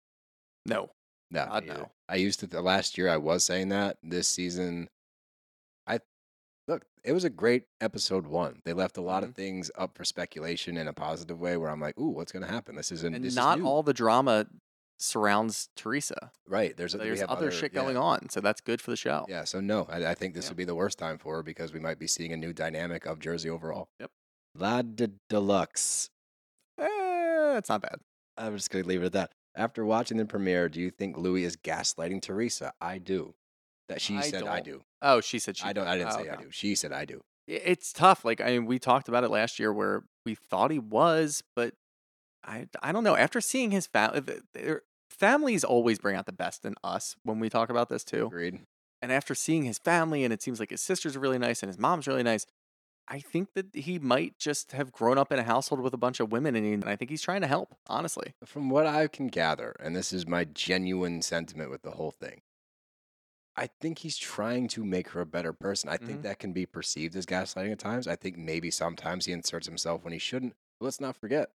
[0.65, 0.89] No,
[1.31, 1.89] No, God, no.
[2.09, 3.07] I used to the last year.
[3.09, 4.89] I was saying that this season.
[5.87, 5.99] I
[6.67, 6.83] look.
[7.03, 8.61] It was a great episode one.
[8.65, 11.55] They left a lot of things up for speculation in a positive way.
[11.57, 12.75] Where I'm like, ooh, what's going to happen?
[12.75, 13.15] This isn't.
[13.15, 14.45] and this not is all the drama
[14.99, 16.31] surrounds Teresa.
[16.47, 16.77] right.
[16.77, 19.25] There's we There's have other, shit going on, so that's good for the show.
[19.27, 19.45] Yeah.
[19.45, 20.49] So no, I, I think this Yeah.
[20.51, 23.05] would be the worst time for her because we might be seeing a new dynamic
[23.07, 23.87] of Jersey overall.
[23.99, 24.11] Yep.
[24.55, 26.09] La de Deluxe.
[26.79, 27.95] Eh, it's not bad.
[28.37, 29.31] I'm just going to leave it at that.
[29.55, 32.73] After watching the premiere, do you think Luis is gaslighting Teresa?
[32.79, 33.35] I do.
[33.89, 34.65] That she I said I don't.
[34.65, 34.83] do.
[35.01, 35.65] Oh, she said she.
[35.65, 35.87] I don't.
[35.87, 36.47] I didn't oh, say I do.
[36.51, 37.21] She said I do.
[37.47, 38.23] it's tough.
[38.23, 41.73] Like I mean, we talked about it last year where we thought he was, but
[42.45, 43.17] I I don't know.
[43.17, 44.21] After seeing his family,
[44.57, 44.75] uh,
[45.09, 48.27] families always bring out the best in us when we talk about this too.
[48.27, 48.59] Agreed.
[49.01, 51.69] And after seeing his family, and it seems like his sister's are really nice and
[51.69, 52.45] his mom's really nice,
[53.13, 56.21] I think that he might just have grown up in a household with a bunch
[56.21, 57.75] of women, and, he, and I think he's trying to help.
[57.88, 62.11] Honestly, From what I can gather, and this is my genuine sentiment with the whole
[62.11, 62.41] thing,
[63.57, 65.89] I think he's trying to make her a better person.
[65.89, 66.23] I think Mhm.
[66.23, 68.07] that can be perceived as gaslighting at times.
[68.07, 70.53] I think maybe sometimes he inserts himself when he shouldn't.
[70.79, 71.51] But let's not forget,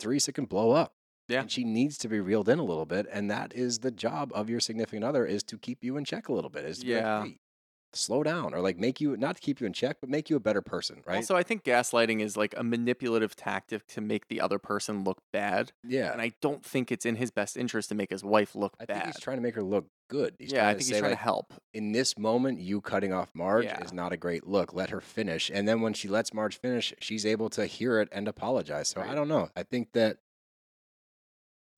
[0.00, 0.96] Teresa can blow up.
[1.28, 1.42] Yeah.
[1.42, 3.06] And she needs to be reeled in a little bit.
[3.12, 6.26] And that is the job of your significant other is to keep you in check
[6.26, 6.64] a little bit.
[6.64, 7.24] Is to be like, Yeah.
[7.24, 7.38] "Hey,
[7.94, 10.36] slow down or like make you not to keep you in check, but make you
[10.36, 11.16] a better person, right?
[11.16, 15.18] Also, I think gaslighting is like a manipulative tactic to make the other person look
[15.32, 16.12] bad, yeah.
[16.12, 18.84] and I don't think it's in his best interest to make his wife look I
[18.86, 18.94] bad.
[19.02, 20.34] think he's trying to make her look good.
[20.38, 21.54] He's yeah, trying I to think say, he's trying like, to help.
[21.72, 23.82] in this moment, you cutting off Marge Yeah.
[23.82, 24.72] is not a great look.
[24.74, 25.50] Let her finish.
[25.52, 28.88] And then when she lets Marge finish, she's able to hear it and apologize.
[28.88, 29.48] So I don't know.
[29.56, 30.18] I think that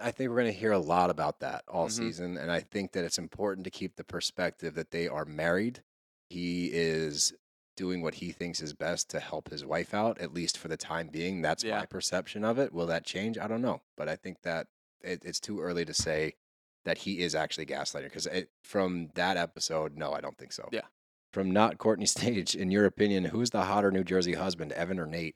[0.01, 1.93] I think we're going to hear a lot about that all Mhm.
[1.93, 2.37] season.
[2.37, 5.83] And I think that it's important to keep the perspective that they are married.
[6.31, 7.33] He is
[7.77, 10.77] doing what he thinks is best to help his wife out, at least for the
[10.77, 11.43] time being.
[11.43, 11.79] That's Yeah.
[11.81, 12.73] my perception of it.
[12.73, 13.37] Will that change?
[13.39, 13.83] I don't know.
[13.97, 14.69] But I think that
[15.01, 16.35] it, it's too early to say
[16.85, 18.29] that he is actually gaslighting because
[18.63, 20.69] from that episode, no, I don't think so.
[20.71, 20.83] Yeah.
[21.33, 25.07] From not Courtney Stage, in your opinion, who's the hotter New Jersey husband, Evan or
[25.07, 25.35] Nate?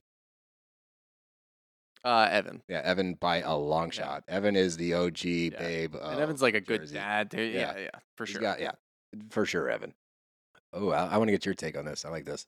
[2.04, 2.62] Uh, Evan.
[2.68, 3.92] Yeah, Evan by a long Yeah.
[3.92, 4.24] shot.
[4.28, 5.58] Evan is the OG Yeah.
[5.58, 5.94] babe.
[6.00, 7.30] and Evan's like a good dad.
[7.32, 7.42] Too.
[7.42, 7.72] Yeah.
[7.76, 8.40] Yeah, yeah, for He's sure.
[8.40, 8.72] got- yeah,
[9.30, 9.94] for sure, Evan.
[10.72, 12.04] Oh, I, I want to get your take on this.
[12.04, 12.46] I like this.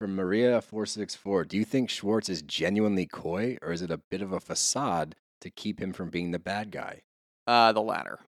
[0.00, 3.90] From Maria four six four, do you think Schwartz is genuinely coy, or is it
[3.90, 7.02] a bit of a facade to keep him from being the bad guy?
[7.46, 8.18] Uh, the latter.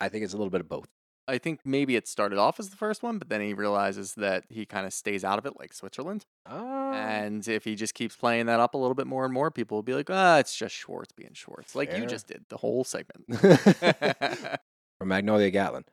[0.00, 0.88] I think it's a little bit of both.
[1.26, 4.44] I think maybe it started off as the first one, but then he realizes that
[4.50, 6.26] he kind of stays out of it, like Switzerland.
[6.44, 9.50] Ah, And if he just keeps playing that up a little bit more and more,
[9.50, 12.58] people will be like, "Ah, it's just Schwartz being Schwartz," like you just did the
[12.58, 13.24] whole segment.
[14.98, 15.84] from Magnolia Gatlin.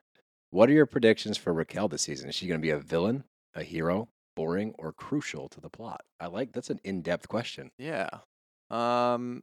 [0.52, 2.28] What are your predictions for Raquel this season?
[2.28, 3.24] Is she going to be a villain,
[3.54, 6.02] a hero, boring, or crucial to the plot?
[6.20, 7.70] I like that's an in-depth question.
[7.78, 8.08] yeah.
[8.70, 9.42] Um,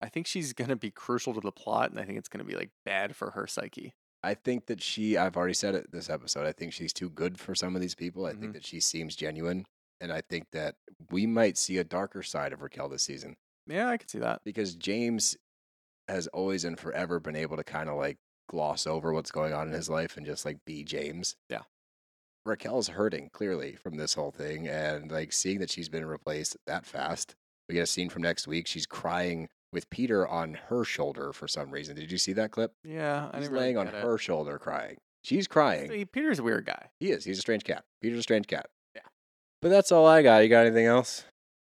[0.00, 2.54] I think she's gonna be crucial to the plot, and I think it's gonna be
[2.54, 3.92] like bad for her psyche.
[4.22, 7.38] I think that she, I've already said it this episode, I think she's too good
[7.40, 8.24] for some of these people.
[8.26, 8.52] I think Mhm.
[8.54, 9.66] that she seems genuine.
[10.00, 10.76] And I think that
[11.10, 13.34] we might see a darker side of Raquel this season
[13.66, 14.42] Yeah, I could see that.
[14.44, 15.36] because James
[16.06, 18.16] has always and forever been able to kind of like
[18.48, 21.36] gloss over what's going on in his life and just like be James.
[21.48, 21.62] Yeah.
[22.44, 24.66] Raquel's hurting clearly from this whole thing.
[24.66, 27.34] And like seeing that she's been replaced that fast.
[27.68, 28.66] We get a scene from next week.
[28.66, 31.94] She's crying with Peter on her shoulder for some reason.
[31.96, 32.72] Did you see that clip?
[32.82, 33.94] Yeah, I He's didn't really laying on it.
[33.94, 34.96] her shoulder crying.
[35.22, 35.90] She's crying.
[35.90, 36.86] See, Peter's a weird guy.
[37.00, 37.24] He is.
[37.24, 37.84] He's a strange cat.
[38.00, 38.66] Peter's a strange cat.
[38.94, 39.02] Yeah.
[39.60, 40.38] But that's all I got.
[40.38, 41.24] You got anything else?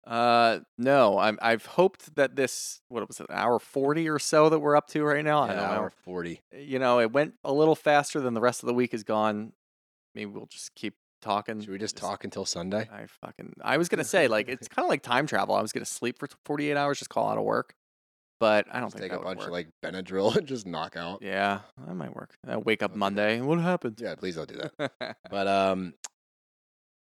[0.09, 1.39] Uh, no, I'm.
[1.43, 5.05] I've hoped that this what was it, hour forty or so that we're up to
[5.05, 5.43] right now.
[5.43, 5.63] I don't know.
[5.65, 6.41] hour 40.
[6.59, 9.53] You know, it went a little faster than the rest of the week is gone.
[10.15, 11.61] Maybe we'll just keep talking.
[11.61, 12.89] Should we just talk until Sunday?
[12.91, 13.57] I fucking.
[13.61, 15.55] I was gonna say like it's kind of like time travel.
[15.55, 17.75] I was gonna sleep for 48 hours, just call out of work,
[18.41, 21.21] but I don't Just think take a bunch of like Benadryl and just knock out.
[21.21, 22.35] Yeah, that might work.
[22.51, 22.99] Uh, wake up that.
[22.99, 23.43] Monday.
[23.43, 23.99] What happened?
[24.01, 25.17] Yeah, please don't do that.
[25.31, 25.93] But um,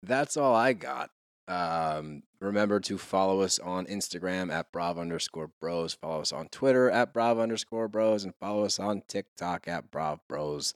[0.03, 1.11] that's all I got.
[1.49, 5.95] Um, remember to follow us on Instagram at Brav underscore Bros.
[5.95, 10.20] Follow us on Twitter at Brav underscore Bros, and follow us on TikTok at Brav
[10.29, 10.75] Bros.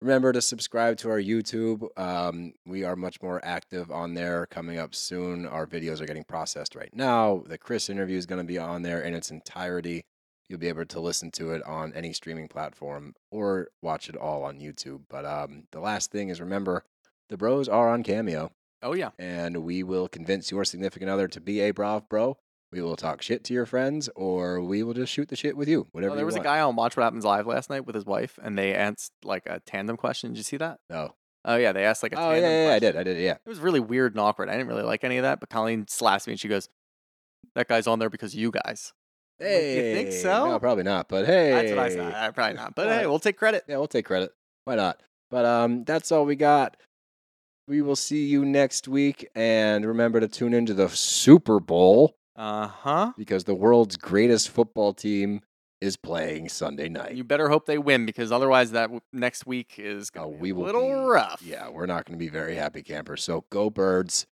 [0.00, 1.88] Remember to subscribe to our YouTube.
[1.98, 5.44] Um, we are much more active on there coming up soon.
[5.44, 7.42] Our videos are getting processed right now.
[7.44, 10.04] The Chris interview is going to be on there in its entirety.
[10.48, 14.44] You'll be able to listen to it on any streaming platform or watch it all
[14.44, 15.02] on YouTube.
[15.10, 16.84] But um, the last thing is remember
[17.28, 18.52] the bros are on Cameo,
[18.82, 19.10] oh yeah.
[19.18, 22.36] and we will convince your significant other to be a Brav bro.
[22.70, 25.68] We will talk shit to your friends, or we will just shoot the shit with
[25.68, 25.86] you.
[25.92, 26.12] Whatever.
[26.12, 28.38] Oh, there was a guy on Watch What Happens Live last night with his wife,
[28.42, 30.32] and they asked like a tandem question.
[30.32, 30.78] Did you see that?
[30.90, 31.14] No.
[31.46, 32.96] Oh yeah, they asked like a Oh yeah, tandem yeah, yeah, I did.
[32.96, 33.18] I did.
[33.22, 33.36] Yeah.
[33.44, 34.50] It was really weird and awkward.
[34.50, 35.40] I didn't really like any of that.
[35.40, 36.68] But Colleen slaps me and she goes,
[37.54, 38.92] "That guy's on there because of you guys."
[39.40, 40.48] I'm like, you think so?
[40.48, 41.08] No, probably not.
[41.08, 42.34] But hey, That's what I said.
[42.34, 42.74] Probably not.
[42.74, 43.64] But hey, we'll take credit.
[43.68, 44.32] Yeah, we'll take credit.
[44.64, 45.00] Why not?
[45.30, 46.76] But um, that's all we got.
[47.68, 52.66] We will see you next week, and remember to tune into the Super Bowl Uh
[52.68, 53.12] huh.
[53.18, 55.42] because the world's greatest football team
[55.82, 57.14] is playing Sunday night.
[57.14, 60.40] You better hope they win because otherwise, that w- next week is Oh, going to
[60.40, 61.42] we be a little be- rough.
[61.44, 63.22] Yeah, we're not going to be very happy campers.
[63.22, 64.26] So go birds.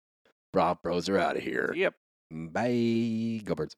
[0.54, 1.74] Brav Bros are out of here.
[1.76, 1.96] Yep.
[2.32, 3.42] Bye.
[3.44, 3.76] Go birds.